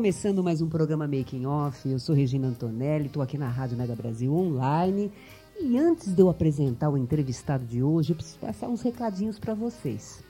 Começando 0.00 0.42
mais 0.42 0.62
um 0.62 0.66
programa 0.66 1.06
Making 1.06 1.44
Off. 1.44 1.86
Eu 1.86 1.98
sou 1.98 2.14
Regina 2.14 2.48
Antonelli, 2.48 3.04
estou 3.04 3.22
aqui 3.22 3.36
na 3.36 3.50
Rádio 3.50 3.76
Mega 3.76 3.94
Brasil 3.94 4.34
Online. 4.34 5.12
E 5.60 5.76
antes 5.76 6.14
de 6.14 6.22
eu 6.22 6.30
apresentar 6.30 6.88
o 6.88 6.96
entrevistado 6.96 7.66
de 7.66 7.82
hoje, 7.82 8.12
eu 8.12 8.16
preciso 8.16 8.38
passar 8.38 8.68
uns 8.68 8.80
recadinhos 8.80 9.38
para 9.38 9.52
vocês. 9.52 10.24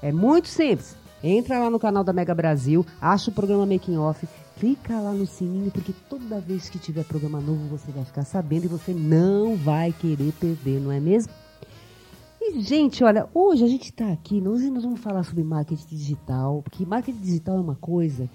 É 0.00 0.12
muito 0.12 0.46
simples. 0.46 0.94
Entra 1.24 1.58
lá 1.58 1.68
no 1.68 1.80
canal 1.80 2.04
da 2.04 2.12
Mega 2.12 2.34
Brasil, 2.34 2.86
acha 3.00 3.30
o 3.30 3.34
programa 3.34 3.66
Making 3.66 3.98
Off, 3.98 4.28
clica 4.60 5.00
lá 5.00 5.10
no 5.10 5.26
sininho, 5.26 5.72
porque 5.72 5.92
toda 6.08 6.40
vez 6.40 6.68
que 6.68 6.78
tiver 6.78 7.04
programa 7.04 7.40
novo 7.40 7.66
você 7.66 7.90
vai 7.90 8.04
ficar 8.04 8.24
sabendo 8.24 8.66
e 8.66 8.68
você 8.68 8.94
não 8.94 9.56
vai 9.56 9.92
querer 9.92 10.32
perder, 10.34 10.80
não 10.80 10.92
é 10.92 11.00
mesmo? 11.00 11.32
Gente, 12.54 13.02
olha, 13.02 13.26
hoje 13.32 13.64
a 13.64 13.66
gente 13.66 13.84
está 13.84 14.12
aqui, 14.12 14.42
hoje 14.46 14.68
nós 14.68 14.84
vamos 14.84 15.00
falar 15.00 15.22
sobre 15.22 15.42
marketing 15.42 15.86
digital, 15.88 16.60
porque 16.62 16.84
marketing 16.84 17.18
digital 17.18 17.56
é 17.56 17.60
uma 17.60 17.76
coisa 17.76 18.28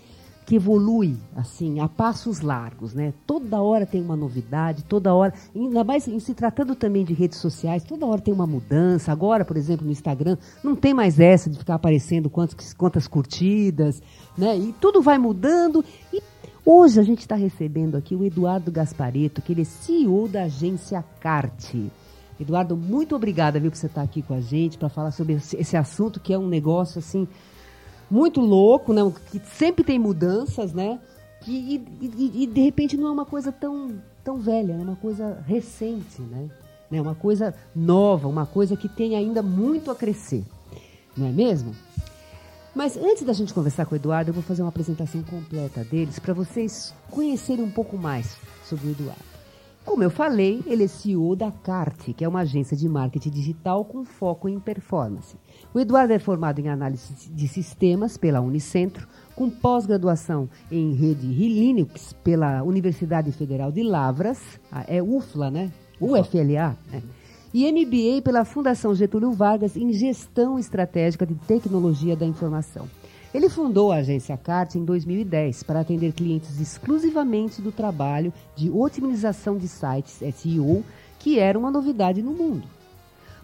que 0.44 0.56
evolui, 0.56 1.16
assim, 1.36 1.80
a 1.80 1.88
passos 1.88 2.42
largos, 2.42 2.96
né? 2.96 3.14
Toda 3.28 3.62
hora 3.62 3.86
tem 3.86 4.02
uma 4.02 4.16
novidade, 4.16 4.84
toda 4.86 5.14
hora, 5.14 5.34
ainda 5.56 5.84
mais 5.84 6.08
em 6.08 6.20
se 6.20 6.34
tratando 6.34 6.74
também 6.74 7.06
de 7.06 7.14
redes 7.14 7.38
sociais, 7.38 7.84
toda 7.84 8.08
hora 8.08 8.20
tem 8.20 8.34
uma 8.34 8.48
mudança. 8.48 9.12
Agora, 9.12 9.46
por 9.46 9.56
exemplo, 9.56 9.86
no 9.86 9.92
Instagram, 9.92 10.36
não 10.64 10.76
tem 10.76 10.96
mais 10.96 11.20
essa 11.20 11.48
de 11.48 11.60
ficar 11.60 11.76
aparecendo 11.76 12.28
quantas, 12.28 12.74
quantas 12.74 13.08
curtidas, 13.08 14.02
né? 14.36 14.58
E 14.58 14.74
tudo 14.82 15.00
vai 15.00 15.20
mudando. 15.20 15.86
E 16.12 16.24
hoje 16.66 17.00
a 17.00 17.04
gente 17.04 17.20
está 17.20 17.36
recebendo 17.36 17.96
aqui 17.96 18.16
o 18.16 18.24
Eduardo 18.24 18.72
Gaspareto, 18.72 19.44
que 19.44 19.54
ele 19.54 19.62
é 19.62 19.66
CEO 19.66 20.28
da 20.28 20.44
agência 20.44 21.06
Carte. 21.20 21.92
Eduardo, 22.40 22.78
muito 22.78 23.16
obrigada, 23.16 23.60
viu, 23.60 23.72
por 23.72 23.78
você 23.78 23.88
estar 23.88 24.02
aqui 24.02 24.22
com 24.22 24.34
a 24.34 24.42
gente 24.42 24.78
para 24.78 24.90
falar 24.90 25.12
sobre 25.12 25.34
esse 25.34 25.76
assunto 25.76 26.20
que 26.20 26.34
é 26.34 26.38
um 26.38 26.48
negócio 26.48 27.00
assim 27.00 27.28
muito 28.10 28.40
louco, 28.40 28.94
né? 28.94 29.02
Que 29.32 29.40
sempre 29.40 29.84
tem 29.84 29.98
mudanças, 29.98 30.74
né? 30.74 31.00
E, 31.48 31.82
e, 32.02 32.44
e 32.44 32.48
de 32.48 32.62
repente 32.62 32.98
não 32.98 33.08
é 33.08 33.12
uma 33.12 33.26
coisa 33.26 33.52
tão 33.52 34.02
tão 34.24 34.38
velha, 34.38 34.74
é 34.74 34.78
uma 34.78 34.98
coisa 34.98 35.42
recente, 35.48 36.22
né? 36.22 36.50
né? 36.92 37.02
Uma 37.02 37.16
coisa 37.16 37.56
nova, 37.74 38.28
uma 38.28 38.46
coisa 38.46 38.76
que 38.76 38.90
tem 38.90 39.16
ainda 39.16 39.42
muito 39.42 39.90
a 39.90 39.96
crescer, 39.96 40.44
não 41.16 41.28
é 41.28 41.32
mesmo? 41.32 41.74
Mas 42.76 42.98
antes 42.98 43.24
da 43.24 43.34
gente 43.34 43.54
conversar 43.54 43.86
com 43.86 43.96
o 43.96 43.98
Eduardo, 43.98 44.30
eu 44.30 44.34
vou 44.34 44.44
fazer 44.44 44.62
uma 44.62 44.70
apresentação 44.70 45.24
completa 45.24 45.84
deles 45.84 46.20
para 46.20 46.34
vocês 46.34 46.94
conhecerem 47.10 47.64
um 47.64 47.72
pouco 47.72 47.98
mais 47.98 48.38
sobre 48.66 48.90
o 48.90 48.92
Eduardo. 48.92 49.37
Como 49.88 50.04
eu 50.04 50.12
falei, 50.12 50.62
ele 50.68 50.84
é 50.84 50.88
CEO 50.88 51.34
da 51.34 51.50
CART, 51.50 52.14
que 52.14 52.24
é 52.24 52.28
uma 52.28 52.42
agência 52.42 52.76
de 52.76 52.90
marketing 52.90 53.30
digital 53.30 53.86
com 53.86 54.04
foco 54.04 54.50
em 54.50 54.60
performance. 54.60 55.38
O 55.74 55.80
Eduardo 55.80 56.12
é 56.12 56.20
formado 56.20 56.60
em 56.60 56.68
análise 56.68 57.32
de 57.32 57.48
sistemas 57.48 58.18
pela 58.18 58.42
Unicentro, 58.42 59.08
com 59.34 59.50
pós-graduação 59.50 60.50
em 60.70 60.94
rede 60.94 61.26
Linux 61.26 62.14
pela 62.22 62.64
Universidade 62.64 63.32
Federal 63.32 63.72
de 63.72 63.82
Lavras, 63.82 64.60
é 64.88 65.02
UFLA, 65.02 65.50
né? 65.50 65.72
UFLA, 66.02 66.78
né? 66.92 67.02
E 67.54 67.72
MBA 67.72 68.22
pela 68.22 68.44
Fundação 68.44 68.94
Getúlio 68.94 69.32
Vargas 69.32 69.78
em 69.78 69.94
Gestão 69.94 70.60
Estratégica 70.60 71.26
de 71.26 71.34
Tecnologia 71.34 72.14
da 72.14 72.26
Informação. 72.26 72.90
Ele 73.34 73.50
fundou 73.50 73.92
a 73.92 73.98
agência 73.98 74.38
CART 74.38 74.76
em 74.76 74.86
2010 74.86 75.64
para 75.64 75.82
atender 75.82 76.14
clientes 76.14 76.60
exclusivamente 76.60 77.62
do 77.62 77.72
trabalho 77.72 78.34
de 78.56 78.70
otimização 78.70 79.58
de 79.58 79.68
sites 79.68 80.20
SEO, 80.36 80.84
que 81.20 81.38
era 81.38 81.60
uma 81.60 81.70
novidade 81.70 82.22
no 82.22 82.32
mundo. 82.32 82.68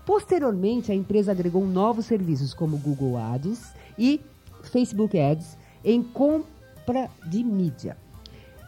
Posteriormente, 0.06 0.92
a 0.92 0.96
empresa 0.96 1.32
agregou 1.32 1.66
novos 1.66 2.06
serviços 2.06 2.54
como 2.54 2.78
Google 2.78 3.18
Ads 3.18 3.74
e 3.98 4.22
Facebook 4.64 5.20
Ads 5.20 5.58
em 5.84 6.02
compra 6.02 7.10
de 7.26 7.44
mídia. 7.44 7.98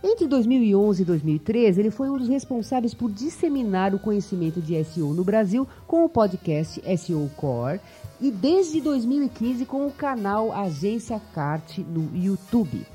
Entre 0.07 0.27
2011 0.27 1.01
e 1.01 1.05
2013, 1.05 1.81
ele 1.81 1.89
foi 1.89 2.11
um 2.11 2.17
dos 2.19 2.27
responsáveis 2.27 2.93
por 2.93 3.11
disseminar 3.11 3.95
o 3.95 3.97
conhecimento 3.97 4.61
de 4.61 4.81
SEO 4.83 5.15
no 5.15 5.23
Brasil 5.23 5.67
com 5.87 6.05
o 6.05 6.09
podcast 6.09 6.79
SEO 6.95 7.27
Core 7.35 7.81
e 8.21 8.29
desde 8.29 8.79
2015 8.81 9.65
com 9.65 9.87
o 9.87 9.91
canal 9.91 10.53
Agência 10.53 11.19
Cart 11.33 11.79
no 11.79 12.15
YouTube. 12.15 12.85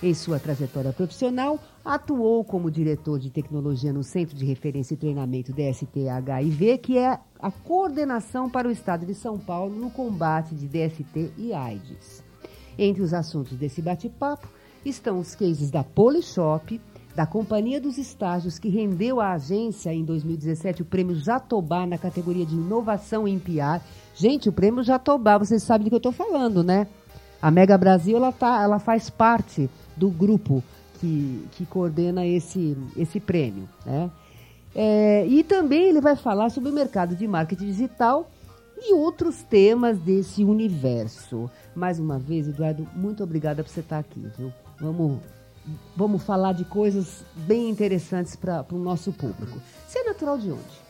Em 0.00 0.14
sua 0.14 0.38
trajetória 0.38 0.92
profissional, 0.92 1.58
atuou 1.84 2.44
como 2.44 2.70
diretor 2.70 3.18
de 3.18 3.28
tecnologia 3.28 3.92
no 3.92 4.04
Centro 4.04 4.36
de 4.36 4.44
Referência 4.44 4.94
e 4.94 4.98
Treinamento 4.98 5.52
DST 5.52 6.08
HIV, 6.08 6.78
que 6.78 6.96
é 6.96 7.18
a 7.40 7.50
coordenação 7.50 8.48
para 8.48 8.68
o 8.68 8.70
Estado 8.70 9.04
de 9.04 9.16
São 9.16 9.36
Paulo 9.36 9.74
no 9.74 9.90
combate 9.90 10.54
de 10.54 10.68
DST 10.68 11.32
e 11.36 11.52
AIDS. 11.52 12.22
Entre 12.78 13.02
os 13.02 13.12
assuntos 13.12 13.58
desse 13.58 13.82
bate-papo 13.82 14.46
estão 14.88 15.18
os 15.18 15.34
cases 15.34 15.70
da 15.70 15.82
Polishop, 15.82 16.80
da 17.14 17.26
Companhia 17.26 17.80
dos 17.80 17.96
Estágios, 17.96 18.58
que 18.58 18.68
rendeu 18.68 19.20
à 19.20 19.32
agência 19.32 19.92
em 19.92 20.04
2017 20.04 20.82
o 20.82 20.84
prêmio 20.84 21.16
Jatobá 21.16 21.86
na 21.86 21.96
categoria 21.96 22.44
de 22.44 22.54
inovação 22.54 23.26
em 23.26 23.38
PR. 23.38 23.80
Gente, 24.14 24.48
o 24.48 24.52
prêmio 24.52 24.84
Jatobá, 24.84 25.38
vocês 25.38 25.62
sabem 25.62 25.84
do 25.84 25.88
que 25.88 25.94
eu 25.94 25.98
estou 25.98 26.12
falando, 26.12 26.62
né? 26.62 26.86
A 27.40 27.50
Mega 27.50 27.78
Brasil 27.78 28.16
ela, 28.16 28.32
tá, 28.32 28.62
ela 28.62 28.78
faz 28.78 29.08
parte 29.08 29.68
do 29.96 30.10
grupo 30.10 30.62
que, 31.00 31.46
que 31.52 31.64
coordena 31.66 32.26
esse, 32.26 32.76
esse 32.96 33.18
prêmio. 33.18 33.68
Né? 33.84 34.10
É, 34.74 35.26
e 35.26 35.42
também 35.42 35.84
ele 35.84 36.00
vai 36.00 36.16
falar 36.16 36.50
sobre 36.50 36.70
o 36.70 36.72
mercado 36.72 37.14
de 37.14 37.26
marketing 37.26 37.66
digital 37.66 38.30
e 38.78 38.92
outros 38.92 39.42
temas 39.42 39.98
desse 39.98 40.44
universo. 40.44 41.50
Mais 41.74 41.98
uma 41.98 42.18
vez, 42.18 42.48
Eduardo, 42.48 42.86
muito 42.94 43.22
obrigada 43.22 43.62
por 43.62 43.70
você 43.70 43.80
estar 43.80 43.98
aqui. 43.98 44.26
Viu? 44.36 44.52
Vamos 44.80 45.20
vamos 45.96 46.22
falar 46.22 46.52
de 46.52 46.64
coisas 46.64 47.24
bem 47.34 47.68
interessantes 47.68 48.36
para 48.36 48.64
o 48.70 48.78
nosso 48.78 49.12
público. 49.12 49.60
Você 49.86 49.98
é 49.98 50.04
natural 50.04 50.38
de 50.38 50.52
onde? 50.52 50.86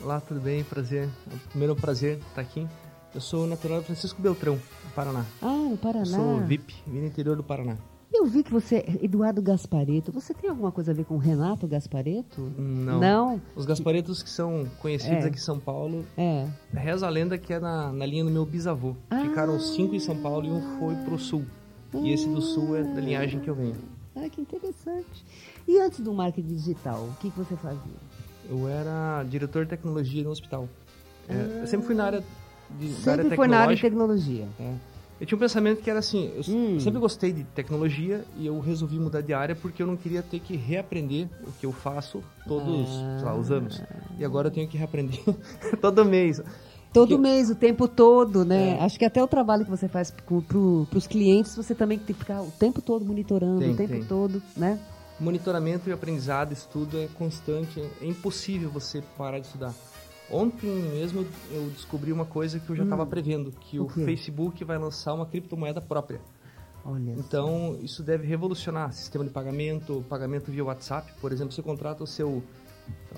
Olá, 0.00 0.20
tudo 0.20 0.40
bem? 0.40 0.62
Prazer. 0.64 1.08
Primeiro 1.50 1.74
prazer 1.76 2.18
estar 2.28 2.40
aqui. 2.40 2.66
Eu 3.14 3.20
sou 3.20 3.46
natural 3.46 3.80
de 3.80 3.86
Francisco 3.86 4.20
Beltrão, 4.20 4.54
no 4.54 4.90
Paraná. 4.90 5.24
Ah, 5.40 5.46
no 5.46 5.76
Paraná. 5.76 6.04
Eu 6.04 6.06
sou 6.06 6.40
VIP, 6.40 6.74
vim 6.86 7.00
do 7.00 7.06
interior 7.06 7.36
do 7.36 7.42
Paraná. 7.42 7.76
Eu 8.12 8.24
vi 8.26 8.42
que 8.42 8.52
você 8.52 8.76
é 8.76 9.04
Eduardo 9.04 9.42
Gaspareto. 9.42 10.12
Você 10.12 10.32
tem 10.32 10.48
alguma 10.48 10.70
coisa 10.70 10.92
a 10.92 10.94
ver 10.94 11.04
com 11.04 11.16
Renato 11.16 11.66
Gaspareto? 11.66 12.40
Não. 12.56 13.00
Não? 13.00 13.42
Os 13.54 13.66
Gasparetos 13.66 14.22
que 14.22 14.30
são 14.30 14.66
conhecidos 14.80 15.24
é. 15.24 15.28
aqui 15.28 15.36
em 15.36 15.40
São 15.40 15.58
Paulo, 15.58 16.04
é. 16.16 16.46
reza 16.72 17.06
a 17.06 17.10
lenda 17.10 17.36
que 17.36 17.52
é 17.52 17.58
na, 17.58 17.92
na 17.92 18.06
linha 18.06 18.24
do 18.24 18.30
meu 18.30 18.46
bisavô. 18.46 18.94
Ah. 19.10 19.20
Ficaram 19.20 19.58
cinco 19.58 19.94
em 19.94 20.00
São 20.00 20.16
Paulo 20.16 20.46
e 20.46 20.50
um 20.50 20.78
foi 20.78 20.94
pro 21.04 21.18
sul. 21.18 21.44
E 22.04 22.12
esse 22.12 22.28
do 22.28 22.40
sul 22.40 22.76
é 22.76 22.82
da 22.82 23.00
linhagem 23.00 23.40
que 23.40 23.48
eu 23.48 23.54
venho. 23.54 23.76
Ah, 24.14 24.28
que 24.28 24.40
interessante. 24.40 25.24
E 25.68 25.78
antes 25.78 26.00
do 26.00 26.12
marketing 26.12 26.48
digital, 26.48 27.02
o 27.04 27.14
que, 27.20 27.30
que 27.30 27.38
você 27.38 27.56
fazia? 27.56 27.96
Eu 28.48 28.68
era 28.68 29.24
diretor 29.24 29.64
de 29.64 29.70
tecnologia 29.70 30.22
no 30.22 30.30
hospital. 30.30 30.68
É, 31.28 31.34
ah, 31.34 31.58
eu 31.60 31.66
sempre 31.66 31.86
fui 31.86 31.94
na 31.94 32.04
área 32.04 32.24
de 32.70 32.88
Sempre 32.92 33.10
área 33.10 33.36
foi 33.36 33.48
na 33.48 33.58
área 33.58 33.74
de 33.74 33.82
tecnologia. 33.82 34.48
É. 34.58 34.74
Eu 35.18 35.26
tinha 35.26 35.36
um 35.36 35.40
pensamento 35.40 35.82
que 35.82 35.88
era 35.88 35.98
assim, 35.98 36.30
eu 36.34 36.42
hum. 36.54 36.78
sempre 36.78 37.00
gostei 37.00 37.32
de 37.32 37.42
tecnologia 37.42 38.22
e 38.36 38.46
eu 38.46 38.60
resolvi 38.60 38.98
mudar 38.98 39.22
de 39.22 39.32
área 39.32 39.54
porque 39.54 39.82
eu 39.82 39.86
não 39.86 39.96
queria 39.96 40.22
ter 40.22 40.40
que 40.40 40.56
reaprender 40.56 41.26
o 41.42 41.52
que 41.52 41.64
eu 41.64 41.72
faço 41.72 42.22
todos 42.46 42.86
ah. 42.90 43.22
lá, 43.24 43.36
os 43.36 43.50
anos. 43.50 43.82
E 44.18 44.24
agora 44.24 44.48
eu 44.48 44.52
tenho 44.52 44.68
que 44.68 44.76
reaprender 44.76 45.20
todo 45.80 46.04
mês. 46.04 46.42
Todo 46.92 47.18
mês, 47.18 47.50
o 47.50 47.54
tempo 47.54 47.86
todo, 47.86 48.44
né? 48.44 48.78
É. 48.78 48.82
Acho 48.82 48.98
que 48.98 49.04
até 49.04 49.22
o 49.22 49.28
trabalho 49.28 49.64
que 49.64 49.70
você 49.70 49.86
faz 49.88 50.10
para 50.10 50.24
pro, 50.24 50.88
os 50.94 51.06
clientes, 51.06 51.54
você 51.54 51.74
também 51.74 51.98
tem 51.98 52.06
que 52.06 52.14
ficar 52.14 52.40
o 52.40 52.50
tempo 52.50 52.80
todo 52.80 53.04
monitorando, 53.04 53.60
tem, 53.60 53.72
o 53.72 53.76
tempo 53.76 53.92
tem. 53.92 54.04
todo, 54.04 54.42
né? 54.56 54.80
Monitoramento 55.20 55.88
e 55.88 55.92
aprendizado, 55.92 56.52
estudo 56.52 56.98
é 56.98 57.08
constante. 57.14 57.80
É 58.00 58.06
impossível 58.06 58.70
você 58.70 59.02
parar 59.16 59.38
de 59.38 59.46
estudar. 59.46 59.74
Ontem 60.30 60.68
mesmo 60.68 61.26
eu 61.50 61.68
descobri 61.70 62.12
uma 62.12 62.24
coisa 62.24 62.58
que 62.58 62.68
eu 62.68 62.76
já 62.76 62.82
estava 62.82 63.04
hum. 63.04 63.06
prevendo, 63.06 63.52
que 63.52 63.78
o, 63.78 63.84
o 63.84 63.88
Facebook 63.88 64.64
vai 64.64 64.78
lançar 64.78 65.14
uma 65.14 65.26
criptomoeda 65.26 65.80
própria. 65.80 66.20
Olha 66.84 67.14
então, 67.18 67.76
isso 67.82 68.02
deve 68.02 68.26
revolucionar 68.26 68.92
sistema 68.92 69.24
de 69.24 69.30
pagamento, 69.30 70.04
pagamento 70.08 70.52
via 70.52 70.64
WhatsApp. 70.64 71.12
Por 71.20 71.32
exemplo, 71.32 71.52
você 71.52 71.62
contrata 71.62 72.04
o 72.04 72.06
seu 72.06 72.42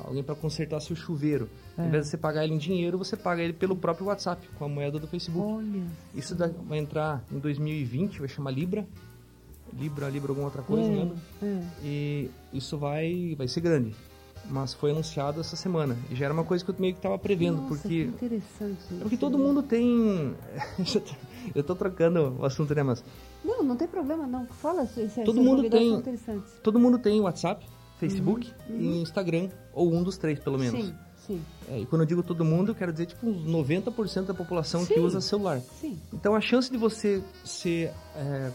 alguém 0.03 0.23
para 0.23 0.35
consertar 0.35 0.81
seu 0.81 0.97
chuveiro. 0.97 1.51
É. 1.79 1.87
Em 1.87 1.91
vez 1.91 2.05
de 2.05 2.11
você 2.11 2.17
pagar 2.17 2.45
ele 2.45 2.55
em 2.55 2.59
dinheiro, 2.59 2.99
você 2.99 3.17
paga 3.17 3.43
ele 3.43 3.53
pelo 3.53 3.77
próprio 3.77 4.07
WhatsApp, 4.07 4.47
com 4.59 4.65
a 4.65 4.69
moeda 4.69 4.99
do 4.99 5.07
Facebook. 5.07 5.47
Olha. 5.47 5.83
Isso 6.15 6.37
vai 6.67 6.79
entrar 6.79 7.23
em 7.31 7.39
2020, 7.39 8.19
vai 8.19 8.29
chamar 8.29 8.51
Libra. 8.51 8.87
Libra, 9.73 10.09
Libra, 10.09 10.31
alguma 10.31 10.47
outra 10.47 10.63
coisa, 10.63 10.91
é. 10.91 11.47
É. 11.47 11.63
E 11.85 12.31
isso 12.53 12.79
vai, 12.79 13.35
vai 13.37 13.47
ser 13.47 13.61
grande 13.61 13.95
mas 14.51 14.73
foi 14.75 14.91
anunciado 14.91 15.41
essa 15.41 15.57
semana. 15.57 15.97
E 16.11 16.15
já 16.15 16.25
era 16.27 16.35
uma 16.35 16.45
coisa 16.45 16.65
que 16.65 16.71
eu 16.71 16.75
meio 16.79 16.95
que 16.95 16.99
estava 16.99 17.19
prevendo, 17.19 17.59
Nossa, 17.63 17.69
porque 17.69 18.05
interessante. 18.05 18.79
É 18.93 19.03
porque 19.03 19.17
todo 19.17 19.39
mundo 19.39 19.63
tem 19.63 20.35
eu 21.55 21.61
estou 21.61 21.77
trocando 21.77 22.37
o 22.39 22.45
assunto, 22.45 22.75
né, 22.75 22.83
mas 22.83 23.05
Não, 23.45 23.63
não 23.63 23.77
tem 23.77 23.87
problema 23.87 24.27
não. 24.27 24.47
Fala, 24.47 24.87
se, 24.87 25.09
se 25.09 25.23
todo 25.25 25.43
mundo 25.43 25.69
tem 25.69 26.03
Todo 26.63 26.79
mundo 26.79 26.99
tem 26.99 27.21
WhatsApp, 27.21 27.67
Facebook 27.99 28.51
uhum, 28.69 28.75
uhum. 28.75 28.81
e 28.81 29.03
Instagram, 29.03 29.49
ou 29.73 29.93
um 29.93 30.03
dos 30.03 30.17
três 30.17 30.39
pelo 30.39 30.59
menos. 30.59 30.81
Sim. 30.81 30.95
Sim. 31.29 31.41
É, 31.69 31.81
e 31.81 31.87
quando 31.87 32.03
eu 32.03 32.07
digo 32.07 32.23
todo 32.23 32.45
mundo, 32.45 32.73
eu 32.73 32.75
quero 32.75 32.91
dizer 32.91 33.07
tipo 33.07 33.29
uns 33.29 33.47
90% 33.47 34.25
da 34.25 34.35
população 34.35 34.85
Sim. 34.85 34.95
que 34.95 35.01
usa 35.01 35.21
celular. 35.21 35.61
Sim. 35.81 35.99
Então 36.13 36.35
a 36.35 36.41
chance 36.41 36.71
de 36.71 36.79
você 36.79 37.23
ser 37.45 37.93
é, 38.17 38.51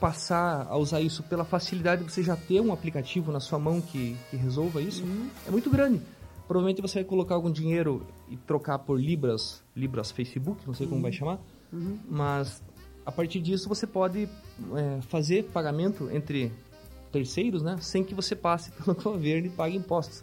passar 0.00 0.66
a 0.68 0.76
usar 0.76 1.00
isso 1.00 1.22
pela 1.22 1.44
facilidade 1.44 2.04
de 2.04 2.12
você 2.12 2.22
já 2.22 2.36
ter 2.36 2.60
um 2.60 2.72
aplicativo 2.72 3.32
na 3.32 3.40
sua 3.40 3.58
mão 3.58 3.80
que, 3.80 4.16
que 4.30 4.36
resolva 4.36 4.82
isso, 4.82 5.02
uhum. 5.04 5.28
é 5.46 5.50
muito 5.50 5.70
grande. 5.70 6.02
Provavelmente 6.46 6.82
você 6.82 7.00
vai 7.00 7.04
colocar 7.04 7.34
algum 7.34 7.50
dinheiro 7.50 8.06
e 8.28 8.36
trocar 8.36 8.78
por 8.78 9.00
Libras, 9.00 9.62
Libras 9.74 10.10
Facebook, 10.10 10.60
não 10.66 10.74
sei 10.74 10.86
uhum. 10.86 10.90
como 10.90 11.02
vai 11.02 11.12
chamar, 11.12 11.38
uhum. 11.72 11.98
mas 12.08 12.62
a 13.04 13.12
partir 13.12 13.40
disso 13.40 13.68
você 13.68 13.86
pode 13.86 14.28
é, 14.74 15.00
fazer 15.02 15.44
pagamento 15.44 16.10
entre 16.12 16.52
terceiros, 17.10 17.62
né, 17.62 17.78
sem 17.80 18.04
que 18.04 18.14
você 18.14 18.36
passe 18.36 18.70
pelo 18.82 18.94
governo 18.94 19.46
e 19.46 19.50
pague 19.50 19.76
impostos. 19.76 20.22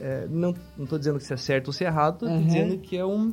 É, 0.00 0.26
não 0.28 0.54
estou 0.78 0.98
dizendo 0.98 1.18
que 1.18 1.24
isso 1.24 1.34
é 1.34 1.36
certo 1.36 1.68
ou 1.68 1.72
se 1.72 1.84
é 1.84 1.88
errado, 1.88 2.26
estou 2.26 2.42
dizendo 2.42 2.78
que 2.78 2.96
é 2.96 3.04
um 3.04 3.32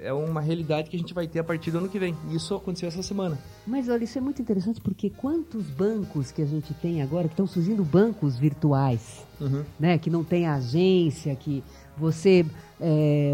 é 0.00 0.12
uma 0.12 0.40
realidade 0.40 0.88
que 0.88 0.96
a 0.96 0.98
gente 0.98 1.12
vai 1.12 1.26
ter 1.26 1.40
a 1.40 1.44
partir 1.44 1.70
do 1.70 1.78
ano 1.78 1.88
que 1.88 1.98
vem. 1.98 2.14
E 2.30 2.36
isso 2.36 2.54
aconteceu 2.54 2.88
essa 2.88 3.02
semana. 3.02 3.38
Mas 3.66 3.88
olha, 3.88 4.04
isso 4.04 4.16
é 4.16 4.20
muito 4.20 4.40
interessante 4.40 4.80
porque 4.80 5.10
quantos 5.10 5.66
bancos 5.66 6.30
que 6.30 6.40
a 6.40 6.46
gente 6.46 6.72
tem 6.74 7.02
agora, 7.02 7.26
que 7.26 7.34
estão 7.34 7.46
surgindo 7.46 7.84
bancos 7.84 8.36
virtuais, 8.36 9.26
uhum. 9.40 9.64
né? 9.78 9.98
Que 9.98 10.10
não 10.10 10.22
tem 10.22 10.46
agência, 10.46 11.34
que 11.34 11.62
você... 11.96 12.46
É, 12.80 13.32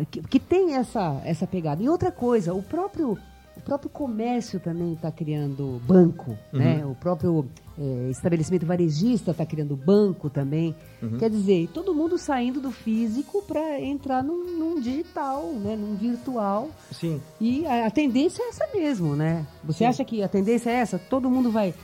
é, 0.00 0.04
que, 0.04 0.22
que, 0.22 0.40
tem 0.40 0.74
essa, 0.74 1.20
essa 1.24 1.46
pegada. 1.46 1.82
E 1.82 1.88
outra 1.88 2.10
coisa, 2.10 2.52
o 2.52 2.62
próprio 2.62 3.16
o 3.56 3.60
próprio 3.60 3.90
comércio 3.90 4.58
também 4.58 4.94
está 4.94 5.10
criando 5.10 5.80
banco, 5.86 6.36
uhum. 6.52 6.58
né? 6.58 6.86
O 6.86 6.94
próprio 6.94 7.46
é, 7.78 8.10
estabelecimento 8.10 8.66
varejista 8.66 9.30
está 9.30 9.44
criando 9.44 9.76
banco 9.76 10.30
também. 10.30 10.74
Uhum. 11.02 11.18
Quer 11.18 11.30
dizer, 11.30 11.68
todo 11.72 11.94
mundo 11.94 12.18
saindo 12.18 12.60
do 12.60 12.70
físico 12.70 13.42
para 13.42 13.80
entrar 13.80 14.22
num, 14.22 14.58
num, 14.58 14.80
digital, 14.80 15.52
né? 15.52 15.76
Num 15.76 15.94
virtual. 15.94 16.70
Sim. 16.90 17.20
E 17.40 17.66
a, 17.66 17.86
a 17.86 17.90
tendência 17.90 18.42
é 18.42 18.48
essa 18.48 18.68
mesmo, 18.74 19.14
né? 19.14 19.46
Você 19.64 19.78
Sim. 19.78 19.86
acha 19.86 20.04
que 20.04 20.22
a 20.22 20.28
tendência 20.28 20.70
é 20.70 20.74
essa? 20.74 20.98
Todo 20.98 21.30
mundo 21.30 21.50
vai, 21.50 21.74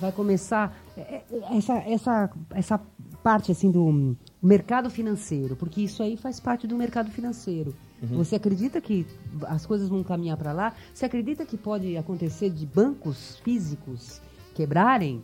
vai 0.00 0.12
começar 0.12 0.76
é, 0.96 1.00
é, 1.00 1.56
essa, 1.56 1.74
essa, 1.78 2.30
essa 2.50 2.80
parte 3.22 3.50
assim 3.50 3.70
do 3.70 4.14
mercado 4.42 4.90
financeiro, 4.90 5.56
porque 5.56 5.80
isso 5.80 6.02
aí 6.02 6.16
faz 6.16 6.38
parte 6.38 6.66
do 6.66 6.76
mercado 6.76 7.10
financeiro. 7.10 7.74
Uhum. 8.10 8.18
Você 8.18 8.36
acredita 8.36 8.80
que 8.80 9.06
as 9.46 9.64
coisas 9.66 9.88
vão 9.88 10.02
caminhar 10.02 10.36
para 10.36 10.52
lá? 10.52 10.74
Você 10.92 11.04
acredita 11.04 11.44
que 11.44 11.56
pode 11.56 11.96
acontecer 11.96 12.50
de 12.50 12.66
bancos 12.66 13.36
físicos 13.44 14.20
quebrarem? 14.54 15.22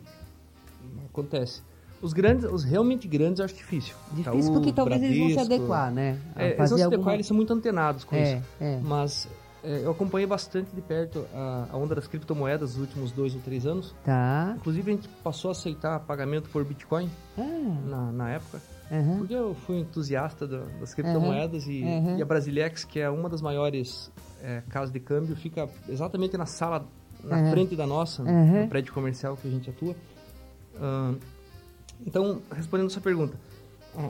Acontece. 1.05 1.61
Os 2.01 2.13
grandes, 2.13 2.45
os 2.45 2.63
realmente 2.63 3.07
grandes 3.07 3.39
eu 3.39 3.45
acho 3.45 3.53
difícil. 3.53 3.95
Difícil 4.11 4.39
Itaú, 4.39 4.53
porque 4.53 4.73
talvez 4.73 4.99
Bradesco, 4.99 5.23
eles 5.23 5.35
vão 5.35 5.45
se 5.45 5.53
adequar, 5.53 5.91
né? 5.91 6.17
É, 6.35 6.45
eles 6.47 6.57
vão 6.57 6.67
se 6.67 6.73
adequar, 6.73 6.93
alguma... 6.93 7.13
eles 7.13 7.27
são 7.27 7.37
muito 7.37 7.53
antenados 7.53 8.03
com 8.03 8.15
é, 8.15 8.37
isso. 8.37 8.43
É. 8.59 8.79
Mas 8.83 9.27
é, 9.63 9.81
eu 9.83 9.91
acompanhei 9.91 10.25
bastante 10.25 10.73
de 10.73 10.81
perto 10.81 11.25
a, 11.33 11.67
a, 11.71 11.77
onda 11.77 11.95
das 11.95 12.07
criptomoedas 12.07 12.75
nos 12.75 12.87
últimos 12.87 13.11
dois 13.11 13.35
ou 13.35 13.41
três 13.41 13.65
anos. 13.65 13.93
Tá. 14.03 14.55
Inclusive 14.57 14.91
a 14.91 14.95
gente 14.95 15.07
passou 15.23 15.49
a 15.49 15.51
aceitar 15.51 15.99
pagamento 16.01 16.49
por 16.49 16.63
Bitcoin 16.65 17.09
ah. 17.37 17.41
na, 17.87 18.11
na 18.11 18.29
época. 18.31 18.59
Uhum. 18.89 19.19
Porque 19.19 19.33
eu 19.33 19.53
fui 19.53 19.79
entusiasta 19.79 20.45
do, 20.45 20.65
das 20.79 20.93
criptomoedas 20.93 21.65
uhum. 21.65 21.71
E, 21.71 21.83
uhum. 21.83 22.17
e, 22.17 22.21
a 22.21 22.25
Brasilex, 22.25 22.83
que 22.83 22.99
é 22.99 23.09
uma 23.09 23.29
das 23.29 23.41
maiores 23.41 24.11
é, 24.41 24.61
casas 24.67 24.91
de 24.91 24.99
câmbio, 24.99 25.35
fica 25.35 25.69
exatamente 25.87 26.35
na 26.37 26.45
sala, 26.45 26.85
na 27.23 27.51
frente 27.51 27.75
da 27.75 27.85
nossa, 27.85 28.23
no 28.23 28.67
prédio 28.67 28.93
comercial 28.93 29.37
que 29.37 29.47
a 29.47 29.51
gente 29.51 29.69
atua. 29.69 29.95
Uh, 30.75 31.17
então, 32.05 32.41
respondendo 32.51 32.89
sua 32.89 33.01
pergunta, 33.01 33.37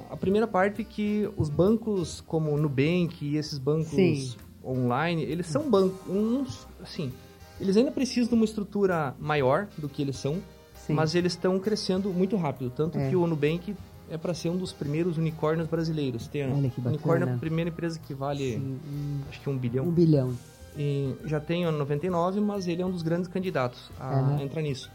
a 0.09 0.15
primeira 0.15 0.47
parte 0.47 0.81
é 0.81 0.86
que 0.86 1.30
os 1.36 1.50
bancos 1.50 2.21
como 2.21 2.56
Nubank 2.57 3.18
e 3.21 3.38
esses 3.38 3.57
bancos 3.57 3.89
Sim. 3.89 4.36
Online, 4.63 5.23
eles 5.23 5.47
são 5.47 5.69
bancos, 5.69 5.99
uns, 6.07 6.67
assim, 6.81 7.11
eles 7.59 7.77
ainda 7.77 7.91
precisam 7.91 8.29
de 8.29 8.35
uma 8.35 8.45
estrutura 8.45 9.15
maior 9.19 9.67
do 9.77 9.87
que 9.87 10.01
eles 10.01 10.17
são, 10.17 10.41
Sim. 10.75 10.93
mas 10.93 11.15
eles 11.15 11.33
estão 11.33 11.59
crescendo 11.59 12.09
muito 12.09 12.35
rápido, 12.35 12.71
tanto 12.75 12.97
é. 12.97 13.09
que 13.09 13.15
o 13.15 13.25
Nubank 13.27 13.75
é 14.09 14.17
para 14.17 14.33
ser 14.33 14.49
um 14.49 14.57
dos 14.57 14.73
primeiros 14.73 15.17
unicórnios 15.17 15.67
brasileiros. 15.67 16.27
Tem 16.27 16.43
Olha 16.51 16.69
que 16.69 16.81
unicórnio 16.81 17.29
é 17.29 17.33
a 17.33 17.37
primeira 17.37 17.69
empresa 17.69 17.97
que 17.99 18.13
vale, 18.13 18.53
Sim. 18.53 19.21
acho 19.29 19.39
que 19.39 19.49
um 19.49 19.57
bilhão. 19.57 19.85
Um 19.85 19.91
bilhão. 19.91 20.33
E 20.77 21.15
já 21.25 21.39
tem 21.39 21.65
o 21.67 21.71
99, 21.71 22.39
mas 22.39 22.67
ele 22.67 22.81
é 22.81 22.85
um 22.85 22.91
dos 22.91 23.01
grandes 23.01 23.27
candidatos 23.27 23.89
a 23.99 24.15
uhum. 24.15 24.41
entrar 24.41 24.61
nisso. 24.61 24.89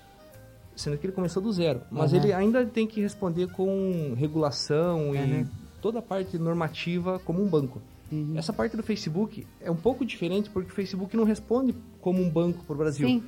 Sendo 0.74 0.98
que 0.98 1.06
ele 1.06 1.12
começou 1.12 1.42
do 1.42 1.50
zero. 1.52 1.80
Mas 1.90 2.12
uhum. 2.12 2.18
ele 2.18 2.32
ainda 2.32 2.64
tem 2.66 2.86
que 2.86 3.00
responder 3.00 3.48
com 3.48 4.14
regulação 4.16 5.10
uhum. 5.10 5.14
e 5.14 5.46
toda 5.80 6.00
a 6.00 6.02
parte 6.02 6.38
normativa 6.38 7.18
como 7.24 7.42
um 7.42 7.48
banco. 7.48 7.80
Uhum. 8.11 8.35
Essa 8.37 8.53
parte 8.53 8.76
do 8.76 8.82
Facebook 8.82 9.47
é 9.61 9.70
um 9.70 9.76
pouco 9.76 10.05
diferente 10.05 10.49
porque 10.50 10.70
o 10.70 10.75
Facebook 10.75 11.17
não 11.17 11.25
responde 11.25 11.75
como 12.00 12.23
um 12.23 12.31
banco 12.31 12.64
para 12.64 12.75
o 12.75 12.79
Brasil. 12.79 13.08
Sim 13.08 13.23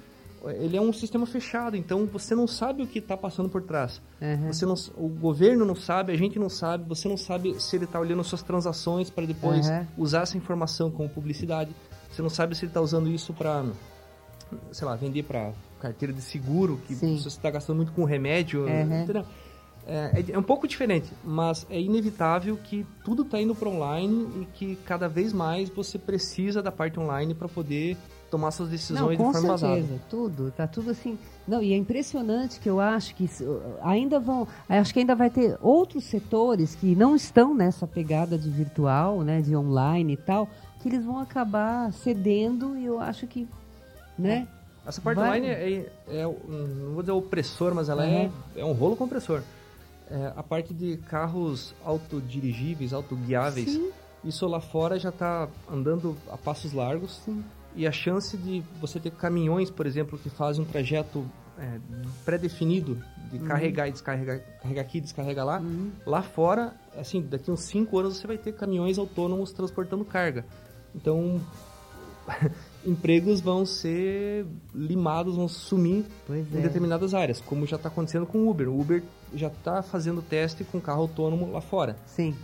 ele 0.46 0.76
é 0.76 0.80
um 0.80 0.92
sistema 0.92 1.26
fechado, 1.26 1.76
então 1.76 2.06
você 2.06 2.34
não 2.34 2.46
sabe 2.46 2.82
o 2.82 2.86
que 2.86 2.98
está 2.98 3.16
passando 3.16 3.48
por 3.48 3.62
trás. 3.62 4.00
Uhum. 4.20 4.52
Você 4.52 4.64
não, 4.64 4.74
o 4.96 5.08
governo 5.08 5.64
não 5.64 5.74
sabe, 5.74 6.12
a 6.12 6.16
gente 6.16 6.38
não 6.38 6.48
sabe, 6.48 6.88
você 6.88 7.08
não 7.08 7.16
sabe 7.16 7.60
se 7.60 7.76
ele 7.76 7.84
está 7.84 7.98
olhando 7.98 8.22
suas 8.22 8.42
transações 8.42 9.10
para 9.10 9.26
depois 9.26 9.68
uhum. 9.68 9.86
usar 9.96 10.22
essa 10.22 10.36
informação 10.36 10.90
como 10.90 11.08
publicidade. 11.08 11.74
Você 12.10 12.22
não 12.22 12.30
sabe 12.30 12.54
se 12.54 12.64
ele 12.64 12.70
está 12.70 12.80
usando 12.80 13.08
isso 13.08 13.32
para, 13.34 13.64
sei 14.72 14.86
lá, 14.86 14.94
vender 14.94 15.24
para 15.24 15.52
carteira 15.80 16.12
de 16.12 16.20
seguro, 16.20 16.80
que 16.86 16.94
Sim. 16.94 17.16
você 17.16 17.28
está 17.28 17.50
gastando 17.50 17.76
muito 17.76 17.92
com 17.92 18.04
remédio, 18.04 18.62
uhum. 18.64 19.02
entendeu? 19.02 19.24
É, 19.90 20.32
é, 20.32 20.38
um 20.38 20.42
pouco 20.42 20.68
diferente, 20.68 21.10
mas 21.24 21.66
é 21.70 21.80
inevitável 21.80 22.58
que 22.62 22.86
tudo 23.02 23.22
está 23.22 23.40
indo 23.40 23.54
para 23.54 23.70
online 23.70 24.42
e 24.42 24.44
que 24.44 24.76
cada 24.84 25.08
vez 25.08 25.32
mais 25.32 25.70
você 25.70 25.98
precisa 25.98 26.62
da 26.62 26.70
parte 26.70 27.00
online 27.00 27.34
para 27.34 27.48
poder 27.48 27.96
tomar 28.30 28.50
suas 28.50 28.68
decisões 28.68 29.00
Não, 29.00 29.08
de 29.08 29.16
forma 29.16 29.56
certeza, 29.56 29.66
vazada. 29.66 30.00
tudo, 30.10 30.52
tá 30.54 30.66
tudo 30.66 30.90
assim. 30.90 31.18
Não, 31.46 31.62
e 31.62 31.72
é 31.72 31.76
impressionante 31.78 32.60
que 32.60 32.68
eu 32.68 32.78
acho 32.78 33.14
que 33.14 33.26
ainda 33.80 34.20
vão, 34.20 34.46
acho 34.68 34.92
que 34.92 35.00
ainda 35.00 35.14
vai 35.14 35.30
ter 35.30 35.56
outros 35.62 36.04
setores 36.04 36.74
que 36.74 36.94
não 36.94 37.16
estão 37.16 37.54
nessa 37.54 37.86
pegada 37.86 38.36
de 38.36 38.50
virtual, 38.50 39.22
né, 39.22 39.40
de 39.40 39.56
online 39.56 40.12
e 40.12 40.16
tal, 40.18 40.50
que 40.82 40.88
eles 40.90 41.02
vão 41.02 41.18
acabar 41.18 41.90
cedendo 41.94 42.76
e 42.76 42.84
eu 42.84 43.00
acho 43.00 43.26
que, 43.26 43.48
né? 44.18 44.46
Essa 44.86 45.00
parte 45.00 45.16
vai... 45.16 45.28
online 45.28 45.46
é, 45.46 45.86
é, 46.08 46.20
é, 46.20 46.22
não 46.24 46.92
vou 46.92 47.02
dizer 47.02 47.12
opressor, 47.12 47.74
mas 47.74 47.88
ela 47.88 48.06
é, 48.06 48.30
é 48.54 48.64
um 48.64 48.72
rolo 48.72 48.94
compressor. 48.94 49.42
É, 50.10 50.32
a 50.36 50.42
parte 50.42 50.72
de 50.72 50.96
carros 50.96 51.74
autodirigíveis, 51.84 52.92
autoguiáveis, 52.92 53.72
Sim. 53.72 53.90
isso 54.24 54.46
lá 54.46 54.60
fora 54.60 54.98
já 54.98 55.10
está 55.10 55.48
andando 55.70 56.16
a 56.30 56.36
passos 56.36 56.72
largos. 56.72 57.20
Sim 57.24 57.44
e 57.78 57.86
a 57.86 57.92
chance 57.92 58.36
de 58.36 58.62
você 58.80 58.98
ter 58.98 59.12
caminhões, 59.12 59.70
por 59.70 59.86
exemplo, 59.86 60.18
que 60.18 60.28
fazem 60.28 60.64
um 60.64 60.66
trajeto 60.66 61.24
é, 61.56 61.78
pré-definido 62.24 63.00
de 63.30 63.38
uhum. 63.38 63.46
carregar 63.46 63.88
e 63.88 63.92
descarregar, 63.92 64.40
carregar 64.60 64.82
aqui, 64.82 65.00
descarregar 65.00 65.46
lá, 65.46 65.60
uhum. 65.60 65.92
lá 66.04 66.20
fora, 66.20 66.74
assim, 66.96 67.22
daqui 67.22 67.50
uns 67.50 67.60
5 67.60 67.98
anos 67.98 68.16
você 68.16 68.26
vai 68.26 68.36
ter 68.36 68.52
caminhões 68.52 68.98
autônomos 68.98 69.52
transportando 69.52 70.04
carga. 70.04 70.44
Então, 70.92 71.40
empregos 72.84 73.40
vão 73.40 73.64
ser 73.64 74.44
limados, 74.74 75.36
vão 75.36 75.46
sumir 75.46 76.04
em 76.28 76.58
é. 76.58 76.62
determinadas 76.62 77.14
áreas, 77.14 77.40
como 77.40 77.64
já 77.64 77.76
está 77.76 77.88
acontecendo 77.88 78.26
com 78.26 78.38
o 78.38 78.50
Uber. 78.50 78.68
O 78.68 78.80
Uber 78.80 79.04
já 79.34 79.48
está 79.48 79.82
fazendo 79.82 80.22
teste 80.22 80.64
com 80.64 80.80
carro 80.80 81.02
autônomo 81.02 81.50
lá 81.50 81.60
fora. 81.60 81.96
Sim. 82.06 82.34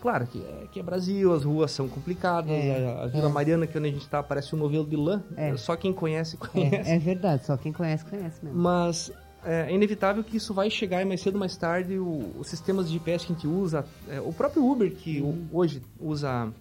Claro 0.00 0.26
que 0.26 0.42
é, 0.42 0.66
que 0.72 0.80
é 0.80 0.82
Brasil, 0.82 1.32
as 1.32 1.44
ruas 1.44 1.70
são 1.70 1.88
complicadas, 1.88 2.50
é, 2.50 2.98
a, 2.98 3.04
a, 3.04 3.06
Vila 3.06 3.28
é. 3.28 3.32
Mariana, 3.32 3.66
que 3.68 3.76
é 3.76 3.80
onde 3.80 3.88
a 3.88 3.92
gente 3.92 4.02
está, 4.02 4.20
parece 4.20 4.52
um 4.52 4.58
novelo 4.58 4.84
de 4.84 4.96
lã. 4.96 5.22
É. 5.36 5.56
Só 5.56 5.76
quem 5.76 5.92
conhece, 5.92 6.36
conhece. 6.36 6.90
É, 6.90 6.98
verdade, 6.98 7.46
só 7.46 7.56
quem 7.56 7.72
conhece, 7.72 8.04
conhece 8.04 8.44
mesmo. 8.44 8.60
Mas 8.60 9.12
é, 9.44 9.72
inevitável 9.72 10.24
que 10.24 10.36
isso 10.36 10.52
vai 10.52 10.68
chegar 10.70 11.02
e 11.02 11.04
mais 11.04 11.20
cedo 11.20 11.34
ou 11.34 11.40
mais 11.40 11.56
tarde 11.56 11.98
o, 11.98 12.32
os 12.36 12.48
sistemas 12.48 12.88
de 12.88 12.94
GPS 12.94 13.26
que 13.26 13.32
a 13.32 13.34
gente 13.36 13.46
usa, 13.46 13.84
é, 14.08 14.20
o 14.20 14.32
próprio 14.32 14.68
Uber 14.68 14.90
que 14.92 15.20
uhum. 15.20 15.46
hoje 15.52 15.80
usa 16.00 16.52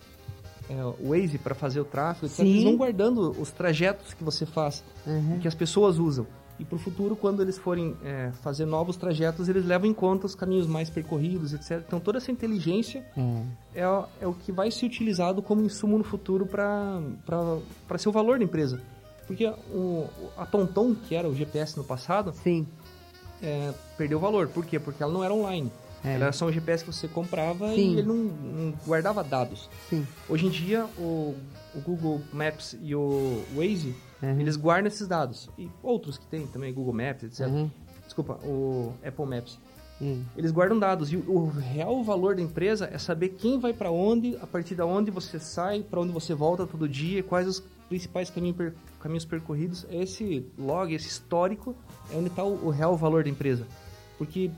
é, 0.69 0.83
o 0.83 1.09
Waze 1.09 1.37
para 1.37 1.55
fazer 1.55 1.79
o 1.79 1.85
tráfego, 1.85 2.27
etc, 2.27 2.39
eles 2.39 2.63
vão 2.63 2.77
guardando 2.77 3.31
os 3.39 3.51
trajetos 3.51 4.13
que 4.13 4.23
você 4.23 4.45
faz, 4.45 4.83
uhum. 5.05 5.39
que 5.39 5.47
as 5.47 5.55
pessoas 5.55 5.97
usam. 5.97 6.25
E 6.61 6.63
para 6.63 6.75
o 6.75 6.79
futuro, 6.79 7.15
quando 7.15 7.41
eles 7.41 7.57
forem 7.57 7.97
é, 8.03 8.31
fazer 8.43 8.67
novos 8.67 8.95
trajetos, 8.95 9.49
eles 9.49 9.65
levam 9.65 9.89
em 9.89 9.93
conta 9.95 10.27
os 10.27 10.35
caminhos 10.35 10.67
mais 10.67 10.91
percorridos, 10.91 11.53
etc. 11.53 11.83
Então 11.87 11.99
toda 11.99 12.19
essa 12.19 12.31
inteligência 12.31 13.03
uhum. 13.17 13.47
é, 13.73 13.81
é, 14.21 14.27
o 14.27 14.33
que 14.33 14.51
vai 14.51 14.69
ser 14.69 14.85
utilizado 14.85 15.41
como 15.41 15.63
insumo 15.63 15.97
no 15.97 16.03
futuro 16.03 16.45
para 16.45 17.01
ser 17.97 18.09
o 18.09 18.11
valor 18.11 18.37
da 18.37 18.45
empresa. 18.45 18.79
Porque 19.25 19.47
o, 19.47 20.07
a 20.37 20.45
TomTom, 20.45 20.93
que 20.93 21.15
era 21.15 21.27
o 21.27 21.33
GPS 21.33 21.75
no 21.75 21.83
passado, 21.83 22.31
Sim. 22.43 22.67
É, 23.41 23.73
perdeu 23.97 24.19
valor. 24.19 24.47
Por 24.47 24.63
quê? 24.63 24.79
Porque 24.79 25.01
ela 25.01 25.11
não 25.11 25.23
era 25.23 25.33
online. 25.33 25.71
É. 26.03 26.13
Era 26.13 26.31
só 26.31 26.47
um 26.47 26.51
GPS 26.51 26.83
que 26.83 26.91
você 26.91 27.07
comprava 27.07 27.69
Sim. 27.69 27.95
e 27.95 27.99
ele 27.99 28.07
não, 28.07 28.15
não, 28.15 28.73
guardava 28.85 29.23
dados. 29.23 29.69
Sim. 29.89 30.05
Hoje 30.27 30.47
em 30.47 30.49
dia, 30.49 30.85
o, 30.97 31.35
o 31.75 31.81
Google 31.81 32.21
Maps 32.33 32.75
e 32.81 32.95
o 32.95 33.43
Waze, 33.55 33.95
uhum. 34.21 34.39
eles 34.39 34.55
guardam 34.55 34.87
esses 34.87 35.07
dados. 35.07 35.49
E 35.57 35.69
outros 35.83 36.17
que 36.17 36.25
tem 36.25 36.47
também, 36.47 36.73
Google 36.73 36.93
Maps, 36.93 37.23
etc. 37.23 37.47
Uhum. 37.47 37.69
Desculpa, 38.05 38.33
o 38.43 38.93
Apple 39.05 39.25
Maps. 39.25 39.59
Uhum. 40.01 40.23
Eles 40.35 40.51
guardam 40.51 40.79
dados. 40.79 41.13
E 41.13 41.17
o, 41.17 41.29
o, 41.29 41.49
real 41.49 42.03
valor 42.03 42.35
da 42.35 42.41
empresa 42.41 42.89
é 42.91 42.97
saber 42.97 43.29
quem 43.29 43.59
vai 43.59 43.71
para 43.71 43.91
onde, 43.91 44.35
a 44.41 44.47
partir 44.47 44.73
de 44.73 44.81
onde 44.81 45.11
você 45.11 45.39
sai, 45.39 45.83
para 45.83 46.01
onde 46.01 46.11
você 46.11 46.33
volta 46.33 46.65
todo 46.65 46.89
dia, 46.89 47.21
quais 47.21 47.47
os 47.47 47.63
principais 47.87 48.29
caminho 48.29 48.55
per, 48.55 48.73
caminhos 48.99 49.25
percorridos, 49.25 49.85
esse 49.91 50.45
log, 50.57 50.93
esse 50.93 51.07
histórico, 51.07 51.75
é 52.11 52.17
onde 52.17 52.27
está 52.27 52.43
o, 52.43 52.67
o, 52.67 52.69
real 52.69 52.97
valor 52.97 53.23
da 53.23 53.29
empresa. 53.29 53.67
Porque 54.17 54.49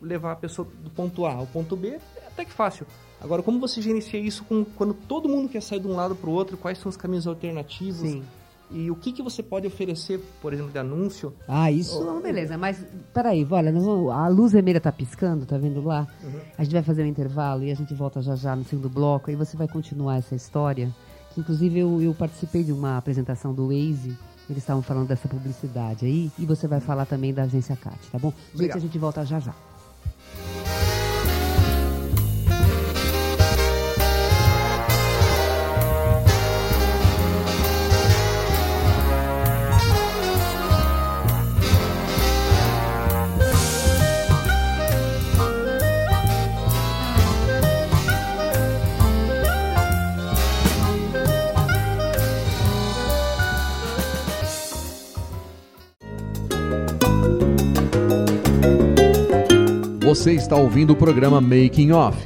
levar 0.00 0.32
a 0.32 0.36
pessoa 0.36 0.66
do 0.82 0.90
ponto 0.90 1.24
A 1.26 1.34
ao 1.34 1.46
ponto 1.46 1.76
B 1.76 1.98
é 2.16 2.26
até 2.26 2.44
que 2.44 2.52
fácil. 2.52 2.86
Agora, 3.20 3.42
como 3.42 3.58
você 3.58 3.80
gerencia 3.80 4.20
isso 4.20 4.44
com, 4.44 4.64
quando 4.64 4.92
todo 4.92 5.28
mundo 5.28 5.48
quer 5.48 5.62
sair 5.62 5.80
de 5.80 5.86
um 5.86 5.96
lado 5.96 6.14
para 6.14 6.28
o 6.28 6.32
outro? 6.32 6.56
Quais 6.56 6.78
são 6.78 6.90
os 6.90 6.96
caminhos 6.96 7.26
alternativos? 7.26 8.10
Sim. 8.10 8.22
E 8.70 8.90
o 8.90 8.96
que, 8.96 9.12
que 9.12 9.22
você 9.22 9.44
pode 9.44 9.66
oferecer, 9.66 10.20
por 10.42 10.52
exemplo, 10.52 10.72
de 10.72 10.78
anúncio? 10.78 11.32
Ah, 11.46 11.70
isso, 11.70 12.04
oh, 12.04 12.20
beleza. 12.20 12.58
Mas, 12.58 12.84
peraí, 13.14 13.46
olha, 13.48 13.72
a 14.12 14.28
luz 14.28 14.52
vermelha 14.52 14.80
tá 14.80 14.90
piscando, 14.90 15.46
tá 15.46 15.56
vendo 15.56 15.80
lá? 15.84 16.06
Uhum. 16.22 16.40
A 16.58 16.64
gente 16.64 16.72
vai 16.72 16.82
fazer 16.82 17.04
um 17.04 17.06
intervalo 17.06 17.62
e 17.62 17.70
a 17.70 17.74
gente 17.76 17.94
volta 17.94 18.20
já 18.20 18.34
já 18.34 18.56
no 18.56 18.64
segundo 18.64 18.88
bloco. 18.88 19.30
Aí 19.30 19.36
você 19.36 19.56
vai 19.56 19.68
continuar 19.68 20.16
essa 20.16 20.34
história 20.34 20.92
Inclusive, 21.36 21.78
eu, 21.80 22.00
eu 22.00 22.14
participei 22.14 22.64
de 22.64 22.72
uma 22.72 22.96
apresentação 22.96 23.52
do 23.52 23.68
Waze. 23.68 24.16
Eles 24.48 24.62
estavam 24.62 24.82
falando 24.82 25.08
dessa 25.08 25.28
publicidade 25.28 26.06
aí. 26.06 26.30
E 26.38 26.46
você 26.46 26.66
vai 26.66 26.80
falar 26.80 27.04
também 27.04 27.34
da 27.34 27.42
agência 27.42 27.76
CAT, 27.76 27.98
tá 28.10 28.18
bom? 28.18 28.32
Obrigado. 28.54 28.74
Gente, 28.74 28.76
a 28.76 28.80
gente 28.80 28.98
volta 28.98 29.24
já 29.24 29.38
já. 29.40 29.54
Você 60.26 60.32
está 60.32 60.56
ouvindo 60.56 60.92
o 60.92 60.96
programa 60.96 61.40
Making 61.40 61.92
Off 61.92 62.18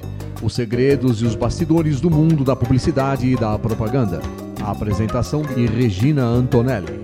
os 0.42 0.54
segredos 0.54 1.20
e 1.20 1.26
os 1.26 1.34
bastidores 1.34 2.00
do 2.00 2.08
mundo 2.10 2.42
da 2.42 2.56
publicidade 2.56 3.26
e 3.26 3.36
da 3.36 3.58
propaganda. 3.58 4.22
A 4.64 4.70
apresentação 4.70 5.42
de 5.42 5.66
Regina 5.66 6.24
Antonelli. 6.24 6.98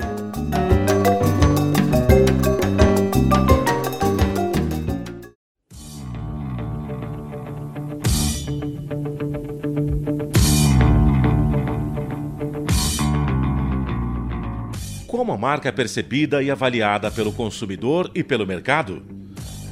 Como 15.07 15.31
a 15.31 15.37
marca 15.37 15.69
é 15.69 15.73
percebida 15.73 16.43
e 16.43 16.51
avaliada 16.51 17.11
pelo 17.11 17.35
consumidor 17.35 18.11
e 18.15 18.25
pelo 18.25 18.47
mercado? 18.47 19.16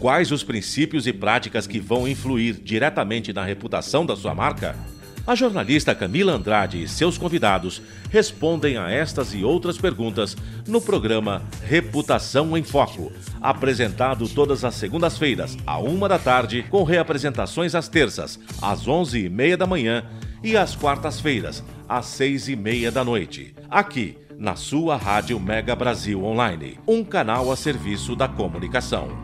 Quais 0.05 0.31
os 0.31 0.45
princípios 0.45 1.07
e 1.07 1.15
práticas 1.15 1.67
que 1.67 1.81
vão 1.81 2.07
influir 2.07 2.61
diretamente 2.63 3.33
na 3.33 3.43
reputação 3.43 4.05
da 4.05 4.15
sua 4.15 4.35
marca? 4.35 4.77
A 5.27 5.35
jornalista 5.35 5.95
Camila 5.95 6.35
Andrade 6.35 6.83
e 6.83 6.87
seus 6.87 7.17
convidados 7.17 7.81
respondem 8.11 8.77
a 8.77 8.91
estas 8.91 9.33
e 9.33 9.43
outras 9.43 9.79
perguntas 9.79 10.37
no 10.69 10.79
programa 10.79 11.41
Reputação 11.63 12.55
em 12.55 12.63
Foco, 12.63 13.11
apresentado 13.41 14.29
todas 14.29 14.63
as 14.63 14.75
segundas-feiras, 14.75 15.57
à 15.67 15.79
uma 15.79 16.07
da 16.07 16.19
tarde, 16.19 16.67
com 16.69 16.83
reapresentações 16.83 17.75
às 17.75 17.89
terças, 17.89 18.39
às 18.61 18.87
onze 18.87 19.25
e 19.25 19.31
meia 19.31 19.57
da 19.57 19.67
manhã 19.67 20.05
e 20.43 20.55
às 20.55 20.77
quartas-feiras, 20.77 21.65
às 21.89 22.05
seis 22.05 22.47
e 22.47 22.55
meia 22.55 22.93
da 22.93 23.03
noite, 23.03 23.55
aqui 23.71 24.19
na 24.37 24.55
sua 24.55 24.99
Rádio 24.99 25.41
Mega 25.41 25.75
Brasil 25.75 26.23
Online, 26.23 26.79
um 26.87 27.03
canal 27.03 27.51
a 27.51 27.57
serviço 27.57 28.15
da 28.15 28.29
comunicação. 28.29 29.24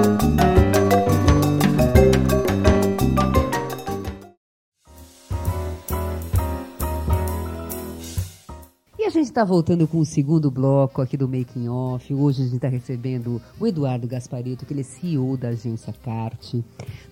Está 9.31 9.45
voltando 9.45 9.87
com 9.87 9.97
o 9.99 10.05
segundo 10.05 10.51
bloco 10.51 11.01
aqui 11.01 11.15
do 11.15 11.25
Making 11.27 11.69
Off. 11.69 12.13
Hoje 12.13 12.41
a 12.41 12.43
gente 12.43 12.55
está 12.57 12.67
recebendo 12.67 13.41
o 13.57 13.65
Eduardo 13.65 14.05
Gasparito, 14.05 14.65
que 14.65 14.73
ele 14.73 14.81
é 14.81 14.83
CEO 14.83 15.37
da 15.37 15.49
agência 15.49 15.93
CART. 16.03 16.55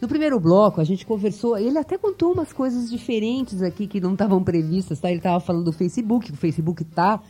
No 0.01 0.07
primeiro 0.07 0.37
bloco 0.37 0.81
a 0.81 0.83
gente 0.83 1.05
conversou, 1.05 1.57
ele 1.57 1.77
até 1.77 1.97
contou 1.97 2.33
umas 2.33 2.51
coisas 2.51 2.89
diferentes 2.89 3.61
aqui 3.61 3.87
que 3.87 4.01
não 4.01 4.13
estavam 4.13 4.43
previstas, 4.43 4.99
tá? 4.99 5.09
Ele 5.09 5.19
estava 5.19 5.39
falando 5.39 5.63
do 5.63 5.71
Facebook, 5.71 6.29
o 6.29 6.35
Facebook 6.35 6.83
tá 6.83 7.21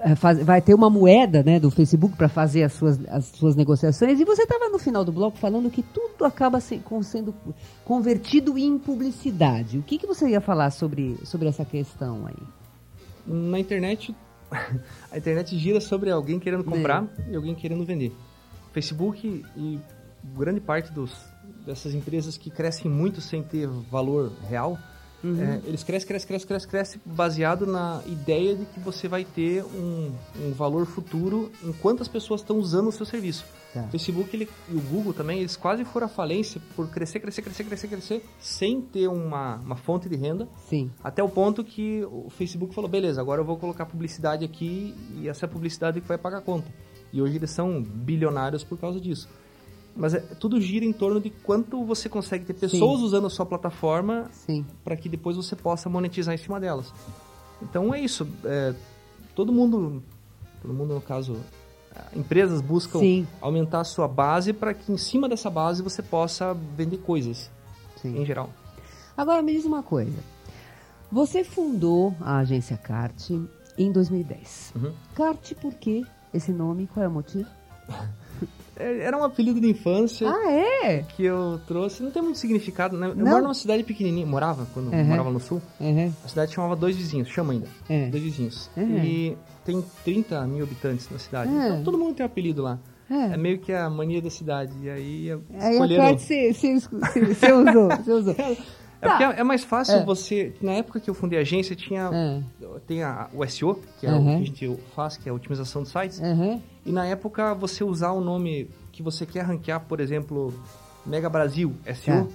eh, 0.00 0.14
vai 0.44 0.62
ter 0.62 0.72
uma 0.72 0.88
moeda 0.88 1.42
né, 1.42 1.60
do 1.60 1.70
Facebook 1.70 2.16
para 2.16 2.28
fazer 2.28 2.62
as 2.62 2.72
suas, 2.72 2.98
as 3.08 3.26
suas 3.26 3.54
negociações. 3.54 4.18
E 4.18 4.24
você 4.24 4.44
estava 4.44 4.70
no 4.70 4.78
final 4.78 5.04
do 5.04 5.12
bloco 5.12 5.36
falando 5.36 5.70
que 5.70 5.82
tudo 5.82 6.24
acaba 6.24 6.58
com, 6.84 7.02
sendo 7.02 7.34
convertido 7.84 8.56
em 8.56 8.78
publicidade. 8.78 9.76
O 9.76 9.82
que, 9.82 9.98
que 9.98 10.06
você 10.06 10.26
ia 10.30 10.40
falar 10.40 10.70
sobre, 10.70 11.18
sobre 11.22 11.48
essa 11.48 11.66
questão 11.66 12.26
aí? 12.26 12.55
Na 13.26 13.58
internet, 13.58 14.14
a 15.10 15.18
internet 15.18 15.56
gira 15.58 15.80
sobre 15.80 16.10
alguém 16.10 16.38
querendo 16.38 16.64
comprar 16.64 17.06
e 17.28 17.36
alguém 17.36 17.54
querendo 17.54 17.84
vender. 17.84 18.12
Facebook 18.72 19.44
e 19.56 19.80
grande 20.36 20.60
parte 20.60 20.92
dos, 20.92 21.12
dessas 21.64 21.94
empresas 21.94 22.36
que 22.36 22.50
crescem 22.50 22.90
muito 22.90 23.20
sem 23.20 23.42
ter 23.42 23.66
valor 23.66 24.32
real, 24.48 24.78
Uhum. 25.26 25.42
É, 25.42 25.60
eles 25.64 25.82
crescem, 25.82 26.06
crescem, 26.06 26.28
crescem, 26.28 26.48
crescem, 26.48 26.68
crescem, 26.68 27.00
baseado 27.04 27.66
na 27.66 28.00
ideia 28.06 28.54
de 28.54 28.64
que 28.66 28.78
você 28.78 29.08
vai 29.08 29.24
ter 29.24 29.64
um, 29.64 30.12
um 30.40 30.52
valor 30.52 30.86
futuro 30.86 31.50
em 31.64 31.72
quantas 31.72 32.06
pessoas 32.06 32.40
estão 32.40 32.58
usando 32.58 32.88
o 32.88 32.92
seu 32.92 33.04
serviço. 33.04 33.44
Tá. 33.74 33.82
O 33.82 33.88
Facebook 33.88 34.34
ele, 34.34 34.48
e 34.70 34.76
o 34.76 34.80
Google 34.80 35.12
também, 35.12 35.40
eles 35.40 35.56
quase 35.56 35.84
foram 35.84 36.06
à 36.06 36.08
falência 36.08 36.60
por 36.76 36.88
crescer, 36.88 37.18
crescer, 37.18 37.42
crescer, 37.42 37.64
crescer, 37.64 37.88
crescer, 37.88 38.24
sem 38.38 38.80
ter 38.80 39.08
uma, 39.08 39.56
uma 39.56 39.76
fonte 39.76 40.08
de 40.08 40.16
renda. 40.16 40.48
Sim. 40.68 40.90
Até 41.02 41.22
o 41.22 41.28
ponto 41.28 41.64
que 41.64 42.04
o 42.04 42.30
Facebook 42.30 42.74
falou, 42.74 42.88
beleza, 42.88 43.20
agora 43.20 43.40
eu 43.40 43.44
vou 43.44 43.56
colocar 43.56 43.84
publicidade 43.84 44.44
aqui 44.44 44.94
e 45.16 45.28
essa 45.28 45.46
é 45.46 45.48
publicidade 45.48 46.00
que 46.00 46.06
vai 46.06 46.18
pagar 46.18 46.38
a 46.38 46.42
conta. 46.42 46.72
E 47.12 47.20
hoje 47.20 47.36
eles 47.36 47.50
são 47.50 47.82
bilionários 47.82 48.62
por 48.62 48.78
causa 48.78 49.00
disso. 49.00 49.28
Mas 49.96 50.12
é, 50.12 50.20
tudo 50.20 50.60
gira 50.60 50.84
em 50.84 50.92
torno 50.92 51.18
de 51.20 51.30
quanto 51.30 51.82
você 51.84 52.08
consegue 52.08 52.44
ter 52.44 52.54
pessoas 52.54 53.00
Sim. 53.00 53.06
usando 53.06 53.26
a 53.26 53.30
sua 53.30 53.46
plataforma 53.46 54.30
para 54.84 54.94
que 54.94 55.08
depois 55.08 55.36
você 55.36 55.56
possa 55.56 55.88
monetizar 55.88 56.34
em 56.34 56.38
cima 56.38 56.60
delas. 56.60 56.92
Então 57.62 57.94
é 57.94 58.00
isso. 58.00 58.28
É, 58.44 58.74
todo 59.34 59.50
mundo, 59.50 60.02
todo 60.60 60.74
mundo 60.74 60.94
no 60.94 61.00
caso, 61.00 61.38
é, 61.94 62.18
empresas 62.18 62.60
buscam 62.60 62.98
Sim. 62.98 63.26
aumentar 63.40 63.80
a 63.80 63.84
sua 63.84 64.06
base 64.06 64.52
para 64.52 64.74
que 64.74 64.92
em 64.92 64.98
cima 64.98 65.28
dessa 65.28 65.48
base 65.48 65.82
você 65.82 66.02
possa 66.02 66.52
vender 66.76 66.98
coisas, 66.98 67.50
Sim. 68.02 68.20
em 68.20 68.26
geral. 68.26 68.50
Agora 69.16 69.40
me 69.40 69.52
diz 69.52 69.64
uma 69.64 69.82
coisa. 69.82 70.18
Você 71.10 71.42
fundou 71.42 72.14
a 72.20 72.38
agência 72.38 72.76
CART 72.76 73.30
em 73.78 73.92
2010. 73.92 74.74
Uhum. 74.76 74.92
CART 75.14 75.54
por 75.54 75.72
quê 75.72 76.04
esse 76.34 76.52
nome? 76.52 76.86
Qual 76.86 77.02
é 77.02 77.08
o 77.08 77.12
motivo? 77.12 77.48
É, 78.78 79.04
era 79.04 79.16
um 79.16 79.24
apelido 79.24 79.60
de 79.60 79.68
infância. 79.68 80.28
Ah, 80.28 80.50
é? 80.50 81.02
Que 81.02 81.24
eu 81.24 81.60
trouxe. 81.66 82.02
Não 82.02 82.10
tem 82.10 82.22
muito 82.22 82.38
significado, 82.38 82.96
né? 82.96 83.08
Eu 83.08 83.16
Não. 83.16 83.26
moro 83.26 83.42
numa 83.42 83.54
cidade 83.54 83.82
pequenininha. 83.82 84.26
Morava, 84.26 84.66
quando 84.72 84.92
uhum. 84.92 85.04
morava 85.04 85.30
no 85.30 85.40
sul. 85.40 85.62
Uhum. 85.80 86.12
A 86.24 86.28
cidade 86.28 86.52
chamava 86.52 86.76
Dois 86.76 86.96
Vizinhos. 86.96 87.28
Chama 87.28 87.52
ainda. 87.52 87.66
Uhum. 87.88 88.10
Dois 88.10 88.22
Vizinhos. 88.22 88.70
E 88.76 89.36
tem 89.64 89.82
30 90.04 90.46
mil 90.46 90.64
habitantes 90.64 91.08
na 91.10 91.18
cidade. 91.18 91.50
Então 91.50 91.82
todo 91.84 91.98
mundo 91.98 92.14
tem 92.14 92.24
um 92.24 92.26
apelido 92.26 92.62
lá. 92.62 92.78
É. 93.08 93.34
é. 93.34 93.36
meio 93.36 93.58
que 93.58 93.72
a 93.72 93.88
mania 93.88 94.20
da 94.20 94.30
cidade. 94.30 94.72
E 94.82 94.90
aí 94.90 95.28
escolheram... 95.28 96.04
Aí 96.04 96.14
a 96.14 96.18
você, 96.18 96.52
você, 96.52 96.78
você 96.78 97.52
usou, 97.52 97.88
você 97.88 98.12
usou. 98.12 98.36
É 98.98 99.08
porque 99.08 99.24
é, 99.24 99.40
é 99.40 99.44
mais 99.44 99.62
fácil 99.62 99.96
é. 99.96 100.04
você. 100.04 100.54
Na 100.60 100.72
época 100.72 100.98
que 100.98 101.08
eu 101.10 101.14
fundei 101.14 101.38
a 101.38 101.42
agência, 101.42 101.76
tinha 101.76 102.10
é. 102.12 102.66
tem 102.86 103.02
a, 103.02 103.28
o 103.32 103.46
SEO, 103.46 103.78
que 104.00 104.06
é 104.06 104.10
uhum. 104.10 104.20
o 104.20 104.24
que 104.24 104.42
a 104.42 104.46
gente 104.46 104.78
faz, 104.94 105.16
que 105.16 105.28
é 105.28 105.32
a 105.32 105.34
otimização 105.34 105.82
de 105.82 105.90
sites. 105.90 106.18
Uhum. 106.18 106.60
E 106.86 106.92
na 106.92 107.04
época 107.04 107.52
você 107.52 107.82
usar 107.82 108.12
o 108.12 108.20
nome 108.20 108.70
que 108.92 109.02
você 109.02 109.26
quer 109.26 109.44
ranquear, 109.44 109.80
por 109.80 110.00
exemplo, 110.00 110.54
Mega 111.04 111.28
Brasil, 111.28 111.74
SEO, 111.96 112.14
é. 112.14 112.26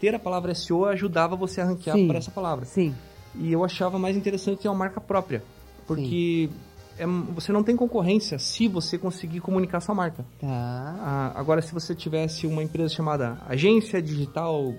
ter 0.00 0.14
a 0.14 0.18
palavra 0.18 0.54
SEO 0.54 0.86
ajudava 0.86 1.36
você 1.36 1.60
a 1.60 1.66
ranquear 1.66 1.94
Sim. 1.94 2.08
para 2.08 2.16
essa 2.16 2.30
palavra. 2.30 2.64
Sim. 2.64 2.94
E 3.34 3.52
eu 3.52 3.62
achava 3.62 3.98
mais 3.98 4.16
interessante 4.16 4.62
ter 4.62 4.68
uma 4.68 4.74
marca 4.74 4.98
própria. 4.98 5.44
Porque 5.86 6.48
é, 6.98 7.06
você 7.06 7.52
não 7.52 7.62
tem 7.62 7.76
concorrência 7.76 8.38
se 8.38 8.66
você 8.66 8.96
conseguir 8.96 9.40
comunicar 9.40 9.80
sua 9.80 9.94
marca. 9.94 10.24
Tá. 10.40 10.48
Ah, 10.48 11.32
agora, 11.36 11.60
se 11.60 11.74
você 11.74 11.94
tivesse 11.94 12.46
uma 12.46 12.62
empresa 12.62 12.88
chamada 12.88 13.38
Agência 13.46 14.00
Digital 14.00 14.74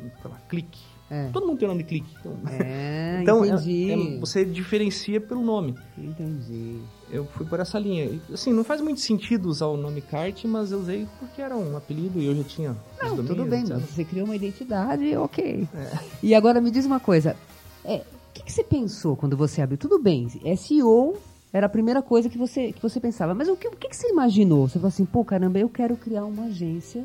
Clique, 0.49 0.81
é. 1.09 1.29
Todo 1.33 1.47
mundo 1.47 1.57
tem 1.57 1.67
nome 1.67 1.83
de 1.83 1.89
clique. 1.89 2.15
Então, 2.19 2.37
é, 2.47 3.19
então 3.23 3.45
entendi. 3.45 3.91
É, 3.91 4.15
é, 4.15 4.19
você 4.19 4.45
diferencia 4.45 5.19
pelo 5.19 5.41
nome. 5.41 5.75
Entendi. 5.97 6.77
Eu 7.09 7.25
fui 7.25 7.45
por 7.45 7.59
essa 7.59 7.79
linha. 7.79 8.19
Assim, 8.31 8.53
não 8.53 8.63
faz 8.63 8.79
muito 8.79 8.99
sentido 8.99 9.47
usar 9.49 9.65
o 9.65 9.75
nome 9.75 10.01
kart, 10.01 10.45
mas 10.45 10.71
eu 10.71 10.79
usei 10.79 11.07
porque 11.19 11.41
era 11.41 11.57
um 11.57 11.75
apelido 11.75 12.19
e 12.19 12.27
eu 12.27 12.35
já 12.35 12.43
tinha. 12.43 12.77
Não, 13.01 13.15
tudo 13.15 13.43
bem, 13.45 13.65
mas 13.67 13.81
você 13.83 14.05
criou 14.05 14.25
uma 14.25 14.35
identidade, 14.35 15.15
ok. 15.17 15.67
É. 15.73 15.97
E 16.21 16.35
agora 16.35 16.61
me 16.61 16.69
diz 16.69 16.85
uma 16.85 16.99
coisa. 16.99 17.35
É, 17.83 17.95
o 17.95 18.33
que, 18.33 18.43
que, 18.43 18.53
você 18.53 18.63
pensou 18.63 19.15
quando 19.15 19.35
você 19.35 19.61
abriu? 19.61 19.77
Tudo 19.77 19.97
bem, 19.97 20.27
SEO 20.55 21.17
era 21.51 21.65
a 21.65 21.69
primeira 21.69 22.03
coisa 22.03 22.29
que 22.29 22.37
você, 22.37 22.71
que 22.71 22.81
você 22.81 22.99
pensava. 22.99 23.33
Mas 23.33 23.47
o 23.47 23.55
que, 23.55 23.67
o 23.67 23.71
que, 23.71 23.89
que 23.89 23.97
você 23.97 24.09
imaginou? 24.09 24.67
Você 24.67 24.73
falou 24.73 24.89
assim, 24.89 25.05
pô, 25.05 25.25
caramba, 25.25 25.57
eu 25.57 25.69
quero 25.69 25.97
criar 25.97 26.25
uma 26.25 26.45
agência 26.45 27.03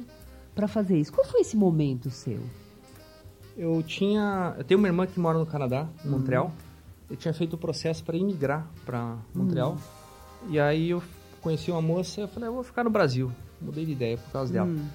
para 0.54 0.68
fazer 0.68 0.98
isso. 0.98 1.12
Qual 1.12 1.26
foi 1.26 1.40
esse 1.40 1.56
momento 1.56 2.10
seu? 2.10 2.40
Eu 3.56 3.82
tinha. 3.82 4.54
Eu 4.58 4.64
tenho 4.64 4.78
uma 4.78 4.88
irmã 4.88 5.06
que 5.06 5.18
mora 5.18 5.38
no 5.38 5.46
Canadá, 5.46 5.86
em 6.04 6.08
uhum. 6.08 6.18
Montreal. 6.18 6.52
Eu 7.10 7.16
tinha 7.16 7.34
feito 7.34 7.54
o 7.54 7.58
processo 7.58 8.02
para 8.02 8.16
imigrar 8.16 8.66
para 8.84 9.16
Montreal. 9.34 9.72
Uhum. 9.72 10.50
E 10.52 10.60
aí 10.60 10.90
eu 10.90 11.02
conheci 11.40 11.70
uma 11.70 11.82
moça 11.82 12.22
eu 12.22 12.28
falei, 12.28 12.48
eu 12.48 12.54
vou 12.54 12.62
ficar 12.62 12.82
no 12.82 12.90
Brasil. 12.90 13.30
Mudei 13.60 13.84
de 13.84 13.92
ideia 13.92 14.16
por 14.16 14.32
causa 14.32 14.52
dela. 14.52 14.66
Uhum. 14.66 14.86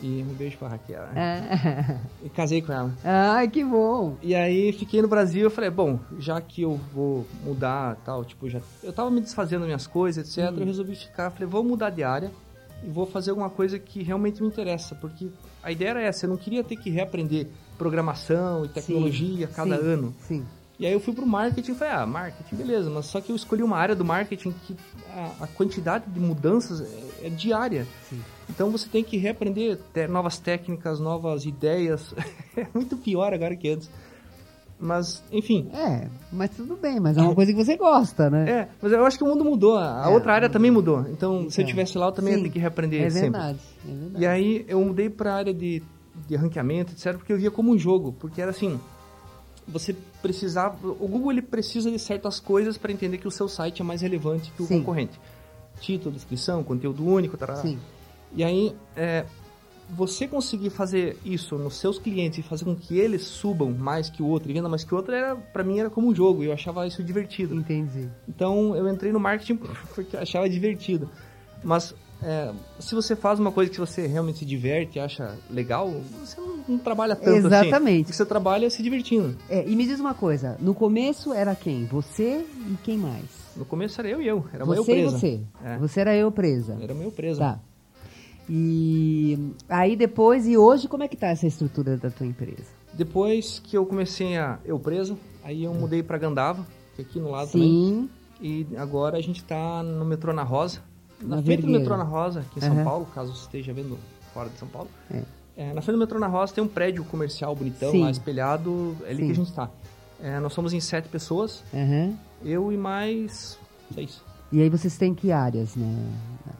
E 0.00 0.24
um 0.28 0.34
beijo 0.34 0.56
pra 0.58 0.68
Raquel. 0.68 1.02
É. 1.14 2.00
E 2.24 2.28
casei 2.28 2.62
com 2.62 2.72
ela. 2.72 2.92
Ai, 3.04 3.48
que 3.48 3.62
bom! 3.62 4.16
E 4.22 4.34
aí 4.34 4.72
fiquei 4.72 5.02
no 5.02 5.08
Brasil, 5.08 5.42
eu 5.42 5.50
falei, 5.50 5.70
bom, 5.70 6.00
já 6.18 6.40
que 6.40 6.62
eu 6.62 6.80
vou 6.92 7.26
mudar 7.44 7.96
tal, 8.04 8.24
tipo, 8.24 8.48
já. 8.48 8.60
Eu 8.82 8.92
tava 8.92 9.10
me 9.10 9.20
desfazendo 9.20 9.64
minhas 9.64 9.86
coisas, 9.86 10.26
etc. 10.26 10.50
Eu 10.50 10.58
uhum. 10.58 10.64
resolvi 10.64 10.96
ficar, 10.96 11.30
falei, 11.30 11.46
vou 11.46 11.62
mudar 11.62 11.90
de 11.90 12.02
área 12.02 12.30
e 12.82 12.88
vou 12.88 13.06
fazer 13.06 13.30
alguma 13.30 13.50
coisa 13.50 13.78
que 13.78 14.02
realmente 14.02 14.42
me 14.42 14.48
interessa. 14.48 14.94
Porque 14.94 15.28
a 15.62 15.70
ideia 15.70 15.90
era 15.90 16.02
essa, 16.02 16.26
eu 16.26 16.30
não 16.30 16.36
queria 16.36 16.64
ter 16.64 16.76
que 16.76 16.90
reaprender 16.90 17.48
programação 17.76 18.64
e 18.64 18.68
tecnologia 18.68 19.46
sim, 19.46 19.52
cada 19.52 19.78
sim, 19.78 19.86
ano. 19.86 20.14
Sim. 20.20 20.44
E 20.78 20.86
aí 20.86 20.92
eu 20.92 21.00
fui 21.00 21.14
pro 21.14 21.26
marketing 21.26 21.72
e 21.72 21.74
falei, 21.74 21.94
ah, 21.94 22.06
marketing, 22.06 22.56
beleza, 22.56 22.90
mas 22.90 23.06
só 23.06 23.20
que 23.20 23.30
eu 23.30 23.36
escolhi 23.36 23.62
uma 23.62 23.76
área 23.76 23.94
do 23.94 24.04
marketing 24.04 24.52
que 24.66 24.76
a, 25.08 25.44
a 25.44 25.46
quantidade 25.46 26.04
de 26.08 26.18
mudanças 26.18 26.80
é, 26.80 27.26
é 27.26 27.30
diária. 27.30 27.86
Sim. 28.08 28.20
Então 28.50 28.70
você 28.70 28.88
tem 28.88 29.04
que 29.04 29.16
reaprender 29.16 29.78
novas 30.10 30.38
técnicas, 30.38 30.98
novas 30.98 31.44
ideias. 31.44 32.12
é 32.56 32.66
muito 32.74 32.96
pior 32.96 33.32
agora 33.32 33.54
que 33.56 33.68
antes. 33.68 33.88
Mas, 34.78 35.22
enfim. 35.30 35.70
É, 35.72 36.08
mas 36.32 36.50
tudo 36.50 36.76
bem, 36.76 36.98
mas 36.98 37.16
é 37.16 37.22
uma 37.22 37.34
coisa 37.34 37.52
que 37.52 37.64
você 37.64 37.76
gosta, 37.76 38.28
né? 38.28 38.50
É, 38.50 38.68
mas 38.82 38.92
eu 38.92 39.06
acho 39.06 39.16
que 39.16 39.24
o 39.24 39.26
mundo 39.26 39.44
mudou, 39.44 39.78
a 39.78 40.04
é, 40.06 40.08
outra 40.08 40.34
área 40.34 40.50
também 40.50 40.70
mudou. 40.70 41.00
Então, 41.02 41.42
então, 41.42 41.50
se 41.50 41.60
eu 41.60 41.64
estivesse 41.64 41.96
lá, 41.96 42.06
eu 42.06 42.12
também 42.12 42.34
sim, 42.34 42.38
ia 42.40 42.44
ter 42.44 42.50
que 42.50 42.58
reaprender 42.58 43.02
é 43.02 43.10
sempre. 43.10 43.30
Verdade, 43.30 43.58
é 43.82 43.92
verdade. 43.92 44.24
E 44.24 44.26
aí 44.26 44.64
eu 44.68 44.84
mudei 44.84 45.08
para 45.08 45.32
a 45.32 45.36
área 45.36 45.54
de 45.54 45.82
de 46.26 46.36
ranqueamento, 46.36 46.92
etc, 46.92 47.14
porque 47.14 47.32
eu 47.32 47.36
via 47.36 47.50
como 47.50 47.72
um 47.72 47.78
jogo, 47.78 48.12
porque 48.12 48.40
era 48.40 48.50
assim, 48.50 48.80
você 49.66 49.94
precisava, 50.22 50.76
o 50.86 51.08
Google 51.08 51.32
ele 51.32 51.42
precisa 51.42 51.90
de 51.90 51.98
certas 51.98 52.38
coisas 52.38 52.78
para 52.78 52.92
entender 52.92 53.18
que 53.18 53.28
o 53.28 53.30
seu 53.30 53.48
site 53.48 53.82
é 53.82 53.84
mais 53.84 54.02
relevante 54.02 54.50
que 54.52 54.62
o 54.62 54.66
Sim. 54.66 54.78
concorrente. 54.78 55.18
Título, 55.80 56.14
descrição, 56.14 56.62
conteúdo 56.62 57.04
único, 57.04 57.36
tarará. 57.36 57.60
Sim. 57.60 57.78
E 58.32 58.44
aí, 58.44 58.74
é, 58.96 59.24
você 59.90 60.26
conseguir 60.26 60.70
fazer 60.70 61.18
isso 61.24 61.56
nos 61.56 61.76
seus 61.76 61.98
clientes 61.98 62.38
e 62.38 62.42
fazer 62.42 62.64
com 62.64 62.74
que 62.74 62.98
eles 62.98 63.22
subam 63.22 63.70
mais 63.72 64.08
que 64.08 64.22
o 64.22 64.26
outro 64.26 64.50
e 64.50 64.54
vendam 64.54 64.70
mais 64.70 64.84
que 64.84 64.94
o 64.94 64.96
outro, 64.96 65.14
era, 65.14 65.36
para 65.36 65.62
mim 65.62 65.78
era 65.78 65.90
como 65.90 66.08
um 66.08 66.14
jogo 66.14 66.42
eu 66.42 66.52
achava 66.52 66.86
isso 66.86 67.02
divertido. 67.02 67.54
Entendi. 67.54 68.08
Então 68.28 68.74
eu 68.74 68.88
entrei 68.88 69.12
no 69.12 69.20
marketing 69.20 69.56
porque 69.94 70.16
eu 70.16 70.20
achava 70.20 70.48
divertido. 70.48 71.08
Mas 71.62 71.94
é, 72.24 72.52
se 72.78 72.94
você 72.94 73.14
faz 73.14 73.38
uma 73.38 73.52
coisa 73.52 73.70
que 73.70 73.78
você 73.78 74.06
realmente 74.06 74.38
se 74.38 74.44
diverte, 74.46 74.98
acha 74.98 75.36
legal, 75.50 75.90
você 76.18 76.40
não, 76.40 76.64
não 76.66 76.78
trabalha 76.78 77.14
tanto 77.14 77.46
assim. 77.46 77.66
Exatamente. 77.66 78.04
Assim, 78.04 78.12
você 78.14 78.24
trabalha 78.24 78.70
se 78.70 78.82
divertindo. 78.82 79.36
É, 79.48 79.68
e 79.68 79.76
me 79.76 79.86
diz 79.86 80.00
uma 80.00 80.14
coisa, 80.14 80.56
no 80.58 80.74
começo 80.74 81.34
era 81.34 81.54
quem? 81.54 81.84
Você 81.84 82.46
e 82.70 82.76
quem 82.82 82.96
mais? 82.96 83.24
No 83.54 83.66
começo 83.66 84.00
era 84.00 84.08
eu 84.08 84.22
e 84.22 84.26
eu, 84.26 84.44
era 84.52 84.64
você 84.64 84.80
eu 84.80 84.84
presa. 84.84 85.16
E 85.16 85.20
você? 85.20 85.40
É. 85.62 85.78
Você 85.78 86.00
era 86.00 86.16
eu 86.16 86.32
presa? 86.32 86.78
Era 86.80 86.94
meu 86.94 87.10
presa. 87.10 87.40
Tá. 87.40 87.60
E 88.48 89.52
aí 89.68 89.94
depois, 89.94 90.46
e 90.46 90.56
hoje, 90.56 90.88
como 90.88 91.02
é 91.02 91.08
que 91.08 91.16
tá 91.16 91.28
essa 91.28 91.46
estrutura 91.46 91.96
da 91.96 92.10
tua 92.10 92.26
empresa? 92.26 92.64
Depois 92.92 93.58
que 93.58 93.76
eu 93.76 93.84
comecei 93.84 94.36
a 94.38 94.58
eu 94.64 94.78
presa, 94.78 95.16
aí 95.42 95.64
eu 95.64 95.74
mudei 95.74 96.02
para 96.02 96.16
Gandava, 96.16 96.66
que 96.96 97.02
é 97.02 97.04
aqui 97.04 97.20
no 97.20 97.30
lado 97.30 97.50
Sim. 97.50 97.58
também. 97.58 98.10
E 98.40 98.76
agora 98.76 99.16
a 99.18 99.20
gente 99.20 99.38
está 99.42 99.82
no 99.82 100.04
metrô 100.04 100.32
na 100.32 100.42
Rosa, 100.42 100.80
na, 101.24 101.42
frente 101.42 101.62
do 101.62 101.68
metrô 101.68 101.96
na 101.96 102.04
Rosa, 102.04 102.40
aqui 102.40 102.60
em 102.60 102.68
uhum. 102.68 102.74
São 102.74 102.84
Paulo, 102.84 103.06
caso 103.14 103.34
você 103.34 103.42
esteja 103.42 103.72
vendo 103.72 103.98
fora 104.32 104.48
de 104.48 104.58
São 104.58 104.68
Paulo. 104.68 104.88
É. 105.10 105.22
É, 105.56 105.72
na 105.72 105.80
frente 105.80 105.96
do 105.96 106.00
metrô 106.00 106.18
na 106.18 106.26
Rosa 106.26 106.52
tem 106.52 106.64
um 106.64 106.68
prédio 106.68 107.04
comercial 107.04 107.54
bonitão 107.54 107.90
Sim. 107.92 108.02
lá 108.02 108.10
espelhado, 108.10 108.96
é 109.04 109.10
ali 109.10 109.20
Sim. 109.20 109.26
que 109.26 109.32
a 109.32 109.34
gente 109.34 109.48
está. 109.48 109.70
É, 110.20 110.40
nós 110.40 110.52
somos 110.52 110.72
em 110.72 110.80
sete 110.80 111.08
pessoas, 111.08 111.62
uhum. 111.72 112.16
eu 112.44 112.72
e 112.72 112.76
mais 112.76 113.58
seis. 113.94 114.20
E 114.50 114.60
aí 114.60 114.68
vocês 114.68 114.96
têm 114.96 115.14
que 115.14 115.32
áreas 115.32 115.76
né, 115.76 115.96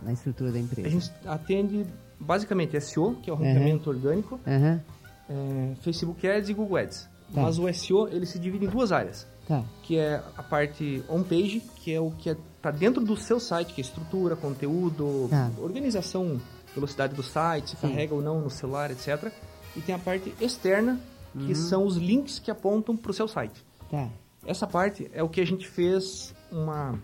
na 0.02 0.12
estrutura 0.12 0.52
da 0.52 0.58
empresa? 0.58 0.88
A 0.88 0.90
gente 0.90 1.12
atende 1.26 1.86
basicamente 2.18 2.80
SEO, 2.80 3.16
que 3.22 3.30
é 3.30 3.32
o 3.32 3.36
ranqueamento 3.36 3.90
uhum. 3.90 3.96
orgânico, 3.96 4.40
é, 4.46 5.74
Facebook 5.80 6.26
Ads 6.26 6.48
e 6.48 6.54
Google 6.54 6.76
Ads. 6.76 7.08
Tá. 7.32 7.42
Mas 7.42 7.58
o 7.58 7.72
SEO 7.72 8.08
ele 8.08 8.26
se 8.26 8.38
divide 8.38 8.66
em 8.66 8.68
duas 8.68 8.92
áreas. 8.92 9.26
Tá. 9.46 9.62
Que 9.82 9.98
é 9.98 10.22
a 10.36 10.42
parte 10.42 11.02
homepage, 11.08 11.62
que 11.76 11.92
é 11.92 12.00
o 12.00 12.10
que 12.10 12.30
está 12.30 12.42
é, 12.70 12.72
dentro 12.72 13.04
do 13.04 13.16
seu 13.16 13.40
site, 13.40 13.74
que 13.74 13.80
é 13.80 13.84
estrutura, 13.84 14.36
conteúdo, 14.36 15.28
tá. 15.30 15.50
organização, 15.58 16.40
velocidade 16.74 17.14
do 17.14 17.22
site, 17.22 17.70
se 17.70 17.76
Sim. 17.76 17.88
carrega 17.88 18.14
ou 18.14 18.22
não 18.22 18.40
no 18.40 18.50
celular, 18.50 18.90
etc. 18.90 19.32
E 19.76 19.80
tem 19.80 19.94
a 19.94 19.98
parte 19.98 20.34
externa, 20.40 21.00
que 21.32 21.48
uhum. 21.48 21.54
são 21.54 21.84
os 21.84 21.96
links 21.96 22.38
que 22.38 22.50
apontam 22.50 22.96
para 22.96 23.10
o 23.10 23.14
seu 23.14 23.26
site. 23.26 23.64
Tá. 23.90 24.08
Essa 24.46 24.66
parte 24.66 25.10
é 25.12 25.22
o 25.22 25.28
que 25.28 25.40
a 25.40 25.46
gente 25.46 25.66
fez 25.66 26.34
uma 26.52 26.98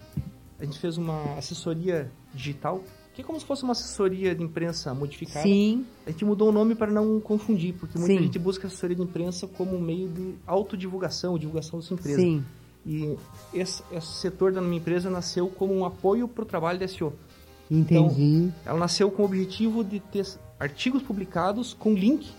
a 0.60 0.64
gente 0.64 0.78
fez 0.78 0.98
uma 0.98 1.38
assessoria 1.38 2.12
digital, 2.34 2.84
que 3.14 3.22
é 3.22 3.24
como 3.24 3.40
se 3.40 3.46
fosse 3.46 3.62
uma 3.62 3.72
assessoria 3.72 4.34
de 4.34 4.42
imprensa 4.44 4.92
modificada. 4.92 5.42
Sim. 5.42 5.86
A 6.06 6.10
gente 6.10 6.24
mudou 6.24 6.50
o 6.50 6.52
nome 6.52 6.74
para 6.74 6.92
não 6.92 7.18
confundir, 7.18 7.74
porque 7.74 7.98
muita 7.98 8.14
Sim. 8.14 8.22
gente 8.24 8.38
busca 8.38 8.66
assessoria 8.66 8.94
de 8.94 9.02
imprensa 9.02 9.48
como 9.48 9.74
um 9.74 9.80
meio 9.80 10.08
de 10.08 10.34
autodivulgação, 10.46 11.38
divulgação 11.38 11.80
da 11.80 11.86
sua 11.86 11.94
empresa. 11.94 12.20
Sim. 12.20 12.44
E 12.84 13.16
esse, 13.52 13.82
esse 13.92 14.12
setor 14.14 14.52
da 14.52 14.60
minha 14.60 14.78
empresa 14.78 15.10
nasceu 15.10 15.48
como 15.48 15.74
um 15.74 15.84
apoio 15.84 16.26
para 16.26 16.42
o 16.42 16.46
trabalho 16.46 16.78
da 16.78 16.88
SEO. 16.88 17.12
Entendi. 17.70 18.50
Ela 18.64 18.78
nasceu 18.78 19.10
com 19.10 19.22
o 19.22 19.26
objetivo 19.26 19.84
de 19.84 20.00
ter 20.00 20.26
artigos 20.58 21.02
publicados 21.02 21.72
com 21.72 21.94
link 21.94 22.30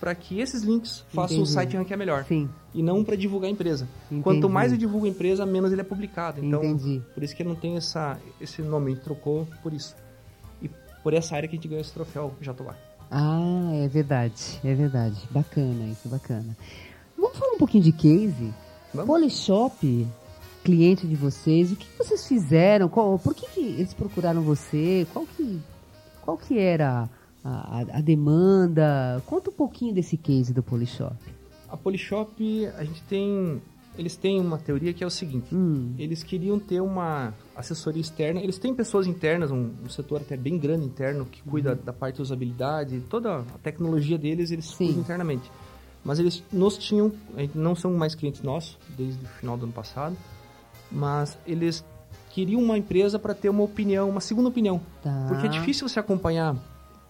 para 0.00 0.14
que 0.14 0.40
esses 0.40 0.62
links 0.62 1.04
façam 1.10 1.36
o 1.36 1.40
Entendi. 1.40 1.52
site 1.52 1.76
ranquear 1.76 1.98
melhor. 1.98 2.24
Sim. 2.24 2.48
E 2.72 2.82
não 2.82 3.04
para 3.04 3.16
divulgar 3.16 3.48
a 3.48 3.52
empresa. 3.52 3.86
Entendi. 4.06 4.22
Quanto 4.22 4.48
mais 4.48 4.72
eu 4.72 4.78
divulgo 4.78 5.04
a 5.04 5.08
empresa, 5.08 5.44
menos 5.44 5.70
ele 5.70 5.82
é 5.82 5.84
publicado. 5.84 6.42
Então, 6.42 6.64
Entendi. 6.64 7.02
por 7.12 7.22
isso 7.22 7.36
que 7.36 7.42
ele 7.42 7.50
não 7.50 7.56
tem 7.56 7.76
essa, 7.76 8.18
esse 8.40 8.62
nome, 8.62 8.92
a 8.92 8.94
gente 8.94 9.04
trocou 9.04 9.46
por 9.62 9.74
isso. 9.74 9.94
E 10.62 10.70
por 11.02 11.12
essa 11.12 11.36
área 11.36 11.46
que 11.46 11.54
a 11.54 11.58
gente 11.58 11.68
ganhou 11.68 11.82
esse 11.82 11.92
troféu 11.92 12.32
Jatobá. 12.40 12.74
Ah, 13.10 13.70
é 13.74 13.88
verdade. 13.88 14.58
É 14.64 14.74
verdade. 14.74 15.20
Bacana, 15.30 15.84
isso 15.88 16.08
bacana. 16.08 16.56
Vamos 17.18 17.36
falar 17.36 17.52
um 17.52 17.58
pouquinho 17.58 17.84
de 17.84 17.92
case? 17.92 18.54
Vamos. 18.92 19.06
Polishop, 19.06 20.06
cliente 20.64 21.06
de 21.06 21.14
vocês, 21.14 21.70
o 21.72 21.76
que 21.76 21.86
vocês 21.96 22.26
fizeram? 22.26 22.88
Qual- 22.88 23.18
por 23.18 23.34
que, 23.34 23.46
que 23.50 23.60
eles 23.60 23.94
procuraram 23.94 24.42
você? 24.42 25.06
Qual 25.12 25.26
que, 25.26 25.60
qual 26.22 26.36
que 26.36 26.58
era 26.58 27.08
a, 27.44 27.80
a- 27.92 28.00
demanda? 28.00 29.22
Conta 29.26 29.50
um 29.50 29.54
pouquinho 29.54 29.94
desse 29.94 30.16
case 30.16 30.52
do 30.52 30.62
Polishop. 30.62 31.14
A 31.68 31.76
Polishop, 31.76 32.66
a 32.76 32.84
gente 32.84 33.02
tem... 33.02 33.62
Eles 33.98 34.16
têm 34.16 34.40
uma 34.40 34.56
teoria 34.56 34.94
que 34.94 35.02
é 35.02 35.06
o 35.06 35.10
seguinte. 35.10 35.52
Hum, 35.54 35.94
Eles 35.98 36.22
queriam 36.22 36.58
ter 36.60 36.80
uma 36.80 37.34
assessoria 37.56 38.00
externa. 38.00 38.40
Eles 38.40 38.56
têm 38.56 38.72
pessoas 38.72 39.06
internas, 39.06 39.50
um, 39.50 39.70
um 39.84 39.88
setor 39.88 40.20
até 40.20 40.36
bem 40.36 40.56
grande 40.58 40.86
interno, 40.86 41.26
que 41.26 41.42
cuida 41.42 41.74
da 41.74 41.92
parte 41.92 42.16
de 42.16 42.22
usabilidade, 42.22 43.02
toda 43.10 43.38
a 43.40 43.58
tecnologia 43.62 44.16
deles, 44.16 44.50
eles. 44.52 44.66
Sim. 44.66 44.86
cuidam 44.86 45.00
internamente. 45.02 45.50
Mas 46.04 46.18
eles 46.18 46.42
nos 46.52 46.78
tinham, 46.78 47.12
não 47.54 47.74
são 47.74 47.92
mais 47.92 48.14
clientes 48.14 48.42
nossos, 48.42 48.78
desde 48.96 49.22
o 49.24 49.28
final 49.28 49.56
do 49.56 49.64
ano 49.64 49.72
passado, 49.72 50.16
mas 50.90 51.36
eles 51.46 51.84
queriam 52.30 52.62
uma 52.62 52.78
empresa 52.78 53.18
para 53.18 53.34
ter 53.34 53.50
uma 53.50 53.62
opinião, 53.62 54.08
uma 54.08 54.20
segunda 54.20 54.48
opinião. 54.48 54.80
tá. 55.02 55.26
Porque 55.28 55.46
é 55.46 55.50
difícil 55.50 55.88
você 55.88 56.00
acompanhar 56.00 56.56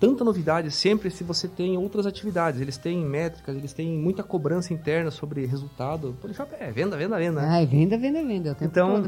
tanta 0.01 0.25
novidade 0.25 0.71
sempre 0.71 1.11
se 1.11 1.23
você 1.23 1.47
tem 1.47 1.77
outras 1.77 2.07
atividades. 2.07 2.61
Eles 2.61 2.79
têm 2.79 3.05
métricas, 3.05 3.55
eles 3.55 3.73
têm 3.75 3.99
muita 3.99 4.23
cobrança 4.23 4.73
interna 4.73 5.11
sobre 5.11 5.45
resultado. 5.45 6.17
Polishop 6.23 6.53
é 6.59 6.73
venda, 6.73 6.97
venda, 6.97 7.19
venda. 7.19 7.43
né? 7.43 7.49
Ai, 7.49 7.67
venda, 7.67 7.99
venda, 7.99 8.25
venda. 8.25 8.57
É 8.59 8.65
Então, 8.65 9.05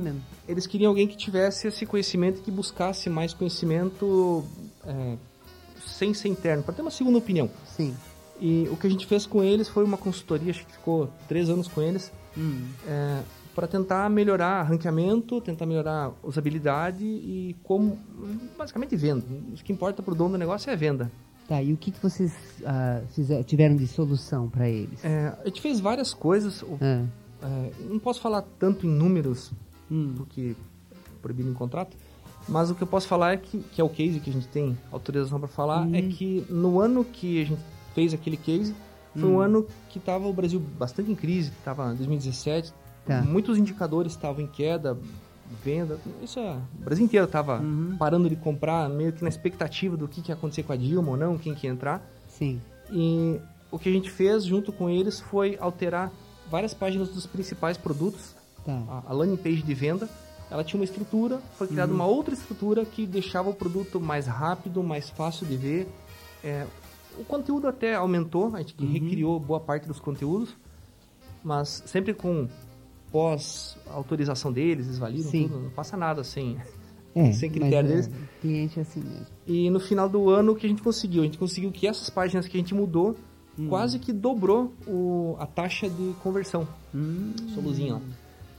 eles 0.46 0.66
queriam 0.66 0.90
alguém 0.90 1.08
que 1.08 1.16
tivesse 1.16 1.66
esse 1.66 1.86
conhecimento 1.86 2.40
e 2.40 2.42
que 2.42 2.50
buscasse 2.50 3.08
mais 3.08 3.32
conhecimento 3.32 4.44
é, 4.86 5.16
sem 5.86 6.12
ser 6.12 6.28
interno, 6.28 6.62
para 6.62 6.74
ter 6.74 6.82
uma 6.82 6.90
segunda 6.90 7.16
opinião. 7.16 7.48
Sim. 7.64 7.96
E 8.44 8.68
o 8.70 8.76
que 8.76 8.88
a 8.88 8.90
gente 8.90 9.06
fez 9.06 9.24
com 9.24 9.40
eles 9.42 9.68
foi 9.68 9.84
uma 9.84 9.96
consultoria, 9.96 10.50
acho 10.50 10.66
que 10.66 10.72
ficou 10.72 11.08
três 11.28 11.48
anos 11.48 11.68
com 11.68 11.80
eles, 11.80 12.10
Hum. 12.36 12.62
para 13.54 13.66
tentar 13.68 14.08
melhorar 14.10 14.62
ranqueamento, 14.62 15.40
tentar 15.42 15.66
melhorar 15.66 16.10
usabilidade 16.22 17.04
e 17.04 17.54
como, 17.62 17.98
basicamente 18.58 18.96
venda. 18.96 19.24
O 19.50 19.62
que 19.62 19.72
importa 19.72 20.02
para 20.02 20.12
o 20.12 20.16
dono 20.16 20.30
do 20.32 20.38
negócio 20.38 20.70
é 20.70 20.72
a 20.72 20.76
venda. 20.76 21.12
Tá, 21.46 21.62
e 21.62 21.72
o 21.72 21.76
que, 21.76 21.90
que 21.90 22.02
vocês 22.02 22.32
ah, 22.64 23.02
fizer- 23.10 23.42
tiveram 23.44 23.76
de 23.76 23.86
solução 23.86 24.48
para 24.48 24.68
eles? 24.68 25.04
É, 25.04 25.36
a 25.42 25.44
gente 25.46 25.60
fez 25.60 25.78
várias 25.78 26.14
coisas, 26.14 26.64
Ah, 26.80 27.04
é, 27.42 27.70
não 27.90 27.98
posso 27.98 28.20
falar 28.20 28.42
tanto 28.58 28.86
em 28.86 28.90
números, 28.90 29.52
hum, 29.90 30.14
porque 30.16 30.56
é 30.90 30.94
proibido 31.20 31.50
em 31.50 31.54
contrato. 31.54 31.96
Mas 32.48 32.70
o 32.70 32.74
que 32.74 32.82
eu 32.82 32.86
posso 32.88 33.06
falar 33.06 33.34
é 33.34 33.36
que, 33.36 33.58
que 33.58 33.80
é 33.80 33.84
o 33.84 33.88
case 33.88 34.18
que 34.20 34.30
a 34.30 34.32
gente 34.32 34.48
tem 34.48 34.76
autorização 34.90 35.38
para 35.38 35.48
falar, 35.48 35.86
é 35.94 36.02
que 36.02 36.44
no 36.48 36.80
ano 36.80 37.04
que 37.04 37.42
a 37.42 37.44
gente 37.44 37.60
fez 37.94 38.12
aquele 38.14 38.36
case, 38.36 38.74
foi 39.14 39.24
um 39.28 39.38
ano 39.40 39.66
que 39.90 39.98
estava 39.98 40.26
o 40.26 40.32
Brasil 40.32 40.58
bastante 40.78 41.10
em 41.10 41.14
crise, 41.14 41.50
estava 41.58 41.92
em 41.92 41.96
2017, 41.96 42.72
Tá. 43.04 43.20
muitos 43.20 43.58
indicadores 43.58 44.12
estavam 44.12 44.42
em 44.44 44.46
queda, 44.46 44.96
venda, 45.64 45.98
isso 46.22 46.38
é, 46.38 46.56
o 46.80 46.84
Brasil 46.84 47.04
inteiro 47.04 47.26
estava 47.26 47.60
parando 47.98 48.28
de 48.28 48.36
comprar, 48.36 48.88
meio 48.88 49.12
que 49.12 49.22
na 49.22 49.28
expectativa 49.28 49.96
do 49.96 50.06
que, 50.08 50.22
que 50.22 50.30
ia 50.30 50.34
acontecer 50.34 50.62
com 50.62 50.72
a 50.72 50.76
Dilma 50.76 51.10
ou 51.10 51.16
não, 51.16 51.36
quem 51.36 51.54
que 51.54 51.66
ia 51.66 51.72
entrar. 51.72 52.00
sim. 52.28 52.60
E 52.90 53.40
o 53.70 53.78
que 53.78 53.88
a 53.88 53.92
gente 53.92 54.10
fez 54.10 54.44
junto 54.44 54.70
com 54.72 54.88
eles 54.90 55.18
foi 55.20 55.56
alterar 55.58 56.12
várias 56.50 56.72
páginas 56.74 57.08
dos 57.08 57.26
principais 57.26 57.76
produtos, 57.76 58.34
Tá. 58.64 58.80
a, 58.88 59.10
a 59.10 59.12
landing 59.12 59.36
page 59.36 59.62
de 59.62 59.74
venda, 59.74 60.08
ela 60.50 60.62
tinha 60.62 60.78
uma 60.78 60.84
estrutura, 60.84 61.40
foi 61.58 61.66
criada 61.66 61.92
uma 61.92 62.06
outra 62.06 62.32
estrutura 62.34 62.84
que 62.84 63.04
deixava 63.06 63.48
o 63.50 63.54
produto 63.54 64.00
mais 64.00 64.26
rápido, 64.26 64.82
mais 64.82 65.10
fácil 65.10 65.44
de 65.46 65.56
ver. 65.56 65.88
É, 66.44 66.66
o 67.18 67.24
conteúdo 67.24 67.68
até 67.68 67.94
aumentou, 67.94 68.54
a 68.54 68.58
gente 68.58 68.74
recriou 68.86 69.38
boa 69.38 69.60
parte 69.60 69.86
dos 69.86 70.00
conteúdos, 70.00 70.56
mas 71.44 71.82
sempre 71.86 72.14
com 72.14 72.48
pós-autorização 73.10 74.52
deles, 74.52 74.86
eles 74.86 74.98
validam 74.98 75.30
Sim. 75.30 75.48
tudo, 75.48 75.60
não 75.60 75.70
passa 75.70 75.96
nada 75.96 76.24
sem, 76.24 76.56
É, 77.14 77.30
sem 77.32 77.50
critério 77.50 77.78
é, 77.90 77.92
deles. 77.92 78.10
cliente 78.40 78.78
é 78.78 78.82
assim 78.82 79.00
mesmo. 79.00 79.26
E 79.46 79.68
no 79.70 79.78
final 79.80 80.08
do 80.08 80.30
ano, 80.30 80.52
o 80.52 80.56
que 80.56 80.66
a 80.66 80.68
gente 80.68 80.82
conseguiu? 80.82 81.22
A 81.22 81.24
gente 81.26 81.38
conseguiu 81.38 81.70
que 81.70 81.86
essas 81.86 82.08
páginas 82.10 82.46
que 82.48 82.56
a 82.56 82.60
gente 82.60 82.74
mudou, 82.74 83.16
Hum. 83.58 83.68
quase 83.68 83.98
que 83.98 84.14
dobrou 84.14 84.72
o, 84.86 85.36
a 85.38 85.44
taxa 85.46 85.86
de 85.86 86.14
conversão. 86.22 86.66
Soluzinho 87.54 87.96
lá. 87.96 88.00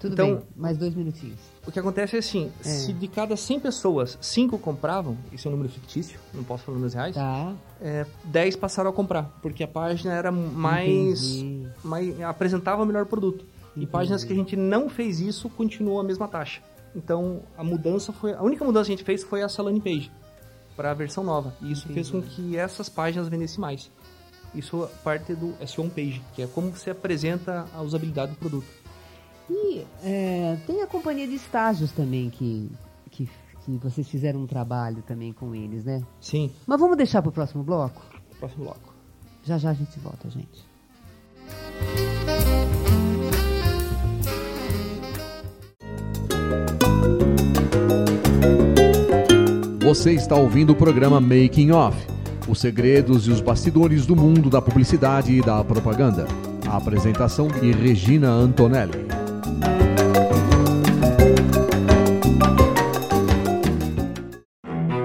Tudo 0.04 0.14
Então- 0.14 0.36
bem, 0.36 0.44
mais 0.58 0.78
dois 0.78 0.94
minutinhos. 0.94 1.40
O 1.66 1.72
que 1.72 1.80
acontece 1.80 2.18
é 2.18 2.20
assim, 2.20 2.52
se 2.62 2.92
de 2.92 3.08
cada 3.08 3.38
100 3.38 3.60
pessoas, 3.62 4.18
5 4.22 4.58
compravam, 4.60 5.18
isso 5.32 5.48
é 5.48 5.50
um 5.50 5.54
número 5.54 5.72
fictício, 5.72 6.20
não 6.34 6.44
posso 6.44 6.66
falar 6.66 6.76
números 6.76 6.94
reais, 6.94 7.16
Tá. 7.16 7.54
é, 7.82 8.06
10 8.26 8.58
passaram 8.58 8.90
a 8.90 8.94
comprar, 8.94 9.24
porque 9.42 9.64
a 9.64 9.68
página 9.68 10.14
era 10.14 10.30
mais, 10.30 11.36
Entendi. 11.38 11.68
mais 11.84 12.22
apresentava 12.22 12.84
o 12.84 12.86
melhor 12.86 13.06
produto. 13.06 13.46
E 13.78 13.88
páginas 13.88 14.26
que 14.26 14.34
a 14.34 14.36
gente 14.36 14.58
não 14.58 14.90
fez 14.90 15.22
isso, 15.22 15.50
continuou 15.50 16.02
a 16.02 16.04
mesma 16.04 16.28
taxa. 16.28 16.62
Então, 16.94 17.42
a 17.58 17.64
mudança 17.64 18.12
foi, 18.12 18.34
a 18.34 18.44
única 18.44 18.64
mudança 18.66 18.88
que 18.88 18.94
a 18.94 18.96
gente 18.98 19.06
fez 19.06 19.24
foi 19.24 19.40
essa 19.40 19.64
landing 19.64 19.80
page 19.80 20.12
para 20.76 20.92
a 20.92 20.94
versão 20.94 21.24
nova. 21.24 21.56
E 21.62 21.72
isso 21.72 21.88
fez 21.88 22.10
com 22.12 22.22
que 22.22 22.58
essas 22.58 22.90
páginas 22.90 23.30
vendessem 23.30 23.60
mais. 23.62 23.90
Isso 24.54 24.84
é 24.84 24.88
parte 25.04 25.34
do 25.34 25.56
SEO 25.66 25.90
page, 25.90 26.22
que 26.36 26.42
é 26.44 26.48
como 26.48 26.70
você 26.70 26.92
apresenta 26.92 27.66
a 27.74 27.82
usabilidade 27.82 28.34
do 28.34 28.38
produto. 28.38 28.68
E 29.50 29.86
é, 30.04 30.58
tem 30.66 30.82
a 30.82 30.88
companhia 30.88 31.28
de 31.28 31.36
estágios 31.36 31.92
também 31.92 32.30
que, 32.30 32.72
que, 33.12 33.30
que 33.66 33.72
vocês 33.78 34.08
fizeram 34.08 34.42
um 34.42 34.48
trabalho 34.48 35.04
também 35.06 35.34
com 35.34 35.54
eles, 35.54 35.84
né? 35.84 36.02
Sim, 36.22 36.52
Mas 36.66 36.80
vamos 36.80 36.98
deixar 36.98 37.22
para 37.22 37.30
o 37.30 37.34
próximo 37.34 37.64
bloco? 37.64 38.02
próximo 38.40 38.66
bloco. 38.66 38.94
Já 39.44 39.58
já 39.58 39.70
a 39.70 39.74
gente 39.74 39.98
volta, 40.00 40.30
gente. 40.30 40.66
Você 49.82 50.14
está 50.14 50.36
ouvindo 50.36 50.72
o 50.72 50.76
programa 50.76 51.20
Making 51.22 51.72
Off, 51.72 51.98
os 52.48 52.60
segredos 52.60 53.28
e 53.28 53.32
os 53.32 53.42
bastidores 53.42 54.06
do 54.06 54.16
mundo 54.16 54.50
da 54.50 54.62
publicidade 54.62 55.34
e 55.34 55.42
da 55.42 55.64
propaganda. 55.64 56.26
A 56.68 56.78
apresentação 56.78 57.48
de 57.48 57.72
Regina 57.72 58.30
Antonelli. 58.30 59.23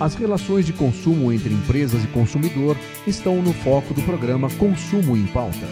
As 0.00 0.14
relações 0.14 0.64
de 0.64 0.72
consumo 0.72 1.30
entre 1.30 1.52
empresas 1.52 2.02
e 2.02 2.06
consumidor 2.06 2.74
estão 3.06 3.42
no 3.42 3.52
foco 3.52 3.92
do 3.92 4.00
programa 4.00 4.48
Consumo 4.52 5.14
em 5.14 5.26
Pauta. 5.26 5.68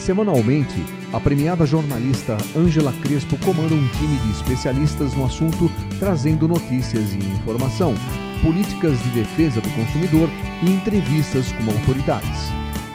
Semanalmente, 0.00 0.74
a 1.12 1.20
premiada 1.20 1.64
jornalista 1.64 2.36
Ângela 2.56 2.92
Crespo 3.04 3.38
comanda 3.38 3.72
um 3.72 3.88
time 3.88 4.16
de 4.16 4.30
especialistas 4.32 5.14
no 5.14 5.24
assunto, 5.24 5.70
trazendo 6.00 6.48
notícias 6.48 7.14
e 7.14 7.18
informação, 7.18 7.94
políticas 8.42 9.00
de 9.00 9.10
defesa 9.10 9.60
do 9.60 9.70
consumidor 9.70 10.28
e 10.60 10.70
entrevistas 10.70 11.52
com 11.52 11.70
autoridades. 11.70 12.50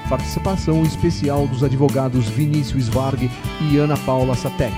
Participação 0.10 0.84
especial 0.84 1.48
dos 1.48 1.64
advogados 1.64 2.28
Vinícius 2.28 2.90
Varg 2.90 3.32
e 3.62 3.78
Ana 3.78 3.96
Paula 4.00 4.36
Satek. 4.36 4.76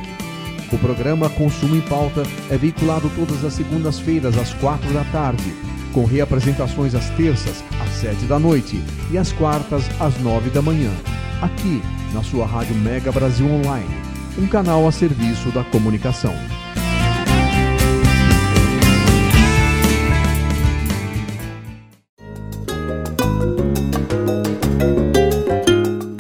O 0.72 0.78
programa 0.78 1.32
Consumo 1.32 1.76
em 1.76 1.82
Pauta 1.82 2.22
é 2.52 2.58
veiculado 2.58 3.10
todas 3.15 3.44
as 3.44 3.54
segundas-feiras 3.54 4.38
às 4.38 4.54
quatro 4.54 4.91
da 4.94 5.04
tarde, 5.06 5.54
com 5.95 6.03
reapresentações 6.03 6.93
às 6.93 7.10
terças 7.12 7.63
às 7.81 7.89
sete 7.91 8.25
da 8.25 8.38
noite 8.38 8.84
e 9.10 9.17
às 9.17 9.31
quartas 9.31 9.86
às 9.97 10.19
nove 10.19 10.49
da 10.49 10.62
manhã, 10.62 10.91
aqui 11.41 11.81
na 12.13 12.21
sua 12.21 12.45
rádio 12.45 12.75
Mega 12.75 13.13
Brasil 13.13 13.49
Online, 13.49 13.89
um 14.38 14.45
canal 14.45 14.86
a 14.86 14.91
serviço 14.91 15.49
da 15.51 15.63
comunicação. 15.63 16.34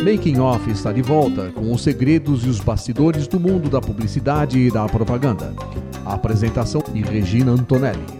Making 0.01 0.39
Off 0.39 0.71
está 0.71 0.93
de 0.93 1.01
volta 1.01 1.51
com 1.51 1.73
os 1.73 1.83
segredos 1.83 2.45
e 2.45 2.47
os 2.49 2.61
bastidores 2.61 3.27
do 3.27 3.39
mundo 3.41 3.69
da 3.69 3.81
publicidade 3.81 4.57
e 4.57 4.71
da 4.71 4.85
propaganda. 4.85 5.53
A 6.05 6.13
apresentação 6.13 6.81
de 6.93 7.01
Regina 7.01 7.51
Antonelli. 7.51 8.14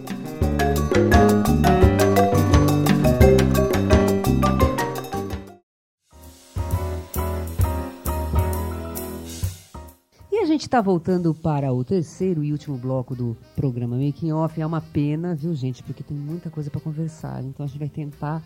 Está 10.76 10.82
voltando 10.82 11.32
para 11.32 11.72
o 11.72 11.82
terceiro 11.82 12.44
e 12.44 12.52
último 12.52 12.76
bloco 12.76 13.14
do 13.14 13.34
programa 13.54 13.96
Making 13.96 14.32
Off. 14.32 14.60
É 14.60 14.66
uma 14.66 14.82
pena, 14.82 15.34
viu, 15.34 15.54
gente, 15.54 15.82
porque 15.82 16.02
tem 16.02 16.14
muita 16.14 16.50
coisa 16.50 16.70
para 16.70 16.82
conversar. 16.82 17.42
Então 17.42 17.64
a 17.64 17.66
gente 17.66 17.78
vai 17.78 17.88
tentar 17.88 18.42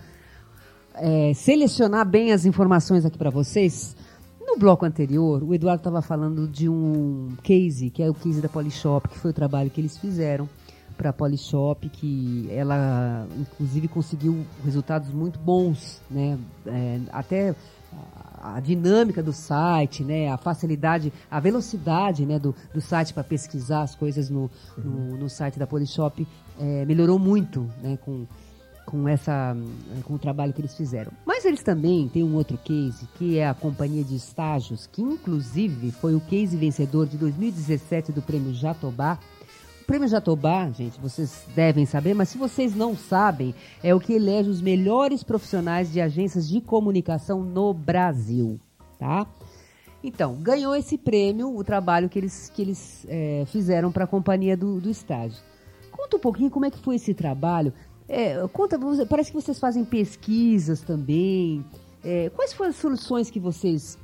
é, 0.94 1.34
selecionar 1.34 2.06
bem 2.06 2.30
as 2.30 2.44
informações 2.44 3.04
aqui 3.04 3.18
para 3.18 3.30
vocês. 3.30 3.96
No 4.40 4.56
bloco 4.56 4.86
anterior, 4.86 5.42
o 5.42 5.52
Eduardo 5.52 5.80
estava 5.80 6.00
falando 6.00 6.46
de 6.46 6.68
um 6.68 7.32
case, 7.42 7.90
que 7.90 8.00
é 8.00 8.08
o 8.08 8.14
case 8.14 8.40
da 8.40 8.48
Polishop, 8.48 9.08
que 9.08 9.18
foi 9.18 9.32
o 9.32 9.34
trabalho 9.34 9.68
que 9.68 9.80
eles 9.80 9.98
fizeram 9.98 10.48
para 10.96 11.10
a 11.10 11.12
Polishop, 11.12 11.88
que 11.88 12.46
ela, 12.48 13.26
inclusive, 13.40 13.88
conseguiu 13.88 14.46
resultados 14.64 15.10
muito 15.12 15.36
bons, 15.40 16.00
né? 16.08 16.38
É, 16.64 17.00
até 17.10 17.56
a 18.40 18.58
dinâmica 18.58 19.22
do 19.22 19.32
site, 19.32 20.02
né, 20.02 20.30
a 20.30 20.36
facilidade, 20.36 21.12
a 21.30 21.38
velocidade 21.38 22.24
né, 22.24 22.38
do, 22.38 22.54
do 22.72 22.80
site 22.80 23.12
para 23.12 23.22
pesquisar 23.22 23.82
as 23.82 23.94
coisas 23.94 24.30
no, 24.30 24.50
no, 24.78 25.16
no, 25.18 25.28
site 25.28 25.58
da 25.58 25.66
Polishop 25.66 26.26
é, 26.58 26.84
melhorou 26.86 27.18
muito 27.18 27.68
né, 27.82 27.98
com, 28.02 28.26
com 28.86 29.06
essa 29.06 29.54
com 30.04 30.14
o 30.14 30.18
trabalho 30.18 30.52
que 30.52 30.60
eles 30.60 30.74
fizeram. 30.74 31.12
Mas 31.26 31.44
eles 31.44 31.62
também 31.62 32.08
têm 32.08 32.24
um 32.24 32.34
outro 32.34 32.56
case, 32.56 33.06
que 33.18 33.38
é 33.38 33.46
a 33.46 33.54
companhia 33.54 34.02
de 34.02 34.16
estágios, 34.16 34.86
que 34.86 35.02
inclusive 35.02 35.90
foi 35.90 36.14
o 36.14 36.20
case 36.20 36.56
vencedor 36.56 37.06
de 37.06 37.18
2017 37.18 38.10
do 38.10 38.22
prêmio 38.22 38.54
Jatobá. 38.54 39.18
Prêmio 39.90 40.06
Jatobá, 40.06 40.70
gente, 40.70 41.00
vocês 41.00 41.44
devem 41.52 41.84
saber, 41.84 42.14
mas 42.14 42.28
se 42.28 42.38
vocês 42.38 42.76
não 42.76 42.96
sabem, 42.96 43.52
é 43.82 43.92
o 43.92 43.98
que 43.98 44.12
elege 44.12 44.48
os 44.48 44.62
melhores 44.62 45.24
profissionais 45.24 45.92
de 45.92 46.00
agências 46.00 46.48
de 46.48 46.60
comunicação 46.60 47.42
no 47.42 47.74
Brasil, 47.74 48.60
tá? 49.00 49.26
Então, 50.00 50.36
ganhou 50.36 50.76
esse 50.76 50.96
prêmio 50.96 51.52
o 51.56 51.64
trabalho 51.64 52.08
que 52.08 52.20
eles, 52.20 52.48
que 52.54 52.62
eles 52.62 53.04
é, 53.08 53.42
fizeram 53.48 53.90
para 53.90 54.04
a 54.04 54.06
companhia 54.06 54.56
do, 54.56 54.80
do 54.80 54.88
estágio. 54.88 55.42
Conta 55.90 56.18
um 56.18 56.20
pouquinho 56.20 56.50
como 56.50 56.66
é 56.66 56.70
que 56.70 56.78
foi 56.78 56.94
esse 56.94 57.12
trabalho. 57.12 57.72
É, 58.08 58.46
conta, 58.52 58.78
parece 59.08 59.32
que 59.32 59.42
vocês 59.42 59.58
fazem 59.58 59.84
pesquisas 59.84 60.82
também. 60.82 61.64
É, 62.04 62.30
quais 62.30 62.52
foram 62.52 62.70
as 62.70 62.76
soluções 62.76 63.28
que 63.28 63.40
vocês 63.40 63.98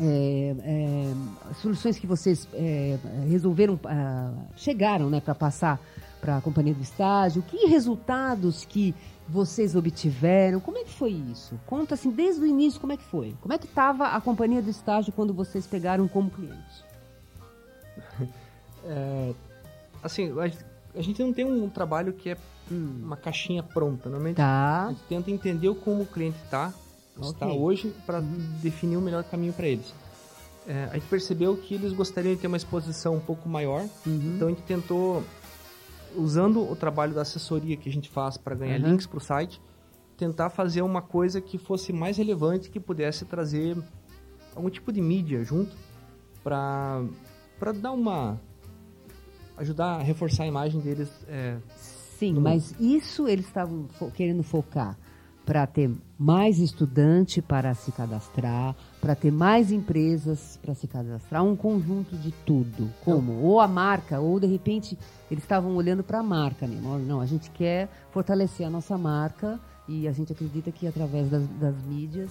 é, 0.00 0.56
é, 0.62 1.54
soluções 1.60 1.98
que 1.98 2.06
vocês 2.06 2.48
é, 2.54 2.98
resolveram 3.28 3.78
ah, 3.84 4.32
chegaram, 4.56 5.10
né, 5.10 5.20
para 5.20 5.34
passar 5.34 5.80
para 6.20 6.38
a 6.38 6.40
companhia 6.40 6.74
do 6.74 6.82
estágio? 6.82 7.42
Que 7.42 7.66
resultados 7.66 8.64
que 8.64 8.94
vocês 9.28 9.76
obtiveram? 9.76 10.60
Como 10.60 10.78
é 10.78 10.84
que 10.84 10.90
foi 10.90 11.10
isso? 11.10 11.58
Conta 11.66 11.94
assim 11.94 12.10
desde 12.10 12.42
o 12.42 12.46
início 12.46 12.80
como 12.80 12.92
é 12.92 12.96
que 12.96 13.04
foi. 13.04 13.34
Como 13.40 13.52
é 13.52 13.58
que 13.58 13.66
estava 13.66 14.08
a 14.08 14.20
companhia 14.20 14.62
do 14.62 14.70
estágio 14.70 15.12
quando 15.12 15.32
vocês 15.34 15.66
pegaram 15.66 16.08
como 16.08 16.30
cliente? 16.30 16.84
É, 18.82 19.34
assim, 20.02 20.32
a 20.94 21.02
gente 21.02 21.22
não 21.22 21.34
tem 21.34 21.44
um 21.44 21.68
trabalho 21.68 22.14
que 22.14 22.30
é 22.30 22.36
hum. 22.72 23.02
uma 23.04 23.14
caixinha 23.14 23.62
pronta. 23.62 24.08
Normalmente 24.08 24.36
tá. 24.36 24.86
a 24.86 24.88
gente 24.88 25.02
tenta 25.02 25.30
entender 25.30 25.74
como 25.74 26.04
o 26.04 26.06
cliente 26.06 26.38
está 26.42 26.72
está 27.18 27.46
okay. 27.46 27.58
hoje 27.58 27.94
para 28.06 28.20
definir 28.62 28.96
o 28.96 29.00
melhor 29.00 29.24
caminho 29.24 29.52
para 29.52 29.66
eles. 29.66 29.94
É, 30.66 30.84
a 30.90 30.94
gente 30.94 31.06
percebeu 31.08 31.56
que 31.56 31.74
eles 31.74 31.92
gostariam 31.92 32.34
de 32.34 32.40
ter 32.40 32.46
uma 32.46 32.56
exposição 32.56 33.16
um 33.16 33.20
pouco 33.20 33.48
maior, 33.48 33.82
uhum. 34.06 34.34
então 34.34 34.48
a 34.48 34.50
gente 34.50 34.62
tentou, 34.62 35.24
usando 36.14 36.60
o 36.62 36.76
trabalho 36.76 37.14
da 37.14 37.22
assessoria 37.22 37.76
que 37.76 37.88
a 37.88 37.92
gente 37.92 38.08
faz 38.08 38.36
para 38.36 38.54
ganhar 38.54 38.80
uhum. 38.80 38.90
links 38.90 39.06
para 39.06 39.18
o 39.18 39.20
site, 39.20 39.60
tentar 40.16 40.50
fazer 40.50 40.82
uma 40.82 41.00
coisa 41.00 41.40
que 41.40 41.56
fosse 41.56 41.92
mais 41.92 42.18
relevante, 42.18 42.68
que 42.70 42.78
pudesse 42.78 43.24
trazer 43.24 43.76
algum 44.54 44.68
tipo 44.68 44.92
de 44.92 45.00
mídia 45.00 45.42
junto 45.42 45.74
para 46.44 47.02
dar 47.80 47.92
uma 47.92 48.38
ajudar 49.56 49.96
a 49.96 50.02
reforçar 50.02 50.44
a 50.44 50.46
imagem 50.46 50.80
deles. 50.80 51.10
É, 51.26 51.56
Sim, 52.18 52.34
mas 52.34 52.74
isso 52.78 53.26
eles 53.26 53.46
estavam 53.46 53.88
querendo 54.14 54.42
focar 54.42 54.96
para 55.50 55.66
ter 55.66 55.90
mais 56.16 56.60
estudante 56.60 57.42
para 57.42 57.74
se 57.74 57.90
cadastrar, 57.90 58.72
para 59.00 59.16
ter 59.16 59.32
mais 59.32 59.72
empresas 59.72 60.56
para 60.62 60.76
se 60.76 60.86
cadastrar, 60.86 61.42
um 61.42 61.56
conjunto 61.56 62.16
de 62.16 62.30
tudo. 62.46 62.88
Como? 63.04 63.32
Ou 63.42 63.58
a 63.58 63.66
marca, 63.66 64.20
ou 64.20 64.38
de 64.38 64.46
repente 64.46 64.96
eles 65.28 65.42
estavam 65.42 65.74
olhando 65.74 66.04
para 66.04 66.20
a 66.20 66.22
marca 66.22 66.68
mesmo. 66.68 66.96
Não, 67.00 67.20
a 67.20 67.26
gente 67.26 67.50
quer 67.50 67.88
fortalecer 68.12 68.64
a 68.64 68.70
nossa 68.70 68.96
marca 68.96 69.58
e 69.88 70.06
a 70.06 70.12
gente 70.12 70.32
acredita 70.32 70.70
que 70.70 70.86
através 70.86 71.28
das, 71.28 71.44
das 71.58 71.74
mídias 71.82 72.30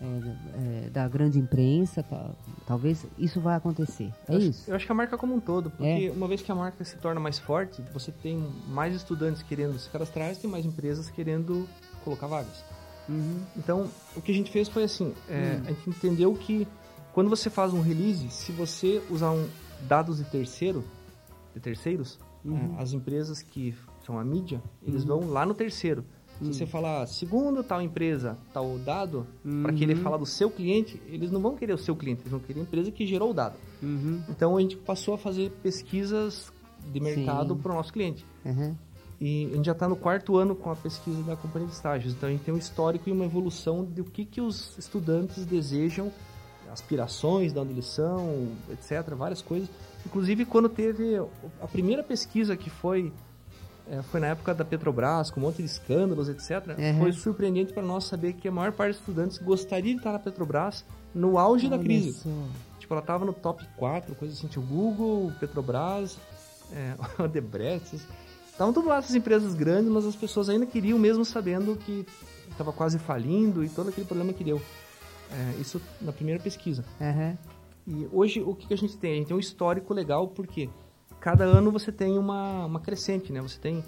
é, 0.00 0.86
é, 0.86 0.90
da 0.90 1.06
grande 1.06 1.38
imprensa, 1.38 2.02
tá, 2.02 2.30
talvez 2.66 3.06
isso 3.16 3.40
vai 3.40 3.54
acontecer. 3.54 4.10
É 4.26 4.34
eu 4.34 4.38
isso? 4.40 4.62
Acho, 4.62 4.70
eu 4.70 4.74
acho 4.74 4.86
que 4.86 4.92
a 4.92 4.94
marca 4.94 5.16
como 5.16 5.36
um 5.36 5.40
todo, 5.40 5.70
porque 5.70 6.08
é. 6.08 6.10
uma 6.10 6.26
vez 6.26 6.42
que 6.42 6.50
a 6.50 6.54
marca 6.54 6.82
se 6.84 6.96
torna 6.96 7.20
mais 7.20 7.38
forte, 7.38 7.80
você 7.92 8.10
tem 8.10 8.44
mais 8.66 8.92
estudantes 8.92 9.40
querendo 9.44 9.78
se 9.78 9.88
cadastrar 9.88 10.32
e 10.32 10.34
tem 10.36 10.50
mais 10.50 10.66
empresas 10.66 11.08
querendo 11.10 11.68
colocar 12.04 12.26
vagas. 12.26 12.64
Uhum. 13.08 13.40
Então, 13.56 13.88
o 14.16 14.20
que 14.20 14.30
a 14.30 14.34
gente 14.34 14.50
fez 14.50 14.68
foi 14.68 14.84
assim, 14.84 15.12
é, 15.28 15.56
uhum. 15.56 15.62
a 15.66 15.68
gente 15.72 15.90
entendeu 15.90 16.32
que 16.34 16.66
quando 17.12 17.28
você 17.28 17.50
faz 17.50 17.72
um 17.72 17.80
release, 17.80 18.30
se 18.30 18.52
você 18.52 19.02
usar 19.10 19.32
um, 19.32 19.48
dados 19.88 20.18
de 20.18 20.24
terceiro, 20.24 20.84
de 21.54 21.60
terceiros, 21.60 22.18
uhum. 22.44 22.76
É, 22.78 22.82
as 22.82 22.92
empresas 22.92 23.42
que 23.42 23.74
são 24.04 24.18
a 24.18 24.24
mídia, 24.24 24.62
eles 24.86 25.02
uhum. 25.02 25.20
vão 25.20 25.30
lá 25.30 25.44
no 25.44 25.54
terceiro. 25.54 26.04
Se 26.40 26.54
você 26.54 26.66
falar 26.66 27.06
segundo 27.06 27.62
tal 27.62 27.82
empresa, 27.82 28.38
tal 28.50 28.78
dado, 28.78 29.26
uhum. 29.44 29.62
para 29.62 29.74
que 29.74 29.84
ele 29.84 29.94
fala 29.94 30.16
do 30.16 30.24
seu 30.24 30.50
cliente, 30.50 31.00
eles 31.06 31.30
não 31.30 31.38
vão 31.38 31.54
querer 31.54 31.74
o 31.74 31.78
seu 31.78 31.94
cliente, 31.94 32.22
eles 32.22 32.30
vão 32.30 32.40
querer 32.40 32.60
a 32.60 32.62
empresa 32.62 32.90
que 32.90 33.06
gerou 33.06 33.30
o 33.30 33.34
dado. 33.34 33.56
Uhum. 33.82 34.22
Então 34.26 34.56
a 34.56 34.60
gente 34.60 34.74
passou 34.76 35.12
a 35.12 35.18
fazer 35.18 35.50
pesquisas 35.62 36.50
de 36.90 36.98
mercado 36.98 37.54
para 37.54 37.72
o 37.72 37.74
nosso 37.74 37.92
cliente. 37.92 38.24
Uhum. 38.42 38.74
E 39.20 39.50
a 39.52 39.56
gente 39.56 39.66
já 39.66 39.72
está 39.72 39.86
no 39.86 39.96
quarto 39.96 40.36
ano 40.38 40.56
com 40.56 40.70
a 40.70 40.76
pesquisa 40.76 41.22
da 41.22 41.36
companhia 41.36 41.68
de 41.68 41.74
estágios. 41.74 42.14
Então 42.14 42.28
a 42.28 42.32
gente 42.32 42.42
tem 42.42 42.54
um 42.54 42.58
histórico 42.58 43.08
e 43.08 43.12
uma 43.12 43.26
evolução 43.26 43.84
do 43.84 44.04
que, 44.04 44.24
que 44.24 44.40
os 44.40 44.78
estudantes 44.78 45.44
desejam, 45.44 46.10
aspirações, 46.72 47.52
eles 47.54 47.86
são, 47.86 48.48
etc. 48.70 49.14
Várias 49.14 49.42
coisas. 49.42 49.68
Inclusive 50.06 50.46
quando 50.46 50.70
teve 50.70 51.16
a 51.60 51.66
primeira 51.66 52.02
pesquisa 52.02 52.56
que 52.56 52.70
foi 52.70 53.12
é, 53.90 54.02
foi 54.02 54.20
na 54.20 54.28
época 54.28 54.54
da 54.54 54.64
Petrobras, 54.64 55.32
com 55.32 55.40
um 55.40 55.42
monte 55.42 55.56
de 55.56 55.64
escândalos, 55.64 56.28
etc. 56.28 56.78
Uhum. 56.78 56.98
Foi 57.00 57.12
surpreendente 57.12 57.72
para 57.72 57.82
nós 57.82 58.04
saber 58.04 58.34
que 58.34 58.46
a 58.46 58.52
maior 58.52 58.70
parte 58.70 58.92
dos 58.92 59.00
estudantes 59.00 59.38
gostaria 59.38 59.92
de 59.92 59.98
estar 59.98 60.12
na 60.12 60.18
Petrobras 60.18 60.84
no 61.12 61.36
auge 61.36 61.66
Olha 61.66 61.76
da 61.76 61.82
crise. 61.82 62.10
Isso. 62.10 62.48
Tipo, 62.78 62.94
ela 62.94 63.00
estava 63.00 63.24
no 63.24 63.32
top 63.32 63.66
4, 63.76 64.14
coisa 64.14 64.32
assim, 64.32 64.46
tinha 64.46 64.62
o 64.62 64.66
Google, 64.66 65.32
Petrobras, 65.40 66.18
é, 66.72 66.94
o 67.20 67.26
Debrecht. 67.26 68.00
Estavam 68.60 68.74
tudo 68.74 68.88
lá 68.88 68.98
essas 68.98 69.14
empresas 69.14 69.54
grandes, 69.54 69.90
mas 69.90 70.04
as 70.04 70.14
pessoas 70.14 70.50
ainda 70.50 70.66
queriam, 70.66 70.98
mesmo 70.98 71.24
sabendo 71.24 71.74
que 71.76 72.04
estava 72.50 72.70
quase 72.74 72.98
falindo 72.98 73.64
e 73.64 73.70
todo 73.70 73.88
aquele 73.88 74.06
problema 74.06 74.34
que 74.34 74.44
deu. 74.44 74.60
É, 75.32 75.58
isso 75.58 75.80
na 75.98 76.12
primeira 76.12 76.38
pesquisa. 76.38 76.84
Uhum. 77.00 77.38
E 77.86 78.08
hoje, 78.12 78.42
o 78.42 78.54
que, 78.54 78.66
que 78.66 78.74
a 78.74 78.76
gente 78.76 78.98
tem? 78.98 79.12
A 79.12 79.16
gente 79.16 79.28
tem 79.28 79.36
um 79.38 79.40
histórico 79.40 79.94
legal, 79.94 80.28
porque 80.28 80.68
cada 81.18 81.42
ano 81.44 81.72
você 81.72 81.90
tem 81.90 82.18
uma, 82.18 82.66
uma 82.66 82.80
crescente, 82.80 83.32
né? 83.32 83.40
Você 83.40 83.58
tem 83.58 83.82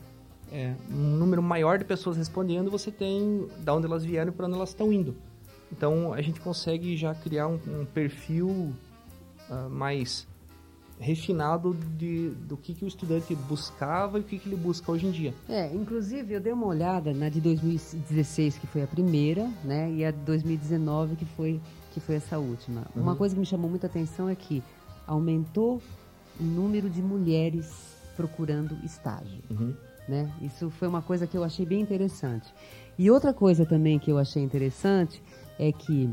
é, 0.50 0.74
um 0.90 1.18
número 1.18 1.42
maior 1.42 1.78
de 1.78 1.84
pessoas 1.84 2.16
respondendo, 2.16 2.70
você 2.70 2.90
tem 2.90 3.46
da 3.58 3.74
onde 3.74 3.84
elas 3.84 4.02
vieram 4.02 4.32
e 4.32 4.34
para 4.34 4.46
onde 4.46 4.56
elas 4.56 4.70
estão 4.70 4.90
indo. 4.90 5.14
Então 5.70 6.14
a 6.14 6.22
gente 6.22 6.40
consegue 6.40 6.96
já 6.96 7.14
criar 7.14 7.46
um, 7.46 7.60
um 7.66 7.84
perfil 7.84 8.72
uh, 9.50 9.68
mais 9.68 10.26
refinado 11.02 11.76
de, 11.98 12.30
do 12.48 12.56
que, 12.56 12.72
que 12.72 12.84
o 12.84 12.88
estudante 12.88 13.34
buscava 13.34 14.18
e 14.18 14.20
o 14.20 14.24
que, 14.24 14.38
que 14.38 14.48
ele 14.48 14.56
busca 14.56 14.90
hoje 14.90 15.06
em 15.06 15.10
dia. 15.10 15.34
É, 15.48 15.66
inclusive 15.74 16.34
eu 16.34 16.40
dei 16.40 16.52
uma 16.52 16.66
olhada 16.66 17.12
na 17.12 17.28
de 17.28 17.40
2016, 17.40 18.58
que 18.58 18.66
foi 18.66 18.82
a 18.82 18.86
primeira, 18.86 19.50
né? 19.64 19.90
E 19.92 20.04
a 20.04 20.10
de 20.10 20.18
2019, 20.18 21.16
que 21.16 21.24
foi, 21.24 21.60
que 21.92 22.00
foi 22.00 22.14
essa 22.14 22.38
última. 22.38 22.86
Uhum. 22.94 23.02
Uma 23.02 23.16
coisa 23.16 23.34
que 23.34 23.40
me 23.40 23.46
chamou 23.46 23.68
muita 23.68 23.86
atenção 23.86 24.28
é 24.28 24.34
que 24.34 24.62
aumentou 25.06 25.82
o 26.40 26.42
número 26.42 26.88
de 26.88 27.02
mulheres 27.02 27.96
procurando 28.16 28.76
estágio. 28.84 29.42
Uhum. 29.50 29.74
Né? 30.08 30.30
Isso 30.40 30.70
foi 30.70 30.88
uma 30.88 31.02
coisa 31.02 31.26
que 31.26 31.36
eu 31.36 31.44
achei 31.44 31.64
bem 31.64 31.80
interessante. 31.80 32.52
E 32.98 33.10
outra 33.10 33.32
coisa 33.32 33.64
também 33.64 33.98
que 33.98 34.10
eu 34.10 34.18
achei 34.18 34.42
interessante 34.42 35.22
é 35.58 35.72
que, 35.72 36.10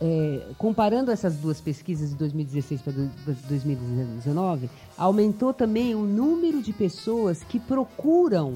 é, 0.00 0.42
comparando 0.58 1.10
essas 1.10 1.36
duas 1.36 1.60
pesquisas 1.60 2.10
de 2.10 2.16
2016 2.16 2.82
para 2.82 2.92
2019, 3.48 4.68
aumentou 4.96 5.52
também 5.52 5.94
o 5.94 6.02
número 6.02 6.62
de 6.62 6.72
pessoas 6.72 7.42
que 7.42 7.60
procuram 7.60 8.54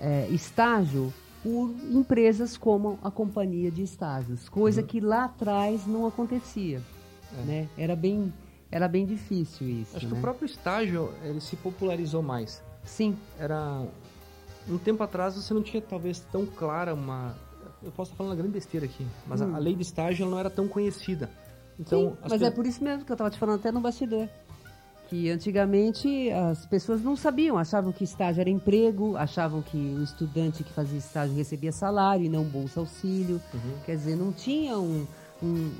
é, 0.00 0.28
estágio 0.30 1.12
por 1.42 1.74
empresas 1.90 2.56
como 2.56 2.98
a 3.02 3.10
companhia 3.10 3.70
de 3.70 3.82
estágios, 3.82 4.48
coisa 4.48 4.82
uhum. 4.82 4.86
que 4.86 5.00
lá 5.00 5.24
atrás 5.24 5.86
não 5.86 6.06
acontecia. 6.06 6.82
É. 7.38 7.44
Né? 7.44 7.68
Era, 7.78 7.96
bem, 7.96 8.32
era 8.70 8.86
bem 8.86 9.06
difícil 9.06 9.68
isso. 9.68 9.96
Acho 9.96 10.06
né? 10.06 10.10
que 10.10 10.14
o 10.14 10.16
né? 10.16 10.20
próprio 10.20 10.46
estágio 10.46 11.12
ele 11.24 11.40
se 11.40 11.56
popularizou 11.56 12.22
mais. 12.22 12.62
Sim. 12.84 13.16
Era 13.38 13.82
um 14.68 14.78
tempo 14.78 15.02
atrás 15.02 15.34
você 15.34 15.54
não 15.54 15.62
tinha 15.62 15.80
talvez 15.80 16.20
tão 16.30 16.44
clara 16.44 16.92
uma 16.92 17.34
eu 17.82 17.90
posso 17.92 18.10
estar 18.10 18.16
falando 18.16 18.32
uma 18.32 18.36
grande 18.36 18.52
besteira 18.52 18.86
aqui, 18.86 19.06
mas 19.26 19.40
hum. 19.40 19.52
a, 19.52 19.56
a, 19.56 19.58
lei 19.58 19.74
de 19.74 19.82
estágio 19.82 20.26
não 20.26 20.38
era 20.38 20.50
tão 20.50 20.68
conhecida. 20.68 21.30
Então, 21.78 22.10
Sim, 22.10 22.16
mas 22.28 22.42
é 22.42 22.50
por 22.50 22.66
isso 22.66 22.82
mesmo 22.84 23.04
que 23.04 23.10
eu 23.10 23.14
estava 23.14 23.30
te 23.30 23.38
falando 23.38 23.58
até 23.58 23.72
no 23.72 23.80
bastidor. 23.80 24.28
Que 25.08 25.28
antigamente 25.28 26.30
as 26.30 26.64
pessoas 26.66 27.02
não 27.02 27.16
sabiam, 27.16 27.58
achavam 27.58 27.90
que 27.90 28.04
estágio 28.04 28.40
era 28.40 28.50
emprego, 28.50 29.16
achavam 29.16 29.60
que 29.60 29.76
o 29.76 30.04
estudante 30.04 30.62
que 30.62 30.72
fazia 30.72 30.98
estágio 30.98 31.34
recebia 31.34 31.72
salário 31.72 32.26
e 32.26 32.28
não 32.28 32.44
bolsa 32.44 32.78
auxílio. 32.78 33.40
Uhum. 33.52 33.78
Quer 33.84 33.96
dizer, 33.96 34.14
não 34.14 34.32
tinha 34.32 34.78
um, 34.78 35.04
um, 35.42 35.70